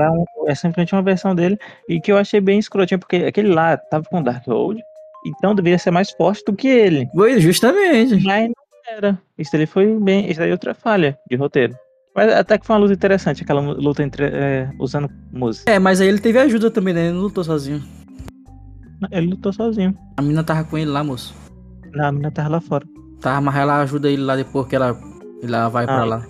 é 0.47 0.53
é 0.53 0.55
simplesmente 0.55 0.95
uma 0.95 1.01
versão 1.01 1.35
dele. 1.35 1.59
E 1.89 1.99
que 1.99 2.13
eu 2.13 2.19
achei 2.19 2.43
bem 2.43 2.59
escrotinho, 2.59 2.99
porque 2.99 3.17
aquele 3.17 3.49
lá 3.55 3.79
tava 3.79 4.05
com 4.05 4.21
o 4.21 4.23
Dark 4.23 4.47
Road. 4.47 4.79
Então 5.25 5.55
deveria 5.55 5.79
ser 5.79 5.91
mais 5.91 6.11
forte 6.11 6.45
do 6.45 6.55
que 6.55 6.69
ele. 6.69 7.09
Foi 7.15 7.41
justamente. 7.41 8.23
Mas 8.23 8.49
não 8.49 8.95
era. 8.95 9.19
Isso 9.39 9.57
ali 9.57 9.65
foi 9.65 9.99
bem. 9.99 10.31
Isso 10.31 10.43
aí 10.43 10.51
é 10.51 10.53
outra 10.53 10.75
falha 10.75 11.19
de 11.31 11.37
roteiro. 11.37 11.75
Mas 12.15 12.31
até 12.31 12.59
que 12.59 12.67
foi 12.67 12.77
uma 12.77 12.83
luta 12.83 12.93
interessante, 12.93 13.43
aquela 13.43 13.63
luta 13.63 14.03
entre, 14.03 14.27
é, 14.27 14.69
usando 14.79 15.09
música. 15.33 15.73
É, 15.73 15.79
mas 15.79 16.03
aí 16.03 16.09
ele 16.09 16.19
teve 16.19 16.39
ajuda 16.39 16.71
também, 16.71 16.93
né? 16.93 17.07
Ele 17.07 17.15
não 17.15 17.23
lutou 17.23 17.43
sozinho. 17.43 17.83
Ele 19.11 19.29
lutou 19.29 19.55
sozinho. 19.55 19.97
A 20.19 20.23
menina 20.23 20.45
tava 20.45 20.65
com 20.65 20.77
ele 20.77 20.91
lá, 20.91 21.03
moço. 21.03 21.35
Na 21.95 22.09
a 22.09 22.13
menina 22.13 22.31
tava 22.31 22.51
lá 22.51 22.61
fora. 22.61 22.85
Tava, 23.23 23.41
mas 23.41 23.57
ela 23.57 23.81
ajuda 23.81 24.11
ele 24.11 24.23
lá 24.23 24.37
depois 24.37 24.67
que 24.67 24.77
ela, 24.77 24.99
ela 25.43 25.69
vai 25.69 25.87
pra 25.87 26.03
Ah, 26.03 26.05
lá. 26.05 26.27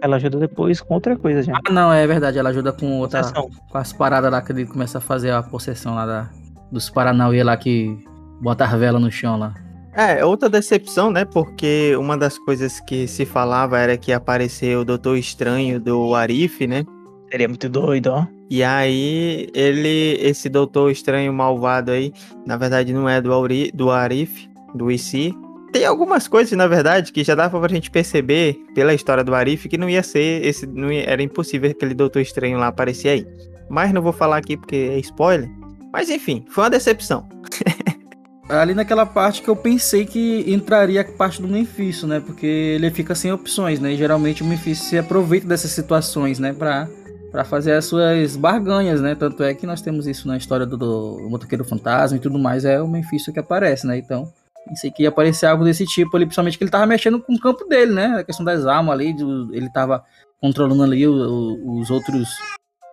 Ela 0.00 0.16
ajuda 0.16 0.38
depois 0.38 0.80
com 0.80 0.94
outra 0.94 1.16
coisa 1.16 1.42
já. 1.42 1.52
Ah, 1.54 1.72
não, 1.72 1.92
é 1.92 2.06
verdade. 2.06 2.38
Ela 2.38 2.48
ajuda 2.50 2.72
com 2.72 2.98
outra. 2.98 3.20
Possessão. 3.20 3.50
Com 3.70 3.78
as 3.78 3.92
paradas 3.92 4.32
lá 4.32 4.40
que 4.40 4.50
ele 4.52 4.66
começa 4.66 4.98
a 4.98 5.00
fazer 5.00 5.30
a 5.30 5.42
possessão 5.42 5.94
lá 5.94 6.06
da, 6.06 6.30
dos 6.72 6.90
Paranauê 6.90 7.44
lá 7.44 7.56
que 7.56 7.96
Bota 8.42 8.64
a 8.64 8.76
vela 8.76 8.98
no 8.98 9.10
chão 9.10 9.38
lá. 9.38 9.54
É, 9.94 10.24
outra 10.24 10.48
decepção, 10.48 11.12
né? 11.12 11.24
Porque 11.24 11.94
uma 11.96 12.18
das 12.18 12.36
coisas 12.38 12.80
que 12.80 13.06
se 13.06 13.24
falava 13.24 13.78
era 13.78 13.96
que 13.96 14.10
ia 14.10 14.16
aparecer 14.16 14.76
o 14.76 14.84
Doutor 14.84 15.16
Estranho 15.16 15.78
do 15.78 16.12
Arif, 16.14 16.66
né? 16.66 16.84
Seria 17.30 17.46
muito 17.46 17.68
doido, 17.68 18.08
ó. 18.08 18.26
E 18.50 18.64
aí, 18.64 19.48
ele, 19.54 20.18
esse 20.20 20.48
Doutor 20.48 20.90
Estranho 20.90 21.32
malvado 21.32 21.92
aí, 21.92 22.12
na 22.44 22.56
verdade 22.56 22.92
não 22.92 23.08
é 23.08 23.20
do, 23.20 23.32
Auri, 23.32 23.70
do 23.72 23.90
Arif, 23.92 24.48
do 24.74 24.90
IC. 24.90 25.32
Tem 25.72 25.84
algumas 25.86 26.28
coisas, 26.28 26.52
na 26.56 26.66
verdade, 26.66 27.12
que 27.12 27.24
já 27.24 27.34
dava 27.34 27.58
pra 27.58 27.68
gente 27.68 27.90
perceber 27.90 28.58
pela 28.74 28.92
história 28.92 29.24
do 29.24 29.34
Arif 29.34 29.68
que 29.68 29.78
não 29.78 29.88
ia 29.88 30.02
ser 30.02 30.44
esse. 30.44 30.66
Não 30.66 30.92
ia- 30.92 31.08
era 31.08 31.22
impossível 31.22 31.70
aquele 31.70 31.94
Doutor 31.94 32.20
Estranho 32.20 32.58
lá 32.58 32.66
aparecer 32.68 33.08
aí. 33.08 33.26
Mas 33.70 33.92
não 33.92 34.02
vou 34.02 34.12
falar 34.12 34.36
aqui 34.36 34.56
porque 34.56 34.76
é 34.76 34.98
spoiler. 34.98 35.48
Mas 35.92 36.10
enfim, 36.10 36.44
foi 36.50 36.64
uma 36.64 36.70
decepção. 36.70 37.26
Ali 38.48 38.74
naquela 38.74 39.06
parte 39.06 39.40
que 39.40 39.48
eu 39.48 39.56
pensei 39.56 40.04
que 40.04 40.44
entraria 40.46 41.00
a 41.00 41.04
parte 41.04 41.40
do 41.40 41.48
Mephisto, 41.48 42.06
né? 42.06 42.20
Porque 42.20 42.44
ele 42.46 42.90
fica 42.90 43.14
sem 43.14 43.32
opções, 43.32 43.80
né? 43.80 43.92
E 43.92 43.96
geralmente 43.96 44.42
o 44.42 44.46
Mephisto 44.46 44.84
se 44.86 44.98
aproveita 44.98 45.46
dessas 45.46 45.70
situações, 45.70 46.38
né? 46.38 46.52
Pra, 46.52 46.86
pra 47.30 47.44
fazer 47.44 47.72
as 47.72 47.86
suas 47.86 48.36
barganhas, 48.36 49.00
né? 49.00 49.14
Tanto 49.14 49.42
é 49.42 49.54
que 49.54 49.64
nós 49.66 49.80
temos 49.80 50.06
isso 50.06 50.28
na 50.28 50.36
história 50.36 50.66
do, 50.66 50.76
do 50.76 51.26
Motoqueiro 51.30 51.64
Fantasma 51.64 52.18
e 52.18 52.20
tudo 52.20 52.38
mais. 52.38 52.64
É 52.66 52.82
o 52.82 52.88
Mephisto 52.88 53.32
que 53.32 53.38
aparece, 53.38 53.86
né? 53.86 53.96
Então, 53.96 54.30
pensei 54.66 54.90
que 54.90 55.02
ia 55.02 55.08
aparecer 55.08 55.46
algo 55.46 55.64
desse 55.64 55.84
tipo 55.86 56.16
ali. 56.16 56.26
Principalmente 56.26 56.56
que 56.58 56.64
ele 56.64 56.70
tava 56.70 56.86
mexendo 56.86 57.20
com 57.20 57.34
o 57.34 57.40
campo 57.40 57.64
dele, 57.64 57.92
né? 57.92 58.06
A 58.18 58.24
questão 58.24 58.44
das 58.44 58.64
almas 58.66 58.94
ali. 58.94 59.12
do- 59.14 59.54
ele 59.54 59.70
tava 59.70 60.02
controlando 60.40 60.82
ali 60.82 61.06
o- 61.06 61.12
o- 61.12 61.80
os 61.80 61.90
outros... 61.90 62.28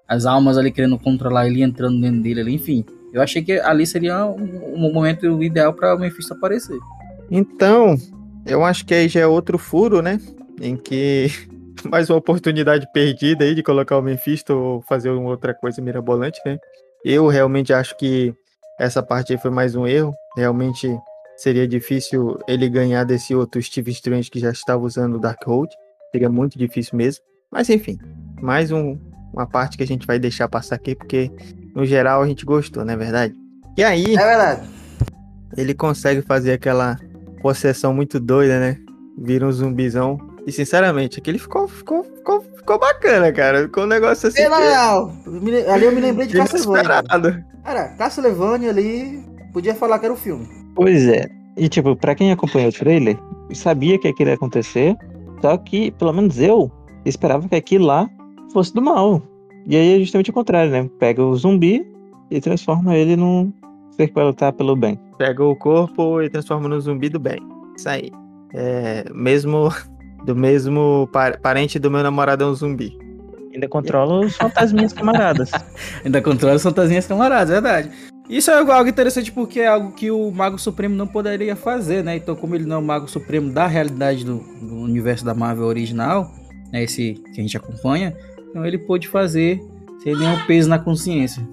As 0.08 0.26
almas 0.26 0.58
ali 0.58 0.72
querendo 0.72 0.98
controlar 0.98 1.46
ele 1.48 1.62
entrando 1.62 2.02
dentro 2.02 2.22
dele 2.22 2.42
ali. 2.42 2.56
Enfim, 2.56 2.84
eu 3.14 3.22
achei 3.22 3.44
que 3.44 3.60
ali 3.60 3.86
seria 3.86 4.26
um, 4.26 4.74
um 4.86 4.92
momento 4.92 5.42
ideal 5.44 5.72
para 5.74 5.96
o 5.96 6.00
Mephisto 6.00 6.34
aparecer. 6.34 6.78
Então, 7.30 7.96
eu 8.46 8.64
acho 8.66 8.86
que 8.86 8.94
aí 8.94 9.08
já 9.08 9.20
é 9.22 9.28
outro 9.28 9.58
furo, 9.60 10.02
né? 10.02 10.20
Em 10.60 10.76
que 10.76 11.28
mais 11.90 12.10
uma 12.10 12.18
oportunidade 12.18 12.88
perdida 12.92 13.44
aí 13.46 13.54
de 13.54 13.62
colocar 13.62 13.98
o 13.98 14.02
Mephisto 14.02 14.54
ou 14.54 14.82
fazer 14.82 15.10
outra 15.12 15.54
coisa 15.54 15.80
mirabolante, 15.82 16.40
né? 16.46 16.58
Eu 17.06 17.28
realmente 17.28 17.72
acho 17.72 17.96
que 17.98 18.34
essa 18.80 19.04
parte 19.04 19.32
aí 19.34 19.40
foi 19.40 19.52
mais 19.52 19.76
um 19.76 19.86
erro. 19.86 20.14
Realmente 20.36 20.88
seria 21.42 21.68
difícil 21.68 22.38
ele 22.48 22.68
ganhar 22.70 23.04
desse 23.04 23.34
outro 23.36 23.62
Steve 23.62 23.92
Strange 23.92 24.30
que 24.30 24.40
já 24.40 24.52
estava 24.52 24.84
usando 24.84 25.16
o 25.16 25.20
Darkhold. 25.20 25.70
Seria 26.12 26.30
muito 26.30 26.58
difícil 26.58 26.98
mesmo. 26.98 27.24
Mas 27.52 27.70
enfim, 27.70 27.98
mais 28.42 28.72
um- 28.72 28.98
uma 29.34 29.48
parte 29.48 29.78
que 29.78 29.84
a 29.84 29.88
gente 29.88 30.06
vai 30.08 30.20
deixar 30.20 30.48
passar 30.48 30.76
aqui, 30.76 30.96
porque 30.96 31.32
no 31.76 31.86
geral 31.86 32.22
a 32.22 32.28
gente 32.28 32.46
gostou, 32.46 32.84
não 32.84 32.94
é 32.94 32.98
verdade? 32.98 33.34
E 33.78 33.84
aí, 33.84 34.04
É 34.16 34.26
verdade. 34.26 34.70
ele 35.58 35.74
consegue 35.74 36.22
fazer 36.22 36.54
aquela 36.54 36.98
possessão 37.42 37.94
muito 37.94 38.20
doida, 38.20 38.60
né? 38.60 38.78
Vira 39.18 39.46
um 39.48 39.52
zumbizão. 39.52 40.18
E 40.46 40.52
sinceramente, 40.52 41.20
aquele 41.20 41.38
ficou, 41.38 41.68
ficou, 41.68 42.04
ficou, 42.04 42.42
ficou 42.42 42.80
bacana, 42.80 43.32
cara. 43.32 43.64
Ficou 43.64 43.84
um 43.84 43.88
negócio 43.88 44.28
assim. 44.28 44.42
Pela 44.42 44.58
que- 44.58 45.70
Ali 45.70 45.86
eu 45.86 45.92
me 45.92 46.02
lembrei 46.02 46.28
de 46.28 46.36
Castlevania. 46.36 47.04
Cara, 47.64 47.90
Castlevania 47.98 48.70
ali 48.70 49.24
podia 49.54 49.76
falar 49.76 50.00
que 50.00 50.06
era 50.06 50.14
o 50.14 50.18
filme. 50.18 50.48
Pois 50.76 51.08
é. 51.08 51.28
E 51.58 51.68
tipo, 51.68 51.96
pra 51.96 52.16
quem 52.16 52.32
acompanhou 52.32 52.70
o 52.70 52.74
trailer, 52.74 53.18
sabia 53.54 53.98
que 54.00 54.08
aquilo 54.08 54.30
ia 54.30 54.36
acontecer. 54.36 54.96
Só 55.42 55.58
que, 55.58 55.92
pelo 55.92 56.14
menos 56.14 56.40
eu, 56.40 56.72
esperava 57.06 57.48
que 57.48 57.56
aquilo 57.56 57.86
lá 57.86 58.10
fosse 58.52 58.74
do 58.74 58.82
mal. 58.82 59.22
E 59.66 59.76
aí 59.76 59.96
é 59.96 60.00
justamente 60.00 60.30
o 60.30 60.34
contrário, 60.34 60.72
né? 60.72 60.90
Pega 61.00 61.24
o 61.24 61.36
zumbi 61.36 61.86
e 62.32 62.40
transforma 62.40 62.96
ele 62.96 63.16
num 63.16 63.52
ser 63.92 64.08
que 64.08 64.14
vai 64.14 64.24
lutar 64.26 64.54
pelo 64.54 64.76
bem. 64.76 65.00
Pega 65.18 65.44
o 65.44 65.56
corpo 65.56 66.22
e 66.22 66.30
transforma 66.30 66.68
no 66.68 66.80
zumbi 66.80 67.10
do 67.10 67.20
bem. 67.20 67.40
Isso 67.76 67.90
aí. 67.90 68.12
É, 68.54 69.06
mesmo. 69.14 69.70
Do 70.26 70.36
mesmo 70.36 71.08
par- 71.14 71.40
parente 71.40 71.80
do 71.80 71.90
meu 71.90 72.04
namorado 72.04 72.44
é 72.44 72.48
um 72.48 72.54
zumbi. 72.54 72.92
Ainda 73.54 73.70
controla 73.70 74.26
os 74.26 74.36
fantasminhas 74.36 74.92
camaradas. 74.92 75.50
Ainda 76.04 76.22
controla 76.22 76.56
as 76.56 76.62
fantasinhas 76.62 77.08
camaradas, 77.08 77.50
é 77.50 77.54
verdade. 77.54 77.90
Isso 78.30 78.52
é 78.52 78.54
algo 78.54 78.88
interessante 78.88 79.32
porque 79.32 79.62
é 79.62 79.68
algo 79.68 79.92
que 79.92 80.12
o 80.12 80.30
Mago 80.30 80.60
Supremo 80.60 80.96
não 80.96 81.08
poderia 81.08 81.56
fazer, 81.56 82.04
né? 82.04 82.16
Então, 82.16 82.36
como 82.36 82.54
ele 82.54 82.66
não 82.66 82.76
é 82.76 82.80
o 82.80 82.84
Mago 82.84 83.08
Supremo 83.08 83.52
da 83.52 83.66
realidade 83.66 84.24
do, 84.24 84.38
do 84.62 84.76
universo 84.76 85.26
da 85.26 85.34
Marvel 85.34 85.66
original, 85.66 86.32
né? 86.72 86.84
Esse 86.84 87.16
que 87.34 87.40
a 87.40 87.42
gente 87.42 87.58
acompanha, 87.58 88.16
então 88.50 88.64
ele 88.64 88.78
pôde 88.78 89.08
fazer 89.08 89.60
sem 90.04 90.16
nenhum 90.16 90.46
peso 90.46 90.70
na 90.70 90.78
consciência. 90.78 91.46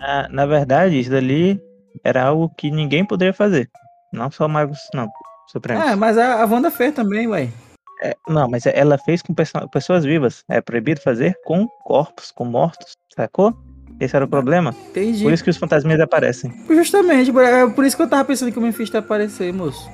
Ah, 0.00 0.26
na 0.30 0.46
verdade, 0.46 0.98
isso 0.98 1.10
dali 1.10 1.60
era 2.02 2.24
algo 2.24 2.50
que 2.56 2.70
ninguém 2.70 3.04
poderia 3.04 3.34
fazer. 3.34 3.68
Não 4.10 4.30
só 4.30 4.48
magos, 4.48 4.78
não. 4.94 5.08
Supremos. 5.48 5.86
É, 5.86 5.94
mas 5.94 6.16
a, 6.16 6.42
a 6.42 6.46
Wanda 6.46 6.70
fez 6.70 6.94
também, 6.94 7.28
ué. 7.28 7.50
É, 8.02 8.16
não, 8.28 8.48
mas 8.48 8.66
ela 8.66 8.98
fez 8.98 9.22
com 9.22 9.34
pessoas 9.70 10.04
vivas. 10.04 10.44
É 10.48 10.60
proibido 10.60 11.00
fazer 11.00 11.36
com 11.44 11.66
corpos, 11.84 12.30
com 12.30 12.44
mortos, 12.44 12.92
sacou? 13.14 13.54
Esse 13.98 14.14
era 14.14 14.24
o 14.24 14.28
problema. 14.28 14.74
Entendi. 14.90 15.22
Por 15.22 15.32
isso 15.32 15.42
que 15.44 15.50
os 15.50 15.56
fantasminhas 15.56 16.00
aparecem. 16.00 16.52
Justamente, 16.68 17.32
por- 17.32 17.42
é 17.42 17.66
por 17.68 17.84
isso 17.84 17.96
que 17.96 18.02
eu 18.02 18.08
tava 18.08 18.24
pensando 18.24 18.52
que 18.52 18.58
o 18.58 18.62
Mephisto 18.62 18.96
ia 18.96 19.00
aparecer, 19.00 19.52
moço. 19.52 19.88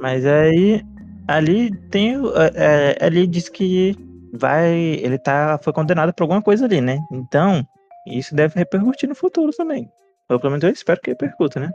Mas 0.00 0.26
aí, 0.26 0.82
ali 1.26 1.70
tem. 1.90 2.14
é, 2.16 2.96
é, 3.00 3.04
ali 3.06 3.26
diz 3.26 3.48
que 3.48 3.94
vai. 4.32 4.72
Ele 5.02 5.18
tá. 5.18 5.58
Foi 5.62 5.72
condenado 5.72 6.12
por 6.12 6.24
alguma 6.24 6.42
coisa 6.42 6.66
ali, 6.66 6.80
né? 6.82 6.98
Então, 7.10 7.66
isso 8.06 8.34
deve 8.34 8.58
repercutir 8.58 9.08
no 9.08 9.14
futuro 9.14 9.52
também. 9.56 9.88
Ou 10.28 10.38
pelo 10.38 10.50
menos 10.50 10.64
eu 10.64 10.70
espero 10.70 11.00
que 11.00 11.10
repercuta, 11.10 11.60
né? 11.60 11.70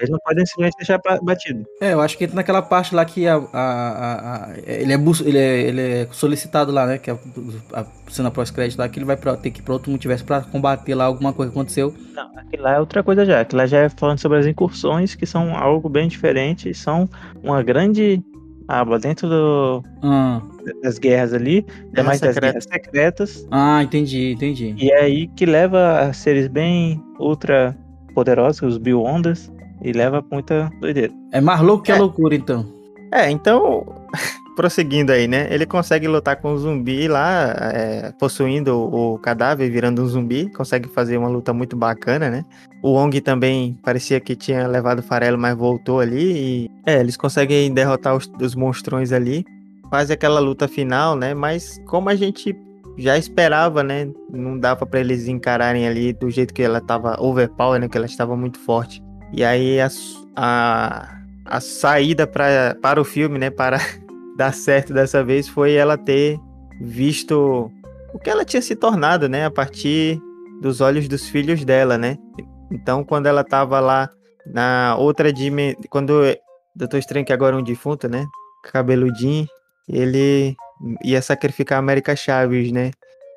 Eles 0.00 0.10
não 0.10 0.18
podem 0.24 0.44
simplesmente 0.46 0.76
deixar 0.78 0.98
batido. 1.22 1.64
É, 1.80 1.92
eu 1.92 2.00
acho 2.00 2.16
que 2.16 2.24
entra 2.24 2.34
naquela 2.36 2.62
parte 2.62 2.94
lá 2.94 3.04
que 3.04 3.28
a, 3.28 3.36
a- 3.36 3.40
a- 3.52 4.44
a- 4.46 4.54
ele, 4.66 4.92
é 4.92 4.96
bus- 4.98 5.20
ele, 5.20 5.36
é, 5.38 5.60
ele 5.60 5.80
é 5.80 6.08
solicitado 6.10 6.72
lá, 6.72 6.86
né? 6.86 6.98
Que 6.98 7.10
é 7.10 7.18
a, 7.74 7.84
cena 8.08 8.30
pós-crédito 8.30 8.78
lá, 8.78 8.88
que 8.88 8.98
ele 8.98 9.04
vai 9.06 9.16
pra, 9.16 9.36
ter 9.36 9.50
que 9.50 9.60
ir 9.60 9.62
pra 9.62 9.74
outro 9.74 9.90
multiverso 9.90 10.24
pra 10.24 10.40
combater 10.40 10.94
lá 10.94 11.04
alguma 11.04 11.32
coisa 11.32 11.52
que 11.52 11.58
aconteceu. 11.58 11.94
Não, 12.14 12.30
aquilo 12.38 12.62
lá 12.62 12.74
é 12.76 12.80
outra 12.80 13.02
coisa 13.02 13.24
já. 13.26 13.40
Aquilo 13.42 13.58
lá 13.60 13.66
já 13.66 13.78
é 13.78 13.88
falando 13.90 14.18
sobre 14.18 14.38
as 14.38 14.46
incursões, 14.46 15.14
que 15.14 15.26
são 15.26 15.54
algo 15.56 15.88
bem 15.88 16.08
diferente. 16.08 16.72
São 16.74 17.08
uma 17.42 17.62
grande 17.62 18.22
aba 18.66 18.98
dentro 18.98 19.28
do- 19.28 19.84
Ah, 20.02 20.40
das 20.82 20.98
guerras 20.98 21.34
ali. 21.34 21.66
Ainda 21.68 21.90
Guerra 21.92 22.06
mais 22.06 22.20
das 22.20 22.38
guerras 22.38 22.64
secretas. 22.64 23.46
ah 23.50 23.82
entendi, 23.82 24.32
entendi. 24.32 24.74
E 24.78 24.90
é 24.90 25.00
aí 25.02 25.28
que 25.28 25.44
leva 25.44 26.00
a 26.00 26.12
seres 26.12 26.48
bem 26.48 27.02
ultra 27.18 27.76
poderosos, 28.14 28.62
os 28.62 28.78
Biondas, 28.78 29.52
e 29.82 29.92
leva 29.92 30.24
muita 30.30 30.70
doideira. 30.80 31.12
É 31.32 31.40
mais 31.40 31.60
louco 31.60 31.84
que 31.84 31.92
a 31.92 31.96
É. 31.96 31.98
loucura, 31.98 32.34
então. 32.34 32.66
É, 33.12 33.30
então, 33.30 33.84
prosseguindo 34.56 35.10
aí, 35.12 35.26
né? 35.26 35.48
Ele 35.50 35.66
consegue 35.66 36.06
lutar 36.06 36.36
com 36.36 36.52
o 36.52 36.58
zumbi 36.58 37.08
lá, 37.08 37.54
é, 37.72 38.12
possuindo 38.18 38.76
o, 38.76 39.14
o 39.14 39.18
cadáver, 39.18 39.70
virando 39.70 40.02
um 40.02 40.06
zumbi. 40.06 40.48
Consegue 40.52 40.88
fazer 40.88 41.16
uma 41.16 41.28
luta 41.28 41.52
muito 41.52 41.76
bacana, 41.76 42.30
né? 42.30 42.44
O 42.82 42.92
Wong 42.92 43.20
também 43.20 43.78
parecia 43.82 44.20
que 44.20 44.36
tinha 44.36 44.66
levado 44.66 45.02
farelo, 45.02 45.38
mas 45.38 45.56
voltou 45.56 46.00
ali. 46.00 46.32
E, 46.66 46.70
é, 46.86 47.00
eles 47.00 47.16
conseguem 47.16 47.72
derrotar 47.72 48.14
os, 48.16 48.30
os 48.40 48.54
monstrões 48.54 49.12
ali. 49.12 49.44
Faz 49.90 50.10
aquela 50.10 50.38
luta 50.38 50.68
final, 50.68 51.16
né? 51.16 51.34
Mas 51.34 51.80
como 51.86 52.08
a 52.08 52.14
gente 52.14 52.54
já 52.96 53.18
esperava, 53.18 53.82
né? 53.82 54.08
Não 54.32 54.56
dava 54.58 54.86
pra 54.86 55.00
eles 55.00 55.26
encararem 55.26 55.88
ali 55.88 56.12
do 56.12 56.30
jeito 56.30 56.54
que 56.54 56.62
ela 56.62 56.80
tava 56.80 57.16
overpower, 57.20 57.80
né? 57.80 57.88
Que 57.88 57.96
ela 57.96 58.06
estava 58.06 58.36
muito 58.36 58.58
forte. 58.58 59.02
E 59.32 59.44
aí 59.44 59.80
a, 59.80 59.88
a, 60.36 61.20
a 61.44 61.60
saída 61.60 62.26
pra, 62.26 62.76
para 62.80 63.00
o 63.00 63.04
filme, 63.04 63.38
né? 63.38 63.50
Para 63.50 63.78
dar 64.36 64.52
certo 64.52 64.92
dessa 64.92 65.22
vez 65.22 65.48
foi 65.48 65.74
ela 65.74 65.96
ter 65.96 66.38
visto 66.80 67.70
o 68.12 68.18
que 68.18 68.30
ela 68.30 68.44
tinha 68.44 68.62
se 68.62 68.74
tornado, 68.74 69.28
né? 69.28 69.44
A 69.44 69.50
partir 69.50 70.20
dos 70.60 70.80
olhos 70.80 71.08
dos 71.08 71.28
filhos 71.28 71.64
dela, 71.64 71.96
né? 71.96 72.16
Então, 72.70 73.04
quando 73.04 73.26
ela 73.26 73.42
tava 73.42 73.80
lá 73.80 74.08
na 74.46 74.96
outra 74.98 75.32
dimensão, 75.32 75.80
quando 75.88 76.22
Doutor 76.74 76.98
Estranho, 76.98 77.26
que 77.26 77.32
agora 77.32 77.56
é 77.56 77.58
um 77.58 77.62
defunto, 77.62 78.08
né? 78.08 78.26
Cabeludinho, 78.64 79.46
ele 79.88 80.54
ia 81.04 81.20
sacrificar 81.20 81.76
a 81.76 81.80
América 81.80 82.14
Chaves, 82.14 82.70
né? 82.72 82.90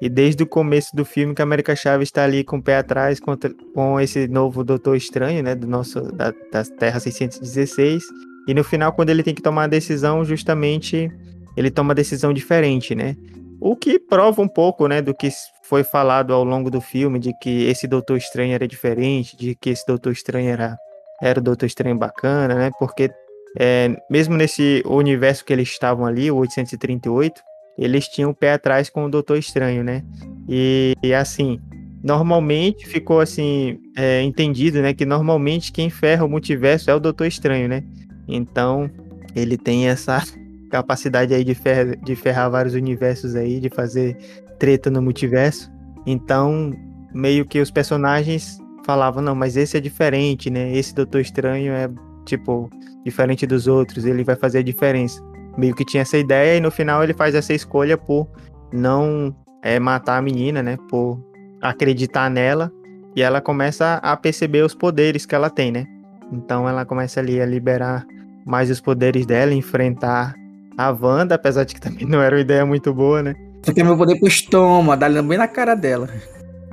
E 0.04 0.10
desde 0.10 0.44
o 0.44 0.46
começo 0.46 0.94
do 0.94 1.06
filme 1.06 1.34
que 1.34 1.42
a 1.42 1.44
América 1.44 1.74
Chaves 1.78 2.10
está 2.10 2.26
ali 2.26 2.44
com 2.44 2.58
o 2.58 2.62
pé 2.62 2.76
atrás 2.76 3.22
contra, 3.22 3.50
com 3.74 3.98
esse 3.98 4.28
novo 4.28 4.62
Doutor 4.62 4.98
Estranho, 4.98 5.42
né? 5.42 5.56
Do 5.56 5.66
nosso, 5.66 6.02
da, 6.12 6.34
da 6.52 6.62
Terra 6.78 7.00
616. 7.00 8.04
E 8.46 8.54
no 8.54 8.66
final, 8.66 8.92
quando 8.92 9.12
ele 9.12 9.24
tem 9.24 9.34
que 9.34 9.42
tomar 9.42 9.64
a 9.64 9.68
decisão, 9.68 10.26
justamente 10.26 11.10
ele 11.56 11.72
toma 11.72 11.88
uma 11.88 11.96
decisão 11.96 12.34
diferente, 12.34 12.94
né? 12.94 13.16
O 13.62 13.78
que 13.78 13.98
prova 13.98 14.42
um 14.42 14.48
pouco, 14.48 14.90
né, 14.90 15.02
do 15.02 15.16
que 15.16 15.30
foi 15.64 15.86
falado 15.86 16.34
ao 16.34 16.44
longo 16.44 16.70
do 16.70 16.82
filme, 16.82 17.18
de 17.18 17.32
que 17.42 17.64
esse 17.68 17.88
Doutor 17.88 18.18
Estranho 18.18 18.54
era 18.54 18.68
diferente, 18.68 19.38
de 19.38 19.56
que 19.56 19.70
esse 19.70 19.86
Doutor 19.88 20.12
Estranho 20.12 20.50
era, 20.50 20.76
era 21.22 21.40
o 21.40 21.42
Doutor 21.42 21.66
Estranho 21.66 21.98
bacana, 21.98 22.56
né? 22.56 22.72
Porque 22.78 23.10
é, 23.58 23.96
mesmo 24.10 24.36
nesse 24.36 24.84
universo 24.86 25.46
que 25.46 25.54
eles 25.54 25.70
estavam 25.70 26.06
ali, 26.06 26.30
o 26.30 26.36
838, 26.36 27.42
eles 27.78 28.08
tinham 28.08 28.32
o 28.32 28.36
pé 28.36 28.54
atrás 28.54 28.90
com 28.90 29.06
o 29.06 29.10
Doutor 29.10 29.38
Estranho, 29.38 29.84
né? 29.84 30.04
E, 30.48 30.94
e 31.02 31.14
assim, 31.14 31.60
normalmente 32.04 32.86
ficou 32.86 33.22
assim 33.22 33.80
é, 33.96 34.22
entendido, 34.22 34.82
né, 34.82 34.94
que 34.94 35.06
normalmente 35.06 35.72
quem 35.72 35.90
ferra 35.90 36.26
o 36.26 36.30
multiverso 36.30 36.92
é 36.92 36.96
o 36.96 37.00
Doutor 37.00 37.26
Estranho, 37.26 37.70
né? 37.70 37.84
Então 38.28 38.90
ele 39.36 39.58
tem 39.58 39.88
essa 39.88 40.22
capacidade 40.70 41.34
aí 41.34 41.44
de, 41.44 41.56
fer 41.56 41.98
de 42.02 42.16
ferrar 42.16 42.52
vários 42.52 42.74
universos 42.74 43.36
aí, 43.36 43.60
de 43.60 43.70
fazer 43.70 44.18
treta 44.60 44.90
no 44.90 45.02
multiverso. 45.02 45.72
Então 46.06 46.74
meio 47.14 47.46
que 47.46 47.60
os 47.62 47.72
personagens 47.72 48.58
falavam 48.86 49.24
não, 49.24 49.36
mas 49.36 49.56
esse 49.56 49.78
é 49.78 49.80
diferente, 49.80 50.50
né? 50.50 50.76
Esse 50.76 50.94
Doutor 50.94 51.22
Estranho 51.22 51.72
é 51.74 51.90
tipo 52.26 52.70
diferente 53.06 53.46
dos 53.46 53.68
outros, 53.68 54.06
ele 54.06 54.24
vai 54.24 54.36
fazer 54.36 54.60
a 54.60 54.64
diferença. 54.64 55.22
Meio 55.58 55.76
que 55.76 55.86
tinha 55.86 56.02
essa 56.02 56.18
ideia 56.18 56.58
e 56.58 56.62
no 56.62 56.72
final 56.72 57.04
ele 57.04 57.14
faz 57.14 57.36
essa 57.36 57.54
escolha 57.54 57.98
por 57.98 58.28
não 58.72 59.36
é, 59.62 59.80
matar 59.80 60.18
a 60.18 60.22
menina, 60.22 60.64
né? 60.64 60.78
Por 60.90 61.20
acreditar 61.62 62.30
nela 62.30 62.72
e 63.16 63.22
ela 63.22 63.40
começa 63.40 63.96
a 63.96 64.18
perceber 64.18 64.64
os 64.64 64.74
poderes 64.74 65.26
que 65.26 65.36
ela 65.36 65.50
tem, 65.50 65.72
né? 65.72 65.86
Então 66.32 66.68
ela 66.68 66.86
começa 66.86 67.20
ali 67.20 67.40
a 67.42 67.46
liberar 67.46 68.06
mais 68.46 68.70
os 68.70 68.82
poderes 68.82 69.26
dela, 69.26 69.54
enfrentar 69.54 70.36
a 70.78 70.90
Wanda, 70.90 71.36
apesar 71.36 71.64
de 71.64 71.76
que 71.76 71.82
também 71.82 72.06
não 72.06 72.22
era 72.22 72.36
uma 72.36 72.42
ideia 72.42 72.66
muito 72.66 72.94
boa, 72.94 73.22
né? 73.22 73.36
Você 73.62 73.74
tem 73.74 73.84
meu 73.84 73.98
poder 73.98 74.20
pro 74.20 74.28
estômago, 74.28 75.00
dá 75.00 75.22
bem 75.22 75.38
na 75.38 75.48
cara 75.48 75.76
dela. 75.76 76.10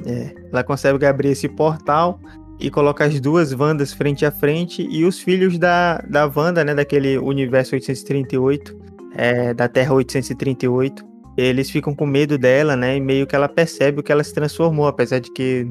É, 0.04 0.34
ela 0.50 0.64
consegue 0.64 1.04
abrir 1.06 1.28
esse 1.28 1.48
portal 1.48 2.18
e 2.60 2.70
coloca 2.70 3.04
as 3.04 3.18
duas 3.20 3.52
Wandas 3.52 3.92
frente 3.92 4.26
a 4.26 4.30
frente 4.30 4.86
e 4.90 5.04
os 5.04 5.18
filhos 5.20 5.58
da, 5.58 5.98
da 6.08 6.26
Wanda, 6.26 6.62
né, 6.62 6.74
daquele 6.74 7.18
universo 7.18 7.74
838, 7.74 8.76
é, 9.14 9.54
da 9.54 9.66
Terra 9.66 9.94
838, 9.94 11.02
eles 11.36 11.70
ficam 11.70 11.94
com 11.94 12.06
medo 12.06 12.36
dela, 12.36 12.76
né, 12.76 12.96
e 12.96 13.00
meio 13.00 13.26
que 13.26 13.34
ela 13.34 13.48
percebe 13.48 14.00
o 14.00 14.02
que 14.02 14.12
ela 14.12 14.22
se 14.22 14.34
transformou, 14.34 14.86
apesar 14.86 15.20
de 15.20 15.32
que 15.32 15.66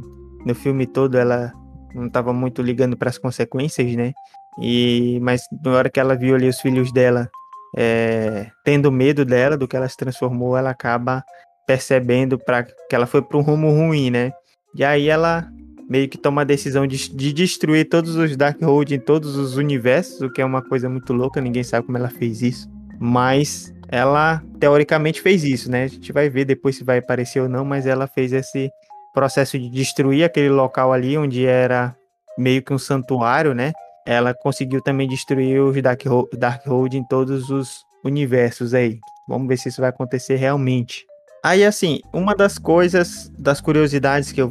no 0.46 0.56
filme 0.56 0.88
todo 0.88 1.18
ela 1.18 1.54
não 1.94 2.08
estava 2.08 2.34
muito 2.34 2.62
ligando 2.62 2.98
para 2.98 3.10
as 3.10 3.18
consequências, 3.18 3.96
né, 3.96 4.12
e 4.60 5.20
mas 5.22 5.42
na 5.64 5.72
hora 5.72 5.90
que 5.90 6.00
ela 6.00 6.16
viu 6.16 6.36
ali 6.36 6.50
os 6.50 6.60
filhos 6.60 6.92
dela 6.92 7.30
é, 7.78 8.48
tendo 8.66 8.92
medo 8.92 9.24
dela, 9.24 9.56
do 9.56 9.68
que 9.68 9.76
ela 9.76 9.88
se 9.88 9.96
transformou, 9.96 10.58
ela 10.58 10.72
acaba 10.72 11.24
percebendo 11.68 12.38
para 12.40 12.64
que 12.64 12.96
ela 12.96 13.06
foi 13.06 13.22
para 13.22 13.38
um 13.38 13.42
rumo 13.42 13.70
ruim, 13.70 14.10
né? 14.10 14.32
E 14.76 14.84
aí 14.84 15.08
ela 15.08 15.48
meio 15.90 16.08
que 16.08 16.18
toma 16.18 16.42
a 16.42 16.46
decisão 16.46 16.86
de, 16.86 17.10
de 17.10 17.34
destruir 17.34 17.90
todos 17.90 18.16
os 18.16 18.38
Darkhold 18.38 18.94
em 18.94 19.00
todos 19.00 19.36
os 19.36 19.58
universos, 19.58 20.22
o 20.22 20.30
que 20.30 20.42
é 20.42 20.46
uma 20.46 20.62
coisa 20.62 20.88
muito 20.88 21.12
louca, 21.12 21.42
ninguém 21.42 21.64
sabe 21.64 21.88
como 21.88 21.98
ela 21.98 22.10
fez 22.10 22.44
isso. 22.44 22.70
Mas 23.00 23.74
ela 23.88 24.44
teoricamente 24.60 25.20
fez 25.20 25.44
isso, 25.44 25.72
né? 25.72 25.86
A 25.86 25.88
gente 25.88 26.14
vai 26.14 26.30
ver 26.30 26.46
depois 26.46 26.76
se 26.76 26.84
vai 26.84 27.00
aparecer 27.00 27.42
ou 27.42 27.50
não, 27.50 27.66
mas 27.66 27.88
ela 27.88 28.06
fez 28.06 28.32
esse 28.32 28.70
processo 29.14 29.58
de 29.58 29.68
destruir 29.70 30.24
aquele 30.24 30.50
local 30.50 30.94
ali 30.94 31.18
onde 31.18 31.46
era 31.46 31.96
meio 32.38 32.62
que 32.62 32.72
um 32.72 32.78
santuário, 32.78 33.56
né? 33.56 33.72
Ela 34.06 34.34
conseguiu 34.34 34.82
também 34.82 35.08
destruir 35.08 35.60
os 35.60 35.82
Darkhold, 35.82 36.30
Darkhold 36.38 36.96
em 36.96 37.04
todos 37.08 37.50
os 37.50 37.84
universos 38.06 38.76
aí. 38.76 39.00
Vamos 39.28 39.48
ver 39.48 39.58
se 39.58 39.70
isso 39.70 39.82
vai 39.82 39.90
acontecer 39.90 40.36
realmente. 40.36 41.06
Aí, 41.44 41.64
assim, 41.64 42.00
uma 42.14 42.36
das 42.36 42.58
coisas, 42.60 43.32
das 43.40 43.62
curiosidades 43.62 44.32
que 44.32 44.42
eu 44.42 44.50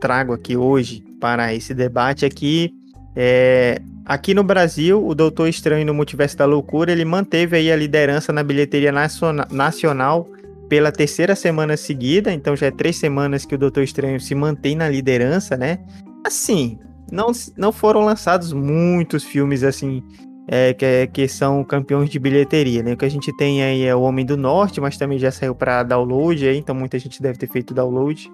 trago 0.00 0.32
aqui 0.32 0.56
hoje 0.56 1.04
para 1.20 1.54
esse 1.54 1.74
debate 1.74 2.24
é 2.24 2.30
que 2.30 2.72
é, 3.14 3.80
aqui 4.04 4.32
no 4.34 4.42
Brasil, 4.42 5.04
o 5.06 5.14
Doutor 5.14 5.48
Estranho 5.48 5.84
no 5.84 5.94
Multiverso 5.94 6.36
da 6.36 6.46
Loucura, 6.46 6.90
ele 6.90 7.04
manteve 7.04 7.56
aí 7.56 7.70
a 7.70 7.76
liderança 7.76 8.32
na 8.32 8.42
bilheteria 8.42 8.92
nacional 9.50 10.28
pela 10.68 10.92
terceira 10.92 11.34
semana 11.34 11.76
seguida, 11.76 12.32
então 12.32 12.56
já 12.56 12.66
é 12.66 12.70
três 12.70 12.96
semanas 12.96 13.44
que 13.44 13.54
o 13.54 13.58
Doutor 13.58 13.82
Estranho 13.82 14.20
se 14.20 14.34
mantém 14.34 14.76
na 14.76 14.88
liderança, 14.88 15.56
né? 15.56 15.80
Assim, 16.24 16.78
não, 17.10 17.32
não 17.56 17.72
foram 17.72 18.00
lançados 18.02 18.52
muitos 18.52 19.24
filmes 19.24 19.64
assim 19.64 20.02
é, 20.46 20.72
que, 20.72 21.06
que 21.08 21.28
são 21.28 21.62
campeões 21.64 22.08
de 22.08 22.18
bilheteria, 22.18 22.82
né? 22.82 22.92
O 22.92 22.96
que 22.96 23.04
a 23.04 23.10
gente 23.10 23.36
tem 23.36 23.62
aí 23.62 23.82
é 23.82 23.94
o 23.94 24.02
Homem 24.02 24.24
do 24.24 24.36
Norte, 24.36 24.80
mas 24.80 24.96
também 24.96 25.18
já 25.18 25.30
saiu 25.30 25.54
para 25.54 25.82
download 25.82 26.46
aí, 26.46 26.58
então 26.58 26.74
muita 26.74 26.98
gente 26.98 27.20
deve 27.20 27.38
ter 27.38 27.48
feito 27.48 27.74
download. 27.74 28.30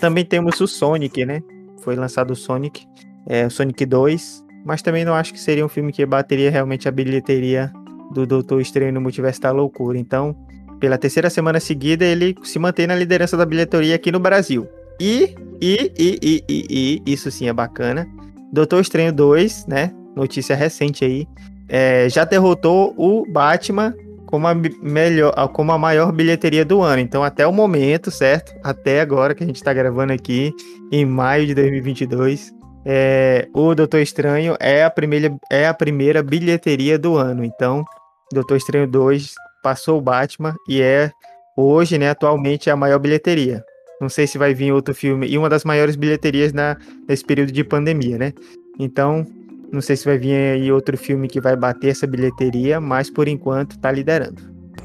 Também 0.00 0.24
temos 0.24 0.60
o 0.60 0.66
Sonic, 0.66 1.24
né? 1.24 1.42
Foi 1.82 1.94
lançado 1.96 2.32
o 2.32 2.36
Sonic, 2.36 2.86
é, 3.26 3.46
o 3.46 3.50
Sonic 3.50 3.84
2, 3.86 4.44
mas 4.64 4.82
também 4.82 5.04
não 5.04 5.14
acho 5.14 5.32
que 5.32 5.40
seria 5.40 5.64
um 5.64 5.68
filme 5.68 5.92
que 5.92 6.04
bateria 6.04 6.50
realmente 6.50 6.88
a 6.88 6.92
bilheteria 6.92 7.72
do 8.12 8.26
Doutor 8.26 8.60
Estranho 8.60 8.92
no 8.92 9.00
Multiverso 9.00 9.40
da 9.40 9.50
Loucura. 9.50 9.98
Então, 9.98 10.36
pela 10.80 10.98
terceira 10.98 11.30
semana 11.30 11.60
seguida, 11.60 12.04
ele 12.04 12.34
se 12.42 12.58
mantém 12.58 12.86
na 12.86 12.94
liderança 12.94 13.36
da 13.36 13.44
bilheteria 13.44 13.94
aqui 13.94 14.10
no 14.10 14.20
Brasil. 14.20 14.66
E, 15.00 15.34
e, 15.60 15.92
e, 15.98 16.18
e, 16.22 16.44
e, 16.48 17.02
e 17.06 17.12
isso 17.12 17.30
sim 17.30 17.48
é 17.48 17.52
bacana. 17.52 18.06
Doutor 18.52 18.80
Estranho 18.80 19.12
2, 19.12 19.66
né? 19.66 19.92
Notícia 20.16 20.56
recente 20.56 21.04
aí. 21.04 21.26
É, 21.68 22.08
já 22.08 22.24
derrotou 22.24 22.94
o 22.96 23.30
Batman 23.30 23.94
como 24.28 24.46
a, 24.46 24.54
melhor, 24.54 25.32
como 25.54 25.72
a 25.72 25.78
maior 25.78 26.12
bilheteria 26.12 26.62
do 26.62 26.82
ano. 26.82 27.00
Então, 27.00 27.24
até 27.24 27.46
o 27.46 27.52
momento, 27.52 28.10
certo? 28.10 28.54
Até 28.62 29.00
agora 29.00 29.34
que 29.34 29.42
a 29.42 29.46
gente 29.46 29.56
está 29.56 29.72
gravando 29.72 30.12
aqui, 30.12 30.52
em 30.92 31.06
maio 31.06 31.46
de 31.46 31.54
2022, 31.54 32.52
é, 32.84 33.48
o 33.54 33.74
Doutor 33.74 34.00
Estranho 34.00 34.54
é 34.60 34.84
a, 34.84 34.90
primeira, 34.90 35.34
é 35.50 35.66
a 35.66 35.72
primeira 35.72 36.22
bilheteria 36.22 36.98
do 36.98 37.16
ano. 37.16 37.42
Então, 37.42 37.82
Doutor 38.30 38.58
Estranho 38.58 38.86
2 38.86 39.34
passou 39.62 39.96
o 39.96 40.02
Batman 40.02 40.54
e 40.68 40.82
é 40.82 41.10
hoje, 41.56 41.96
né, 41.96 42.10
atualmente, 42.10 42.68
a 42.68 42.76
maior 42.76 42.98
bilheteria. 42.98 43.64
Não 43.98 44.10
sei 44.10 44.26
se 44.26 44.36
vai 44.36 44.52
vir 44.52 44.72
outro 44.72 44.94
filme, 44.94 45.26
e 45.26 45.38
uma 45.38 45.48
das 45.48 45.64
maiores 45.64 45.96
bilheterias 45.96 46.52
na, 46.52 46.76
nesse 47.08 47.24
período 47.24 47.50
de 47.50 47.64
pandemia, 47.64 48.18
né? 48.18 48.34
Então, 48.78 49.26
não 49.72 49.80
sei 49.80 49.96
se 49.96 50.04
vai 50.04 50.18
vir 50.18 50.34
aí 50.34 50.72
outro 50.72 50.96
filme 50.96 51.28
que 51.28 51.40
vai 51.40 51.56
bater 51.56 51.90
essa 51.90 52.06
bilheteria, 52.06 52.80
mas 52.80 53.10
por 53.10 53.28
enquanto 53.28 53.78
tá 53.78 53.90
liderando. 53.90 54.42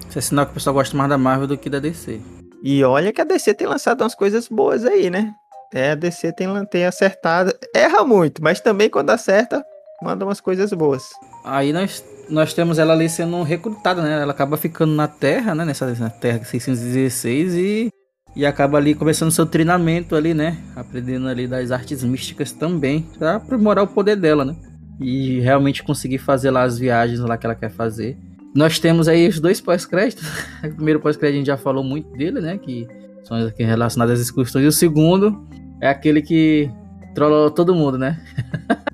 Isso 0.09 0.19
é 0.19 0.21
sinal 0.21 0.45
que 0.45 0.51
o 0.51 0.53
pessoal 0.55 0.73
gosta 0.73 0.95
mais 0.95 1.09
da 1.09 1.17
Marvel 1.17 1.47
do 1.47 1.57
que 1.57 1.69
da 1.69 1.79
DC. 1.79 2.19
E 2.63 2.83
olha 2.83 3.11
que 3.11 3.21
a 3.21 3.25
DC 3.25 3.53
tem 3.53 3.67
lançado 3.67 4.01
umas 4.01 4.15
coisas 4.15 4.47
boas 4.47 4.85
aí, 4.85 5.09
né? 5.09 5.33
É, 5.73 5.91
a 5.91 5.95
DC 5.95 6.33
tem, 6.33 6.47
tem 6.67 6.85
acertado. 6.85 7.53
Erra 7.73 8.03
muito, 8.03 8.43
mas 8.43 8.59
também 8.59 8.89
quando 8.89 9.09
acerta, 9.09 9.63
manda 10.01 10.23
umas 10.23 10.39
coisas 10.39 10.71
boas. 10.71 11.09
Aí 11.43 11.73
nós, 11.73 12.03
nós 12.29 12.53
temos 12.53 12.77
ela 12.77 12.93
ali 12.93 13.09
sendo 13.09 13.41
recrutada, 13.41 14.01
né? 14.01 14.21
Ela 14.21 14.31
acaba 14.31 14.55
ficando 14.55 14.93
na 14.93 15.07
Terra, 15.07 15.55
né? 15.55 15.65
Nessa 15.65 16.09
Terra 16.21 16.43
616 16.43 17.53
e, 17.55 17.89
e 18.35 18.45
acaba 18.45 18.77
ali 18.77 18.93
começando 18.93 19.31
seu 19.31 19.45
treinamento 19.45 20.15
ali, 20.15 20.33
né? 20.33 20.57
Aprendendo 20.75 21.27
ali 21.27 21.47
das 21.47 21.71
artes 21.71 22.03
místicas 22.03 22.51
também, 22.51 23.01
pra 23.17 23.35
aprimorar 23.35 23.83
o 23.83 23.87
poder 23.87 24.15
dela, 24.15 24.45
né? 24.45 24.55
E 24.99 25.39
realmente 25.39 25.83
conseguir 25.83 26.17
fazer 26.17 26.51
lá 26.51 26.63
as 26.63 26.77
viagens 26.77 27.19
lá 27.19 27.37
que 27.37 27.45
ela 27.45 27.55
quer 27.55 27.69
fazer. 27.69 28.17
Nós 28.55 28.79
temos 28.79 29.07
aí 29.07 29.27
os 29.27 29.39
dois 29.39 29.59
pós-créditos. 29.59 30.27
O 30.63 30.75
primeiro 30.75 30.99
pós-crédito 30.99 31.35
a 31.35 31.37
gente 31.39 31.47
já 31.47 31.57
falou 31.57 31.83
muito 31.83 32.09
dele, 32.13 32.39
né? 32.39 32.57
Que 32.57 32.87
são 33.23 33.37
aqui 33.37 33.63
relacionados 33.63 34.13
às 34.13 34.19
excursões. 34.19 34.63
E 34.63 34.67
o 34.67 34.71
segundo 34.71 35.45
é 35.81 35.89
aquele 35.89 36.21
que 36.21 36.69
trollou 37.13 37.51
todo 37.51 37.75
mundo, 37.75 37.97
né? 37.97 38.19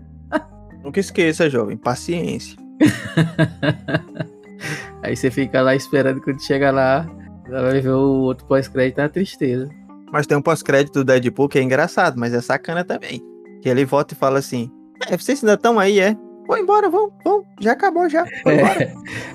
Nunca 0.83 0.99
esqueça, 0.99 1.49
jovem. 1.49 1.77
Paciência. 1.77 2.57
aí 5.03 5.15
você 5.15 5.29
fica 5.29 5.61
lá 5.61 5.75
esperando 5.75 6.21
quando 6.21 6.41
chega 6.41 6.71
lá, 6.71 7.07
ela 7.45 7.69
vai 7.69 7.81
ver 7.81 7.91
o 7.91 8.21
outro 8.21 8.47
pós-crédito, 8.47 8.99
é 8.99 9.03
uma 9.03 9.09
tristeza. 9.09 9.69
Mas 10.11 10.25
tem 10.25 10.37
um 10.37 10.41
pós-crédito 10.41 10.99
do 10.99 11.05
Deadpool 11.05 11.47
que 11.47 11.59
é 11.59 11.61
engraçado, 11.61 12.17
mas 12.17 12.33
é 12.33 12.41
sacana 12.41 12.83
também. 12.83 13.21
Que 13.61 13.69
ele 13.69 13.85
volta 13.85 14.13
e 14.13 14.17
fala 14.17 14.39
assim: 14.39 14.71
é, 15.07 15.17
vocês 15.17 15.43
ainda 15.43 15.53
estão 15.53 15.79
aí, 15.79 15.99
é? 15.99 16.15
Vou 16.47 16.57
embora, 16.57 16.89
vão, 16.89 17.11
vão. 17.23 17.43
Já 17.61 17.73
acabou, 17.73 18.09
já. 18.09 18.25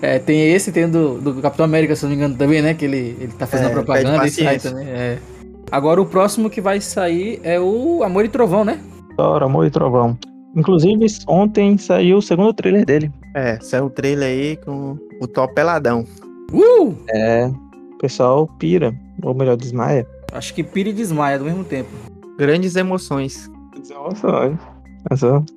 É, 0.02 0.16
é, 0.16 0.18
tem 0.18 0.52
esse, 0.52 0.72
tem 0.72 0.88
do, 0.88 1.20
do 1.20 1.40
Capitão 1.40 1.64
América, 1.64 1.94
se 1.94 2.02
não 2.02 2.10
me 2.10 2.16
engano, 2.16 2.36
também, 2.36 2.60
né? 2.60 2.74
Que 2.74 2.86
ele, 2.86 3.16
ele 3.20 3.32
tá 3.38 3.46
fazendo 3.46 3.70
é, 3.70 3.72
propaganda 3.72 4.26
e 4.26 4.30
sai 4.30 4.58
também. 4.58 4.88
É. 4.88 5.18
Agora 5.70 6.02
o 6.02 6.06
próximo 6.06 6.50
que 6.50 6.60
vai 6.60 6.80
sair 6.80 7.40
é 7.44 7.58
o 7.60 8.02
Amor 8.02 8.24
e 8.24 8.28
Trovão, 8.28 8.64
né? 8.64 8.80
Adoro, 9.12 9.44
Amor 9.44 9.64
e 9.64 9.70
Trovão. 9.70 10.18
Inclusive, 10.56 11.06
ontem 11.28 11.78
saiu 11.78 12.18
o 12.18 12.22
segundo 12.22 12.52
trailer 12.52 12.84
dele. 12.84 13.12
É, 13.34 13.58
saiu 13.60 13.86
o 13.86 13.90
trailer 13.90 14.28
aí 14.28 14.56
com 14.56 14.98
o 15.20 15.26
top 15.26 15.54
peladão. 15.54 16.04
Uh! 16.52 16.96
É, 17.10 17.46
o 17.46 17.98
pessoal 17.98 18.48
pira, 18.58 18.92
ou 19.22 19.34
melhor, 19.34 19.56
desmaia. 19.56 20.04
Acho 20.32 20.52
que 20.52 20.64
pira 20.64 20.88
e 20.88 20.92
desmaia 20.92 21.38
ao 21.38 21.44
mesmo 21.44 21.64
tempo. 21.64 21.90
Grandes 22.36 22.74
emoções. 22.74 23.48
Grandes 23.70 23.90
emoções. 23.90 24.58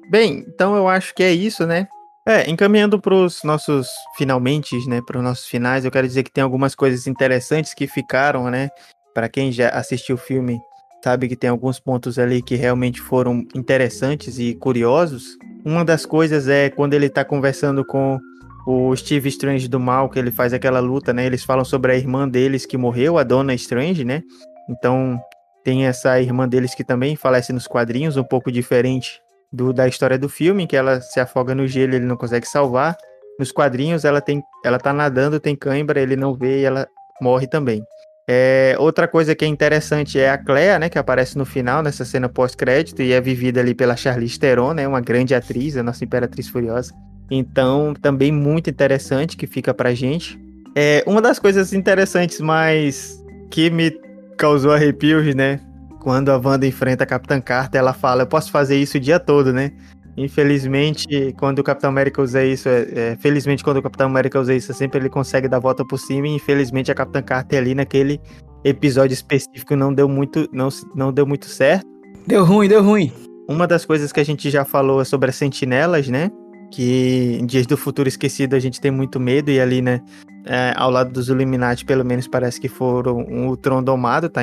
Bem, 0.09 0.45
então 0.47 0.75
eu 0.75 0.87
acho 0.87 1.13
que 1.13 1.23
é 1.23 1.31
isso, 1.31 1.65
né? 1.65 1.87
É, 2.27 2.49
encaminhando 2.49 2.99
para 2.99 3.13
os 3.13 3.41
nossos 3.43 3.87
finalmente, 4.17 4.75
né, 4.89 5.01
para 5.05 5.17
os 5.17 5.23
nossos 5.23 5.47
finais, 5.47 5.85
eu 5.85 5.91
quero 5.91 6.05
dizer 6.05 6.23
que 6.23 6.31
tem 6.31 6.43
algumas 6.43 6.75
coisas 6.75 7.07
interessantes 7.07 7.73
que 7.73 7.87
ficaram, 7.87 8.49
né? 8.49 8.69
Para 9.13 9.29
quem 9.29 9.49
já 9.49 9.69
assistiu 9.69 10.15
o 10.15 10.19
filme, 10.19 10.59
sabe 11.01 11.29
que 11.29 11.37
tem 11.37 11.49
alguns 11.49 11.79
pontos 11.79 12.19
ali 12.19 12.41
que 12.41 12.55
realmente 12.55 12.99
foram 12.99 13.45
interessantes 13.55 14.39
e 14.39 14.53
curiosos. 14.55 15.37
Uma 15.63 15.85
das 15.85 16.05
coisas 16.05 16.49
é 16.49 16.69
quando 16.69 16.93
ele 16.93 17.05
está 17.05 17.23
conversando 17.23 17.85
com 17.85 18.19
o 18.67 18.93
Steve 18.93 19.29
Strange 19.29 19.69
do 19.69 19.79
mal, 19.79 20.09
que 20.09 20.19
ele 20.19 20.29
faz 20.29 20.51
aquela 20.51 20.81
luta, 20.81 21.13
né? 21.13 21.25
Eles 21.25 21.45
falam 21.45 21.63
sobre 21.63 21.93
a 21.93 21.95
irmã 21.95 22.27
deles 22.27 22.65
que 22.65 22.75
morreu, 22.75 23.17
a 23.17 23.23
Dona 23.23 23.53
Strange, 23.53 24.03
né? 24.03 24.21
Então, 24.69 25.17
tem 25.63 25.85
essa 25.85 26.19
irmã 26.19 26.45
deles 26.45 26.75
que 26.75 26.83
também 26.83 27.15
falece 27.15 27.53
nos 27.53 27.67
quadrinhos, 27.67 28.17
um 28.17 28.23
pouco 28.23 28.51
diferente 28.51 29.21
do, 29.51 29.73
da 29.73 29.87
história 29.87 30.17
do 30.17 30.29
filme, 30.29 30.67
que 30.67 30.75
ela 30.75 31.01
se 31.01 31.19
afoga 31.19 31.55
no 31.55 31.67
gelo, 31.67 31.95
ele 31.95 32.05
não 32.05 32.17
consegue 32.17 32.47
salvar. 32.47 32.95
Nos 33.39 33.51
quadrinhos 33.51 34.03
ela 34.03 34.19
tem, 34.19 34.41
ela 34.63 34.79
tá 34.79 34.91
nadando, 34.91 35.39
tem 35.39 35.55
cãibra, 35.55 35.99
ele 36.01 36.15
não 36.15 36.33
vê 36.33 36.61
e 36.61 36.63
ela 36.65 36.87
morre 37.21 37.47
também. 37.47 37.83
É, 38.29 38.75
outra 38.77 39.07
coisa 39.07 39.33
que 39.33 39.45
é 39.45 39.47
interessante 39.47 40.19
é 40.19 40.29
a 40.29 40.37
Clea, 40.37 40.77
né, 40.77 40.89
que 40.89 40.99
aparece 40.99 41.37
no 41.37 41.45
final, 41.45 41.81
nessa 41.81 42.03
cena 42.03 42.27
pós-crédito, 42.27 43.01
e 43.01 43.13
é 43.13 43.21
vivida 43.21 43.61
ali 43.61 43.73
pela 43.73 43.95
Charlize 43.95 44.37
Theron, 44.37 44.73
né, 44.73 44.85
uma 44.85 44.99
grande 44.99 45.33
atriz, 45.33 45.77
a 45.77 45.83
nossa 45.83 46.03
Imperatriz 46.03 46.49
Furiosa. 46.49 46.93
Então, 47.31 47.93
também 47.93 48.31
muito 48.31 48.69
interessante 48.69 49.37
que 49.37 49.47
fica 49.47 49.73
pra 49.73 49.93
gente. 49.93 50.37
É, 50.75 51.03
uma 51.07 51.21
das 51.21 51.39
coisas 51.39 51.71
interessantes, 51.71 52.41
mas 52.41 53.17
que 53.49 53.69
me 53.69 53.97
causou 54.37 54.73
arrepios, 54.73 55.33
né, 55.33 55.61
quando 56.07 56.29
a 56.29 56.37
Wanda 56.37 56.65
enfrenta 56.65 57.03
a 57.03 57.05
Capitã 57.05 57.41
Carter, 57.41 57.79
ela 57.79 57.91
fala, 57.91 58.21
eu 58.21 58.27
posso 58.27 58.49
fazer 58.49 58.77
isso 58.77 58.95
o 58.95 58.99
dia 58.99 59.19
todo, 59.19 59.51
né? 59.51 59.73
Infelizmente, 60.15 61.35
quando 61.37 61.59
o 61.59 61.63
Capitão 61.63 61.89
América 61.89 62.21
usa 62.21 62.45
isso, 62.45 62.69
é, 62.69 62.87
é, 62.95 63.17
felizmente 63.19 63.61
quando 63.61 63.75
o 63.75 63.83
Capitão 63.83 64.07
América 64.07 64.39
usa 64.39 64.55
isso, 64.55 64.73
sempre 64.73 65.01
ele 65.01 65.09
consegue 65.09 65.49
dar 65.49 65.57
a 65.57 65.59
volta 65.59 65.83
por 65.83 65.99
cima. 65.99 66.25
E 66.25 66.31
infelizmente 66.31 66.89
a 66.89 66.95
Capitã 66.95 67.21
Carter 67.21 67.59
ali 67.59 67.75
naquele 67.75 68.21
episódio 68.63 69.13
específico 69.13 69.75
não 69.75 69.93
deu 69.93 70.07
muito, 70.07 70.47
não, 70.53 70.69
não 70.95 71.11
deu 71.11 71.27
muito 71.27 71.47
certo. 71.47 71.85
Deu 72.25 72.45
ruim, 72.45 72.69
deu 72.69 72.81
ruim. 72.81 73.11
Uma 73.45 73.67
das 73.67 73.85
coisas 73.85 74.13
que 74.13 74.21
a 74.21 74.25
gente 74.25 74.49
já 74.49 74.63
falou 74.63 75.01
é 75.01 75.03
sobre 75.03 75.29
as 75.29 75.35
sentinelas, 75.35 76.07
né? 76.07 76.31
Que 76.71 77.37
em 77.41 77.45
Dias 77.45 77.67
do 77.67 77.75
Futuro 77.75 78.07
Esquecido 78.07 78.55
a 78.55 78.59
gente 78.59 78.79
tem 78.79 78.91
muito 78.91 79.19
medo 79.19 79.51
e 79.51 79.59
ali, 79.59 79.81
né? 79.81 79.99
É, 80.45 80.73
ao 80.77 80.89
lado 80.89 81.11
dos 81.11 81.27
Illuminati, 81.27 81.83
pelo 81.83 82.05
menos 82.05 82.29
parece 82.29 82.61
que 82.61 82.69
foram 82.69 83.17
um 83.29 83.47
Ultron 83.47 83.83
domado, 83.83 84.29
tá, 84.29 84.41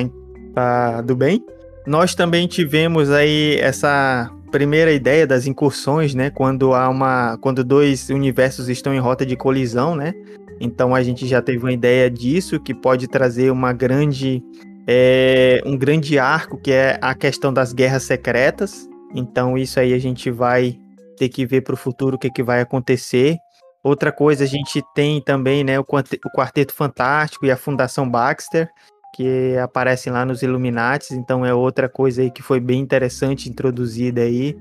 tá 0.54 1.00
do 1.00 1.16
bem. 1.16 1.44
Nós 1.86 2.14
também 2.14 2.46
tivemos 2.46 3.10
aí 3.10 3.58
essa 3.60 4.30
primeira 4.50 4.92
ideia 4.92 5.26
das 5.26 5.46
incursões, 5.46 6.14
né? 6.14 6.30
Quando 6.30 6.72
há 6.74 6.88
uma, 6.88 7.36
quando 7.38 7.64
dois 7.64 8.08
universos 8.08 8.68
estão 8.68 8.94
em 8.94 8.98
rota 8.98 9.26
de 9.26 9.36
colisão, 9.36 9.94
né? 9.94 10.14
Então 10.60 10.94
a 10.94 11.02
gente 11.02 11.26
já 11.26 11.42
teve 11.42 11.58
uma 11.58 11.72
ideia 11.72 12.08
disso 12.08 12.60
que 12.60 12.72
pode 12.72 13.08
trazer 13.08 13.50
uma 13.50 13.72
grande, 13.72 14.42
é, 14.86 15.60
um 15.66 15.76
grande 15.76 16.18
arco 16.18 16.56
que 16.56 16.70
é 16.70 16.98
a 17.02 17.14
questão 17.14 17.52
das 17.52 17.72
guerras 17.72 18.04
secretas. 18.04 18.88
Então 19.14 19.58
isso 19.58 19.78
aí 19.78 19.92
a 19.92 19.98
gente 19.98 20.30
vai 20.30 20.78
ter 21.16 21.28
que 21.28 21.44
ver 21.44 21.62
para 21.62 21.74
o 21.74 21.76
futuro 21.76 22.16
o 22.16 22.18
que, 22.18 22.30
que 22.30 22.42
vai 22.42 22.60
acontecer. 22.60 23.36
Outra 23.82 24.10
coisa 24.10 24.44
a 24.44 24.46
gente 24.46 24.82
tem 24.94 25.20
também, 25.20 25.62
né? 25.64 25.78
O 25.78 25.84
Quarteto 25.84 26.72
Fantástico 26.72 27.44
e 27.44 27.50
a 27.50 27.56
Fundação 27.56 28.08
Baxter 28.08 28.70
que 29.14 29.56
aparecem 29.58 30.12
lá 30.12 30.24
nos 30.24 30.42
Illuminates, 30.42 31.12
então 31.12 31.46
é 31.46 31.54
outra 31.54 31.88
coisa 31.88 32.20
aí 32.20 32.32
que 32.32 32.42
foi 32.42 32.58
bem 32.58 32.80
interessante 32.80 33.48
introduzida 33.48 34.22
aí, 34.22 34.56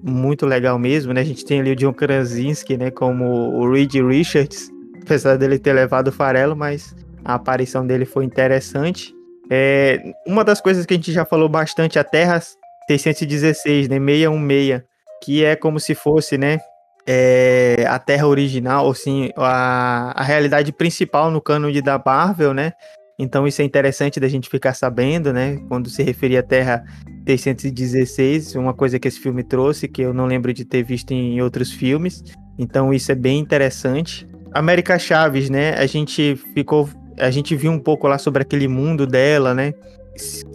muito 0.00 0.46
legal 0.46 0.78
mesmo, 0.78 1.12
né? 1.12 1.20
A 1.20 1.24
gente 1.24 1.44
tem 1.44 1.58
ali 1.58 1.72
o 1.72 1.76
John 1.76 1.92
Krasinski, 1.92 2.76
né, 2.76 2.92
como 2.92 3.24
o 3.24 3.68
Reed 3.68 3.94
Richards, 3.94 4.70
apesar 5.02 5.36
dele 5.36 5.58
ter 5.58 5.72
levado 5.72 6.08
o 6.08 6.12
farelo, 6.12 6.54
mas 6.54 6.94
a 7.24 7.34
aparição 7.34 7.84
dele 7.84 8.04
foi 8.04 8.24
interessante. 8.24 9.12
É, 9.50 10.00
uma 10.24 10.44
das 10.44 10.60
coisas 10.60 10.86
que 10.86 10.94
a 10.94 10.96
gente 10.96 11.12
já 11.12 11.24
falou 11.24 11.48
bastante, 11.48 11.98
a 11.98 12.04
Terra 12.04 12.40
616, 12.88 13.88
né, 13.88 13.98
616, 13.98 14.82
que 15.24 15.44
é 15.44 15.56
como 15.56 15.80
se 15.80 15.96
fosse, 15.96 16.38
né, 16.38 16.60
é, 17.04 17.84
a 17.88 17.98
Terra 17.98 18.28
original, 18.28 18.86
ou 18.86 18.94
sim, 18.94 19.32
a, 19.36 20.12
a 20.14 20.22
realidade 20.22 20.70
principal 20.70 21.32
no 21.32 21.40
cânone 21.40 21.82
da 21.82 22.00
Marvel, 22.04 22.54
né, 22.54 22.74
então 23.18 23.46
isso 23.46 23.60
é 23.60 23.64
interessante 23.64 24.20
da 24.20 24.28
gente 24.28 24.48
ficar 24.48 24.74
sabendo, 24.74 25.32
né? 25.32 25.58
Quando 25.68 25.90
se 25.90 26.02
referia 26.02 26.40
à 26.40 26.42
Terra 26.42 26.84
616, 27.26 28.54
uma 28.54 28.72
coisa 28.72 28.98
que 28.98 29.08
esse 29.08 29.18
filme 29.18 29.42
trouxe, 29.42 29.88
que 29.88 30.02
eu 30.02 30.14
não 30.14 30.26
lembro 30.26 30.52
de 30.52 30.64
ter 30.64 30.84
visto 30.84 31.10
em 31.10 31.42
outros 31.42 31.72
filmes. 31.72 32.22
Então 32.56 32.94
isso 32.94 33.10
é 33.10 33.16
bem 33.16 33.40
interessante. 33.40 34.26
América 34.52 34.98
Chaves, 34.98 35.50
né? 35.50 35.74
A 35.74 35.86
gente 35.86 36.36
ficou. 36.54 36.88
A 37.18 37.30
gente 37.30 37.56
viu 37.56 37.72
um 37.72 37.78
pouco 37.80 38.06
lá 38.06 38.18
sobre 38.18 38.42
aquele 38.42 38.68
mundo 38.68 39.04
dela, 39.04 39.52
né? 39.52 39.72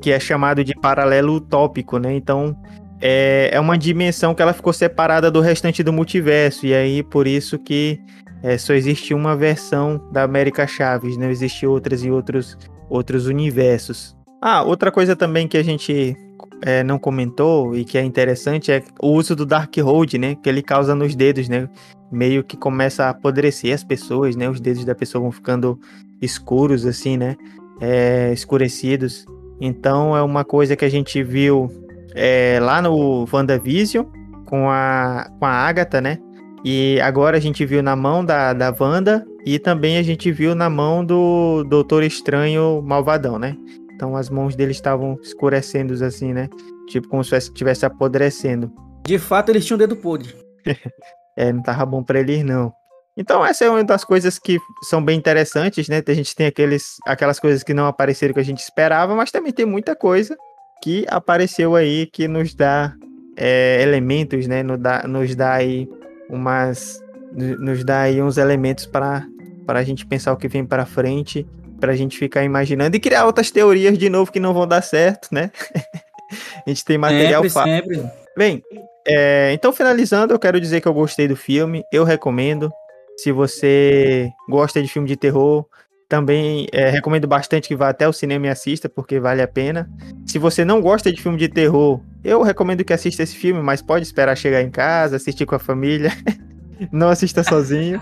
Que 0.02 0.12
é 0.12 0.20
chamado 0.20 0.64
de 0.64 0.74
paralelo 0.74 1.36
utópico, 1.36 1.98
né? 1.98 2.16
Então 2.16 2.56
é, 3.02 3.50
é 3.52 3.60
uma 3.60 3.78
dimensão 3.78 4.34
que 4.34 4.42
ela 4.42 4.54
ficou 4.54 4.72
separada 4.72 5.30
do 5.30 5.42
restante 5.42 5.84
do 5.84 5.92
multiverso. 5.92 6.66
E 6.66 6.74
aí, 6.74 7.04
por 7.04 7.28
isso 7.28 7.60
que 7.60 8.00
é, 8.44 8.58
só 8.58 8.74
existe 8.74 9.14
uma 9.14 9.38
versão 9.38 10.00
da 10.12 10.24
América 10.24 10.68
Chaves, 10.68 11.16
não 11.16 11.30
existe 11.30 11.66
outras 11.66 12.04
em 12.04 12.12
outros, 12.12 12.58
outros 12.90 13.26
universos. 13.26 14.16
Ah, 14.42 14.62
outra 14.62 14.92
coisa 14.92 15.16
também 15.16 15.48
que 15.48 15.58
a 15.58 15.64
gente 15.64 16.18
é, 16.62 16.84
não 16.84 17.00
comentou 17.00 17.74
e 17.74 17.86
que 17.86 17.98
é 17.98 18.04
interessante 18.04 18.70
é 18.70 18.84
o 19.02 19.14
uso 19.14 19.34
do 19.34 19.46
Dark 19.46 19.74
Hold, 19.78 20.16
né? 20.16 20.36
Que 20.36 20.50
ele 20.50 20.62
causa 20.62 20.94
nos 20.94 21.16
dedos, 21.16 21.48
né? 21.48 21.70
Meio 22.12 22.44
que 22.44 22.58
começa 22.58 23.06
a 23.06 23.10
apodrecer 23.12 23.74
as 23.74 23.84
pessoas, 23.84 24.36
né? 24.36 24.50
Os 24.50 24.60
dedos 24.60 24.84
da 24.84 24.94
pessoa 24.94 25.22
vão 25.22 25.32
ficando 25.32 25.80
escuros, 26.22 26.86
assim, 26.86 27.16
né? 27.16 27.38
É, 27.80 28.34
escurecidos. 28.34 29.26
Então 29.62 30.18
é 30.18 30.22
uma 30.22 30.44
coisa 30.44 30.76
que 30.76 30.84
a 30.84 30.90
gente 30.90 31.24
viu 31.24 31.72
é, 32.14 32.60
lá 32.62 32.82
no 32.82 33.26
WandaVision 33.32 34.06
com 34.46 34.70
a, 34.70 35.32
com 35.40 35.46
a 35.46 35.50
Agatha, 35.50 36.02
né? 36.02 36.18
E 36.64 37.00
agora 37.02 37.38
a 37.38 37.40
gente 37.40 37.66
viu 37.66 37.84
na 37.84 37.96
mão 37.96 38.24
da, 38.24 38.54
da 38.54 38.74
Wanda 38.78 39.26
e 39.46 39.60
também 39.60 39.98
a 39.98 40.04
gente 40.04 40.32
viu 40.32 40.56
na 40.56 40.70
mão 40.70 41.04
do 41.04 41.64
Doutor 41.66 42.04
Estranho 42.04 42.82
Malvadão, 42.82 43.38
né? 43.38 43.58
Então 43.94 44.16
as 44.16 44.30
mãos 44.30 44.56
dele 44.56 44.72
estavam 44.72 45.18
escurecendo 45.22 45.94
assim, 46.04 46.34
né? 46.34 46.48
Tipo 46.88 47.10
como 47.10 47.24
se 47.24 47.36
estivesse 47.36 47.86
apodrecendo. 47.86 48.72
De 49.06 49.20
fato, 49.20 49.50
eles 49.50 49.66
tinham 49.66 49.76
um 49.76 49.80
dedo 49.80 49.96
podre. 49.98 50.34
é, 51.36 51.52
não 51.52 51.62
tava 51.62 51.86
bom 51.86 52.02
pra 52.02 52.20
eles, 52.20 52.44
não. 52.44 52.72
Então 53.18 53.46
essa 53.46 53.66
é 53.66 53.70
uma 53.70 53.84
das 53.84 54.04
coisas 54.06 54.40
que 54.40 54.58
são 54.84 55.04
bem 55.04 55.18
interessantes, 55.18 55.90
né? 55.90 56.02
A 56.06 56.14
gente 56.14 56.34
tem 56.34 56.48
aqueles, 56.48 56.96
aquelas 57.06 57.40
coisas 57.40 57.62
que 57.62 57.74
não 57.74 57.86
apareceram 57.86 58.34
que 58.34 58.40
a 58.40 58.46
gente 58.46 58.60
esperava, 58.60 59.14
mas 59.16 59.32
também 59.32 59.52
tem 59.52 59.66
muita 59.66 59.96
coisa 59.96 60.36
que 60.82 61.06
apareceu 61.10 61.76
aí 61.76 62.08
que 62.08 62.28
nos 62.28 62.56
dá 62.56 62.94
é, 63.38 63.82
elementos, 63.82 64.48
né? 64.48 64.64
Nos 64.64 64.80
dá, 64.80 65.06
nos 65.08 65.36
dá 65.36 65.54
aí 65.54 65.88
umas 66.30 67.02
nos 67.32 67.84
dá 67.84 68.02
aí 68.02 68.22
uns 68.22 68.38
elementos 68.38 68.86
para 68.86 69.26
para 69.66 69.80
a 69.80 69.84
gente 69.84 70.06
pensar 70.06 70.34
o 70.34 70.38
que 70.38 70.48
vem 70.48 70.66
para 70.66 70.86
frente, 70.86 71.48
para 71.80 71.94
a 71.94 71.96
gente 71.96 72.18
ficar 72.18 72.44
imaginando 72.44 72.96
e 72.96 73.00
criar 73.00 73.26
outras 73.26 73.50
teorias 73.50 73.98
de 73.98 74.10
novo 74.10 74.32
que 74.32 74.40
não 74.40 74.54
vão 74.54 74.68
dar 74.68 74.82
certo, 74.82 75.30
né? 75.32 75.52
a 76.66 76.70
gente 76.70 76.84
tem 76.84 76.98
material 76.98 77.48
sempre, 77.50 77.96
sempre. 77.96 78.12
Bem, 78.38 78.64
é, 79.08 79.52
então 79.54 79.72
finalizando, 79.72 80.34
eu 80.34 80.40
quero 80.40 80.60
dizer 80.60 80.82
que 80.82 80.88
eu 80.88 80.94
gostei 80.94 81.28
do 81.28 81.36
filme, 81.36 81.84
eu 81.92 82.04
recomendo. 82.04 82.72
Se 83.18 83.32
você 83.32 84.32
gosta 84.50 84.82
de 84.82 84.88
filme 84.88 85.08
de 85.08 85.16
terror, 85.16 85.66
também 86.10 86.68
é, 86.72 86.90
recomendo 86.90 87.28
bastante 87.28 87.68
que 87.68 87.76
vá 87.76 87.90
até 87.90 88.08
o 88.08 88.14
cinema 88.14 88.48
e 88.48 88.50
assista, 88.50 88.90
porque 88.90 89.20
vale 89.20 89.42
a 89.42 89.48
pena. 89.48 89.90
Se 90.26 90.40
você 90.40 90.66
não 90.66 90.82
gosta 90.82 91.12
de 91.12 91.22
filme 91.22 91.38
de 91.38 91.48
terror, 91.48 92.02
eu 92.24 92.42
recomendo 92.42 92.84
que 92.84 92.94
assista 92.94 93.24
esse 93.24 93.36
filme, 93.36 93.62
mas 93.62 93.82
pode 93.82 94.06
esperar 94.06 94.36
chegar 94.36 94.62
em 94.62 94.70
casa, 94.70 95.16
assistir 95.16 95.46
com 95.46 95.56
a 95.56 95.60
família. 95.60 96.12
não 96.92 97.10
assista 97.10 97.44
sozinho. 97.44 98.02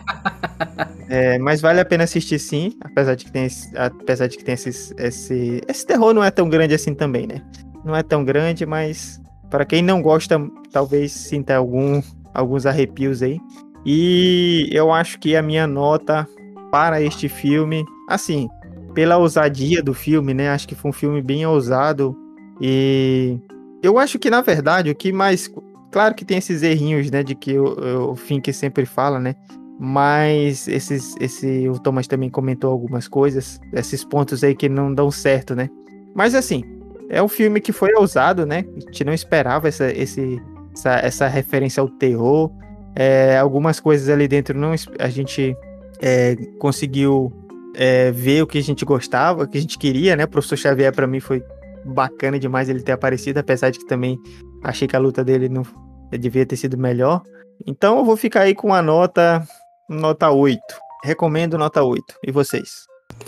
É, 1.09 1.37
mas 1.39 1.61
vale 1.61 1.79
a 1.79 1.85
pena 1.85 2.03
assistir 2.03 2.39
sim, 2.39 2.73
apesar 2.81 3.15
de 3.15 3.25
que 3.25 3.31
tem, 3.31 3.45
esse, 3.45 3.75
apesar 3.77 4.27
de 4.27 4.37
que 4.37 4.43
tem 4.43 4.53
esses, 4.53 4.93
esse, 4.97 5.61
esse 5.67 5.85
terror 5.85 6.13
não 6.13 6.23
é 6.23 6.31
tão 6.31 6.47
grande 6.49 6.73
assim 6.73 6.93
também, 6.93 7.27
né? 7.27 7.41
Não 7.83 7.95
é 7.95 8.03
tão 8.03 8.23
grande, 8.23 8.65
mas 8.65 9.19
para 9.49 9.65
quem 9.65 9.81
não 9.81 10.01
gosta, 10.01 10.39
talvez 10.71 11.11
sinta 11.11 11.55
algum, 11.55 12.01
alguns 12.33 12.65
arrepios 12.65 13.21
aí. 13.21 13.39
E 13.85 14.69
eu 14.71 14.91
acho 14.91 15.19
que 15.19 15.35
a 15.35 15.41
minha 15.41 15.67
nota 15.67 16.27
para 16.71 17.01
este 17.01 17.27
filme, 17.27 17.83
assim, 18.07 18.47
pela 18.93 19.17
ousadia 19.17 19.81
do 19.81 19.93
filme, 19.93 20.33
né? 20.33 20.49
Acho 20.49 20.67
que 20.67 20.75
foi 20.75 20.89
um 20.89 20.93
filme 20.93 21.21
bem 21.21 21.45
ousado 21.45 22.15
e 22.61 23.37
eu 23.81 23.97
acho 23.97 24.19
que 24.19 24.29
na 24.29 24.41
verdade 24.41 24.89
o 24.89 24.95
que 24.95 25.11
mais, 25.11 25.51
claro 25.91 26.15
que 26.15 26.25
tem 26.25 26.37
esses 26.37 26.63
errinhos, 26.63 27.09
né, 27.09 27.23
de 27.23 27.35
que 27.35 27.57
o, 27.57 28.15
Fink 28.15 28.51
sempre 28.53 28.85
fala, 28.85 29.19
né? 29.19 29.35
Mas 29.79 30.67
esses, 30.67 31.15
esse 31.19 31.67
o 31.67 31.79
Thomas 31.79 32.05
também 32.05 32.29
comentou 32.29 32.71
algumas 32.71 33.07
coisas, 33.07 33.59
esses 33.73 34.03
pontos 34.03 34.43
aí 34.43 34.55
que 34.55 34.69
não 34.69 34.93
dão 34.93 35.09
certo, 35.09 35.55
né? 35.55 35.69
Mas 36.13 36.35
assim, 36.35 36.63
é 37.09 37.21
um 37.21 37.27
filme 37.27 37.59
que 37.59 37.71
foi 37.71 37.93
ousado, 37.95 38.45
né? 38.45 38.63
A 38.77 38.79
gente 38.79 39.03
não 39.03 39.13
esperava 39.13 39.67
essa, 39.67 39.91
esse, 39.91 40.39
essa, 40.73 40.93
essa 40.99 41.27
referência 41.27 41.81
ao 41.81 41.89
terror. 41.89 42.51
É, 42.95 43.37
algumas 43.37 43.79
coisas 43.79 44.07
ali 44.09 44.27
dentro 44.27 44.57
não 44.57 44.73
a 44.99 45.09
gente 45.09 45.55
é, 46.01 46.35
conseguiu 46.59 47.31
é, 47.73 48.11
ver 48.11 48.43
o 48.43 48.47
que 48.47 48.57
a 48.57 48.63
gente 48.63 48.85
gostava, 48.85 49.43
o 49.43 49.47
que 49.47 49.57
a 49.57 49.61
gente 49.61 49.77
queria, 49.77 50.15
né? 50.15 50.25
O 50.25 50.27
professor 50.27 50.57
Xavier, 50.57 50.93
para 50.93 51.07
mim, 51.07 51.19
foi 51.19 51.43
bacana 51.85 52.39
demais 52.39 52.69
ele 52.69 52.81
ter 52.81 52.91
aparecido, 52.91 53.39
apesar 53.39 53.69
de 53.69 53.79
que 53.79 53.87
também 53.87 54.19
achei 54.63 54.87
que 54.87 54.95
a 54.95 54.99
luta 54.99 55.23
dele 55.23 55.49
não 55.49 55.63
devia 56.11 56.45
ter 56.45 56.55
sido 56.55 56.77
melhor. 56.77 57.21
Então 57.65 57.99
eu 57.99 58.05
vou 58.05 58.17
ficar 58.17 58.41
aí 58.41 58.55
com 58.55 58.73
a 58.73 58.81
nota 58.81 59.45
nota 59.89 60.29
8. 60.29 60.61
Recomendo 61.03 61.57
nota 61.57 61.83
8. 61.83 62.03
E 62.25 62.31
vocês? 62.31 62.85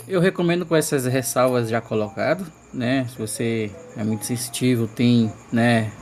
Eu 0.08 0.20
recomendo 0.20 0.66
com 0.66 0.74
essas 0.74 1.06
ressalvas 1.06 1.68
já 1.68 1.80
colocadas, 1.80 2.46
né? 2.72 3.06
Se 3.08 3.18
você 3.18 3.70
é 3.96 4.02
muito 4.02 4.24
sensitivo, 4.24 4.86
tem, 4.88 5.32
né, 5.52 5.92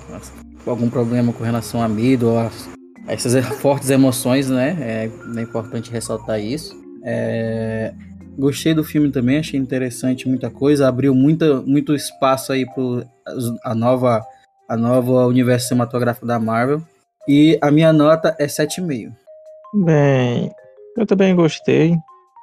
algum 0.66 0.88
problema 0.88 1.32
com 1.32 1.44
relação 1.44 1.82
a 1.82 1.88
medo 1.88 2.30
ou 2.30 2.38
a 2.38 2.50
essas 3.06 3.44
fortes 3.58 3.90
emoções, 3.90 4.48
né? 4.48 4.76
É, 4.80 5.38
é 5.38 5.42
importante 5.42 5.90
ressaltar 5.90 6.40
isso. 6.40 6.80
É, 7.04 7.92
gostei 8.38 8.74
do 8.74 8.84
filme 8.84 9.10
também, 9.10 9.38
achei 9.38 9.58
interessante 9.58 10.28
muita 10.28 10.50
coisa, 10.50 10.88
abriu 10.88 11.14
muita, 11.14 11.60
muito 11.62 11.94
espaço 11.94 12.52
aí 12.52 12.66
para 12.66 13.06
a 13.64 13.74
nova 13.74 14.24
a 14.68 14.76
nova 14.76 15.26
universo 15.26 15.68
cinematográfico 15.68 16.26
da 16.26 16.38
Marvel. 16.38 16.82
E 17.28 17.58
a 17.60 17.70
minha 17.70 17.92
nota 17.92 18.34
é 18.38 18.46
7,5. 18.46 19.12
Bem, 19.84 20.50
eu 20.96 21.06
também 21.06 21.36
gostei. 21.36 21.94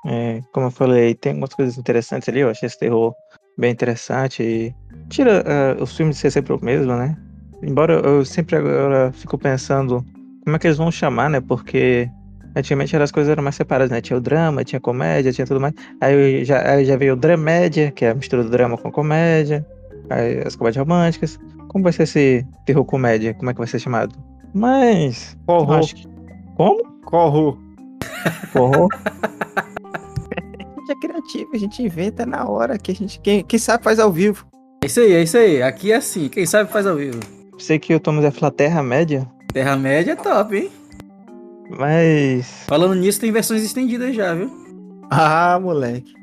É, 0.06 0.40
como 0.54 0.68
eu 0.68 0.72
falei, 0.72 1.16
tem 1.16 1.32
algumas 1.32 1.54
coisas 1.54 1.78
interessantes 1.78 2.30
ali. 2.30 2.42
Eu 2.42 2.50
achei 2.50 2.68
esse 2.68 2.78
terror 2.78 3.16
bem 3.58 3.72
interessante. 3.72 4.44
E 4.44 4.76
tira 5.10 5.44
uh, 5.44 5.84
os 5.84 5.98
filmes 5.98 6.16
de 6.16 6.22
ser 6.22 6.32
sempre 6.32 6.54
o 6.54 6.64
mesmo, 6.64 6.96
né? 6.96 7.18
Embora 7.64 7.94
eu 7.94 8.24
sempre 8.24 8.56
agora 8.56 9.12
fico 9.12 9.38
pensando 9.38 10.06
como 10.44 10.56
é 10.56 10.60
que 10.60 10.68
eles 10.68 10.78
vão 10.78 10.92
chamar, 10.92 11.30
né? 11.30 11.42
Porque 11.42 12.10
antigamente 12.56 12.95
as 12.95 13.12
coisas 13.12 13.32
eram 13.32 13.43
mais 13.43 13.56
separadas, 13.56 13.91
né? 13.91 14.02
Tinha 14.02 14.18
o 14.18 14.22
drama, 14.22 14.64
tinha 14.64 14.78
a 14.78 14.82
comédia, 14.82 15.32
tinha 15.32 15.45
tudo 15.45 15.60
mais. 15.60 15.74
Aí 16.02 16.43
já, 16.45 16.74
aí 16.74 16.86
já 16.86 16.95
veio 16.95 17.14
o 17.14 17.16
dramédia, 17.16 17.91
que 17.91 18.06
é 18.06 18.12
a 18.12 18.16
mistura 18.16 18.43
do 18.43 18.50
drama 18.50 18.78
com 18.78 18.91
comédia. 18.91 19.66
Aí 20.10 20.41
as 20.45 20.56
comédias 20.56 20.86
românticas. 20.86 21.39
Como 21.68 21.84
vai 21.84 21.93
ser 21.93 22.04
esse 22.04 22.45
terror 22.66 22.84
comédia? 22.86 23.34
Como 23.34 23.50
é 23.50 23.54
que 23.54 23.60
vai 23.60 23.68
ser 23.68 23.80
chamado? 23.80 24.16
Mas. 24.54 25.38
Corro. 25.45 25.74
Acho 25.74 25.95
que... 25.95 26.08
Como? 26.56 26.84
Corro. 27.04 27.58
Gente 30.80 30.91
é 30.91 30.95
criativo, 30.95 31.50
a 31.54 31.58
gente 31.58 31.84
inventa 31.84 32.26
na 32.26 32.50
hora 32.50 32.78
que 32.78 32.91
a 32.91 32.95
gente. 32.95 33.20
Quem, 33.20 33.43
quem 33.43 33.60
sabe 33.60 33.84
faz 33.84 34.00
ao 34.00 34.12
vivo. 34.12 34.47
É 34.84 34.88
isso 34.88 35.00
aí, 35.00 35.14
é 35.14 35.22
isso 35.22 35.38
aí. 35.38 35.62
Aqui 35.62 35.91
é 35.91 35.97
assim, 35.97 36.28
quem 36.30 36.45
sabe 36.47 36.72
faz 36.72 36.88
ao 36.88 36.95
vivo. 36.95 37.20
Sei 37.60 37.78
que 37.78 37.93
o 37.93 38.00
Thomas 38.00 38.24
vai 38.24 38.32
falar 38.32 38.52
Terra-média, 38.52 39.28
Terra-média 39.54 40.12
é 40.12 40.16
top, 40.16 40.56
hein? 40.56 40.70
Mas. 41.78 42.65
Falando 42.67 42.95
nisso, 42.95 43.20
tem 43.20 43.32
versões 43.32 43.63
estendidas 43.63 44.15
já, 44.15 44.34
viu? 44.34 44.49
Ah, 45.09 45.59
moleque. 45.61 46.13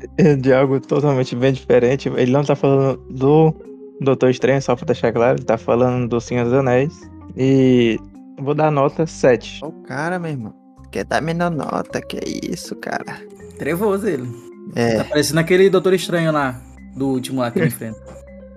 de 0.40 0.52
algo 0.52 0.80
totalmente 0.80 1.34
bem 1.34 1.52
diferente. 1.52 2.08
Ele 2.08 2.32
não 2.32 2.44
tá 2.44 2.54
falando 2.54 2.98
do 3.10 3.54
Doutor 4.00 4.30
Estranho, 4.30 4.60
só 4.60 4.76
pra 4.76 4.86
deixar 4.86 5.12
claro, 5.12 5.38
ele 5.38 5.44
tá 5.44 5.56
falando 5.56 6.08
do 6.08 6.20
Senhor 6.20 6.44
dos 6.44 6.52
Anéis. 6.52 6.98
E 7.36 7.98
vou 8.38 8.54
dar 8.54 8.70
nota 8.70 9.06
7. 9.06 9.60
Ó, 9.62 9.68
o 9.68 9.82
cara, 9.82 10.18
meu 10.18 10.30
irmão. 10.30 10.54
Quer 10.90 11.04
dar 11.04 11.20
menor 11.20 11.50
nota, 11.50 12.00
que 12.00 12.16
é 12.16 12.52
isso, 12.52 12.74
cara. 12.76 13.20
Trevoso 13.58 14.06
ele. 14.06 14.28
É. 14.74 14.98
Tá 14.98 15.04
parecendo 15.04 15.40
aquele 15.40 15.70
Doutor 15.70 15.94
Estranho 15.94 16.32
lá, 16.32 16.60
do 16.94 17.08
último 17.08 17.40
lá 17.40 17.50
que 17.50 17.58
ele 17.58 17.68
enfrenta. 17.68 18.00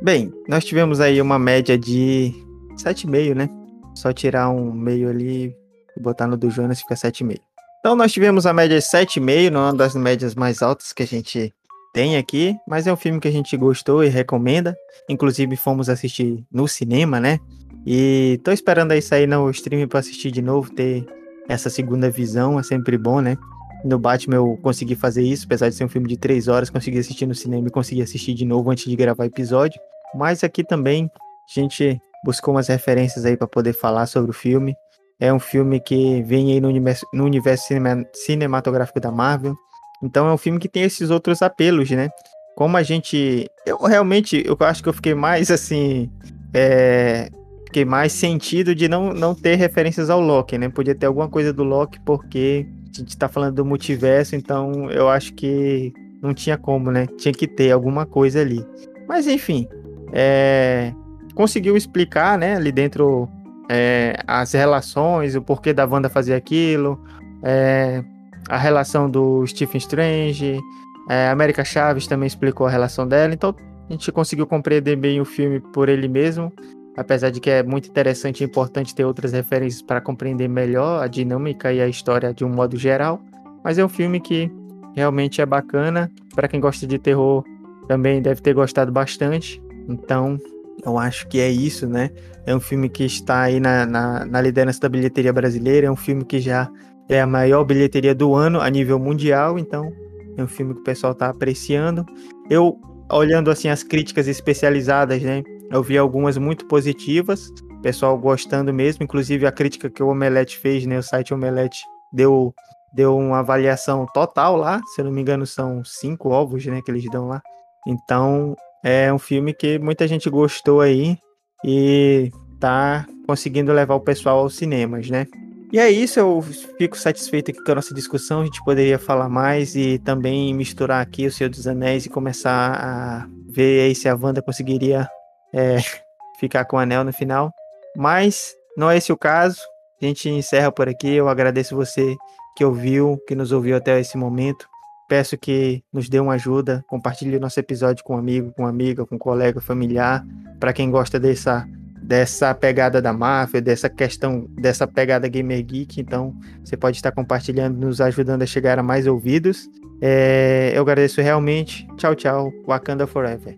Bem, 0.01 0.31
nós 0.47 0.63
tivemos 0.63 1.01
aí 1.01 1.21
uma 1.21 1.37
média 1.37 1.77
de 1.77 2.33
7,5, 2.75 3.35
né? 3.35 3.49
Só 3.95 4.13
tirar 4.13 4.49
um 4.49 4.71
meio 4.71 5.09
ali 5.09 5.53
e 5.99 6.01
botar 6.01 6.27
no 6.27 6.37
do 6.37 6.49
Jonas 6.49 6.79
fica 6.79 6.95
7,5. 6.95 7.39
Então 7.79 7.95
nós 7.95 8.11
tivemos 8.11 8.45
a 8.45 8.53
média 8.53 8.77
de 8.77 8.85
7,5, 8.85 9.49
não 9.49 9.61
é 9.61 9.63
uma 9.65 9.73
das 9.73 9.95
médias 9.95 10.35
mais 10.35 10.61
altas 10.61 10.91
que 10.93 11.03
a 11.03 11.07
gente 11.07 11.53
tem 11.93 12.17
aqui, 12.17 12.55
mas 12.67 12.87
é 12.87 12.93
um 12.93 12.97
filme 12.97 13.19
que 13.19 13.27
a 13.27 13.31
gente 13.31 13.55
gostou 13.57 14.03
e 14.03 14.09
recomenda. 14.09 14.75
Inclusive 15.09 15.55
fomos 15.55 15.89
assistir 15.89 16.43
no 16.51 16.67
cinema, 16.67 17.19
né? 17.19 17.39
E 17.85 18.39
tô 18.43 18.51
esperando 18.51 18.91
aí 18.91 19.01
sair 19.01 19.27
no 19.27 19.49
stream 19.49 19.87
pra 19.87 19.99
assistir 19.99 20.31
de 20.31 20.41
novo, 20.41 20.71
ter 20.71 21.05
essa 21.47 21.69
segunda 21.69 22.09
visão, 22.09 22.59
é 22.59 22.63
sempre 22.63 22.97
bom, 22.97 23.21
né? 23.21 23.37
No 23.83 23.97
Batman 23.97 24.35
eu 24.35 24.59
consegui 24.61 24.93
fazer 24.93 25.23
isso, 25.23 25.45
apesar 25.45 25.69
de 25.69 25.75
ser 25.75 25.85
um 25.85 25.89
filme 25.89 26.07
de 26.07 26.17
três 26.17 26.47
horas, 26.47 26.69
consegui 26.69 26.99
assistir 26.99 27.25
no 27.25 27.33
cinema 27.33 27.67
e 27.67 27.71
consegui 27.71 28.01
assistir 28.01 28.33
de 28.33 28.45
novo 28.45 28.69
antes 28.69 28.85
de 28.85 28.95
gravar 28.95 29.25
episódio. 29.25 29.79
Mas 30.13 30.43
aqui 30.43 30.63
também 30.63 31.09
a 31.15 31.59
gente 31.59 31.99
buscou 32.23 32.53
umas 32.53 32.67
referências 32.67 33.25
aí 33.25 33.37
para 33.37 33.47
poder 33.47 33.73
falar 33.73 34.05
sobre 34.05 34.31
o 34.31 34.33
filme. 34.33 34.75
É 35.19 35.33
um 35.33 35.39
filme 35.39 35.79
que 35.79 36.21
vem 36.23 36.53
aí 36.53 36.61
no 36.61 36.67
universo, 36.69 37.05
no 37.13 37.25
universo 37.25 37.67
cinema- 37.67 38.05
cinematográfico 38.13 38.99
da 38.99 39.11
Marvel. 39.11 39.55
Então 40.01 40.27
é 40.27 40.33
um 40.33 40.37
filme 40.37 40.59
que 40.59 40.69
tem 40.69 40.83
esses 40.83 41.09
outros 41.09 41.41
apelos, 41.41 41.89
né? 41.91 42.09
Como 42.55 42.77
a 42.77 42.83
gente. 42.83 43.49
Eu 43.65 43.77
realmente, 43.79 44.43
eu 44.45 44.57
acho 44.61 44.81
que 44.81 44.89
eu 44.89 44.93
fiquei 44.93 45.13
mais 45.13 45.51
assim. 45.51 46.09
É, 46.53 47.29
fiquei 47.65 47.85
mais 47.85 48.13
sentido 48.13 48.73
de 48.73 48.87
não, 48.87 49.13
não 49.13 49.35
ter 49.35 49.55
referências 49.55 50.09
ao 50.09 50.21
Loki, 50.21 50.57
né? 50.57 50.69
Podia 50.69 50.95
ter 50.95 51.05
alguma 51.05 51.29
coisa 51.29 51.51
do 51.53 51.63
Loki, 51.63 51.99
porque 52.05 52.65
a 52.95 52.99
gente 52.99 53.17
tá 53.17 53.27
falando 53.27 53.55
do 53.55 53.65
multiverso, 53.65 54.35
então 54.35 54.89
eu 54.89 55.09
acho 55.09 55.33
que 55.33 55.93
não 56.21 56.33
tinha 56.33 56.57
como, 56.57 56.91
né? 56.91 57.07
Tinha 57.17 57.33
que 57.33 57.47
ter 57.47 57.71
alguma 57.71 58.05
coisa 58.05 58.41
ali. 58.41 58.65
Mas 59.07 59.27
enfim, 59.27 59.67
é, 60.11 60.91
conseguiu 61.35 61.77
explicar, 61.77 62.37
né, 62.37 62.55
ali 62.55 62.71
dentro 62.71 63.29
é, 63.69 64.15
as 64.27 64.53
relações, 64.53 65.35
o 65.35 65.41
porquê 65.41 65.71
da 65.71 65.85
Wanda 65.85 66.09
fazer 66.09 66.33
aquilo, 66.33 66.99
é, 67.43 68.03
a 68.49 68.57
relação 68.57 69.09
do 69.09 69.45
Stephen 69.45 69.77
Strange, 69.77 70.59
é, 71.07 71.27
a 71.27 71.31
América 71.31 71.63
Chaves 71.63 72.07
também 72.07 72.25
explicou 72.25 72.65
a 72.65 72.69
relação 72.69 73.07
dela, 73.07 73.33
então 73.33 73.55
a 73.87 73.91
gente 73.91 74.11
conseguiu 74.11 74.47
compreender 74.47 74.95
bem 74.95 75.21
o 75.21 75.25
filme 75.25 75.59
por 75.59 75.87
ele 75.87 76.07
mesmo, 76.07 76.51
apesar 76.97 77.29
de 77.29 77.39
que 77.39 77.49
é 77.49 77.61
muito 77.61 77.89
interessante 77.89 78.41
e 78.41 78.43
importante 78.43 78.93
ter 78.95 79.05
outras 79.05 79.33
referências 79.33 79.83
para 79.83 80.01
compreender 80.01 80.47
melhor 80.47 81.03
a 81.03 81.07
dinâmica 81.07 81.71
e 81.71 81.79
a 81.79 81.87
história 81.87 82.33
de 82.33 82.43
um 82.43 82.49
modo 82.49 82.75
geral, 82.75 83.21
mas 83.63 83.77
é 83.77 83.85
um 83.85 83.89
filme 83.89 84.19
que 84.19 84.51
realmente 84.95 85.41
é 85.41 85.45
bacana, 85.45 86.11
para 86.33 86.47
quem 86.47 86.59
gosta 86.59 86.87
de 86.87 86.97
terror 86.97 87.43
também 87.87 88.21
deve 88.21 88.41
ter 88.41 88.53
gostado 88.53 88.91
bastante, 88.91 89.61
então 89.87 90.37
eu 90.85 90.97
acho 90.97 91.27
que 91.27 91.39
é 91.39 91.49
isso, 91.49 91.87
né? 91.87 92.09
É 92.45 92.55
um 92.55 92.59
filme 92.59 92.89
que 92.89 93.03
está 93.03 93.41
aí 93.41 93.59
na, 93.59 93.85
na, 93.85 94.25
na 94.25 94.41
liderança 94.41 94.79
da 94.79 94.89
bilheteria 94.89 95.33
brasileira, 95.33 95.87
é 95.87 95.91
um 95.91 95.95
filme 95.95 96.23
que 96.23 96.39
já 96.39 96.69
é 97.07 97.21
a 97.21 97.27
maior 97.27 97.63
bilheteria 97.63 98.13
do 98.13 98.35
ano 98.35 98.61
a 98.61 98.69
nível 98.69 98.99
mundial, 98.99 99.57
então 99.57 99.91
é 100.37 100.43
um 100.43 100.47
filme 100.47 100.73
que 100.73 100.81
o 100.81 100.83
pessoal 100.83 101.13
está 101.13 101.29
apreciando. 101.29 102.05
Eu, 102.49 102.79
olhando 103.11 103.49
assim 103.51 103.67
as 103.67 103.83
críticas 103.83 104.27
especializadas, 104.27 105.21
né? 105.21 105.43
Eu 105.71 105.83
vi 105.83 105.97
algumas 105.97 106.37
muito 106.37 106.65
positivas, 106.67 107.49
pessoal 107.81 108.17
gostando 108.17 108.73
mesmo, 108.73 109.03
inclusive 109.03 109.45
a 109.45 109.51
crítica 109.51 109.89
que 109.89 110.03
o 110.03 110.09
Omelete 110.09 110.57
fez, 110.57 110.85
né? 110.85 110.99
O 110.99 111.03
site 111.03 111.33
Omelete 111.33 111.79
deu, 112.11 112.53
deu 112.93 113.17
uma 113.17 113.39
avaliação 113.39 114.05
total 114.13 114.55
lá, 114.55 114.79
se 114.93 115.01
eu 115.01 115.05
não 115.05 115.11
me 115.11 115.21
engano 115.21 115.45
são 115.45 115.83
cinco 115.83 116.29
ovos, 116.29 116.65
né? 116.65 116.81
Que 116.83 116.91
eles 116.91 117.05
dão 117.11 117.27
lá. 117.27 117.41
Então 117.87 118.55
é 118.83 119.11
um 119.13 119.19
filme 119.19 119.53
que 119.53 119.77
muita 119.79 120.07
gente 120.07 120.29
gostou 120.29 120.81
aí 120.81 121.17
e 121.63 122.31
tá 122.59 123.05
conseguindo 123.27 123.73
levar 123.73 123.95
o 123.95 124.01
pessoal 124.01 124.39
aos 124.39 124.55
cinemas, 124.55 125.09
né? 125.09 125.27
E 125.71 125.77
é 125.77 125.89
isso, 125.89 126.19
eu 126.19 126.41
fico 126.77 126.97
satisfeito 126.97 127.51
aqui 127.51 127.63
com 127.63 127.71
a 127.71 127.75
nossa 127.75 127.93
discussão. 127.93 128.41
A 128.41 128.45
gente 128.45 128.63
poderia 128.63 128.97
falar 128.97 129.29
mais 129.29 129.75
e 129.75 129.99
também 129.99 130.51
misturar 130.53 131.01
aqui 131.01 131.27
o 131.27 131.31
Senhor 131.31 131.49
dos 131.49 131.67
Anéis 131.67 132.05
e 132.05 132.09
começar 132.09 132.73
a 132.73 133.27
ver 133.47 133.81
aí 133.81 133.93
se 133.93 134.09
a 134.09 134.15
Wanda 134.15 134.41
conseguiria 134.41 135.07
é, 135.53 135.77
ficar 136.39 136.65
com 136.65 136.77
o 136.77 136.79
anel 136.79 137.03
no 137.03 137.13
final. 137.13 137.53
Mas 137.95 138.55
não 138.75 138.89
é 138.89 138.97
esse 138.97 139.11
o 139.11 139.17
caso. 139.17 139.61
A 140.01 140.05
gente 140.05 140.27
encerra 140.29 140.71
por 140.71 140.89
aqui. 140.89 141.09
Eu 141.13 141.29
agradeço 141.29 141.75
você 141.75 142.15
que 142.55 142.65
ouviu, 142.65 143.19
que 143.27 143.35
nos 143.35 143.51
ouviu 143.51 143.77
até 143.77 143.99
esse 143.99 144.17
momento. 144.17 144.67
Peço 145.09 145.37
que 145.37 145.83
nos 145.91 146.07
dê 146.07 146.19
uma 146.19 146.33
ajuda, 146.33 146.85
compartilhe 146.87 147.35
o 147.35 147.39
nosso 147.39 147.59
episódio 147.59 148.03
com 148.03 148.15
um 148.15 148.17
amigo, 148.17 148.53
com 148.55 148.61
uma 148.61 148.69
amiga, 148.69 149.05
com 149.05 149.15
um 149.15 149.19
colega, 149.19 149.59
familiar, 149.59 150.23
para 150.59 150.71
quem 150.71 150.89
gosta 150.89 151.19
dessa 151.19 151.67
dessa 152.01 152.55
pegada 152.55 153.01
da 153.01 153.13
máfia, 153.13 153.61
dessa 153.61 153.87
questão, 153.87 154.47
dessa 154.59 154.87
pegada 154.87 155.27
gamer 155.27 155.63
geek, 155.63 156.01
então 156.01 156.33
você 156.63 156.75
pode 156.75 156.97
estar 156.97 157.11
compartilhando, 157.11 157.77
nos 157.77 158.01
ajudando 158.01 158.41
a 158.41 158.47
chegar 158.47 158.79
a 158.79 158.83
mais 158.83 159.05
ouvidos. 159.05 159.69
É, 160.01 160.71
eu 160.73 160.81
agradeço 160.81 161.21
realmente. 161.21 161.87
Tchau, 161.97 162.15
tchau. 162.15 162.51
Wakanda 162.65 163.05
Forever. 163.05 163.55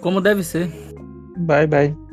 Como 0.00 0.20
deve 0.20 0.44
ser. 0.44 0.70
Bye, 1.38 1.66
bye. 1.66 2.07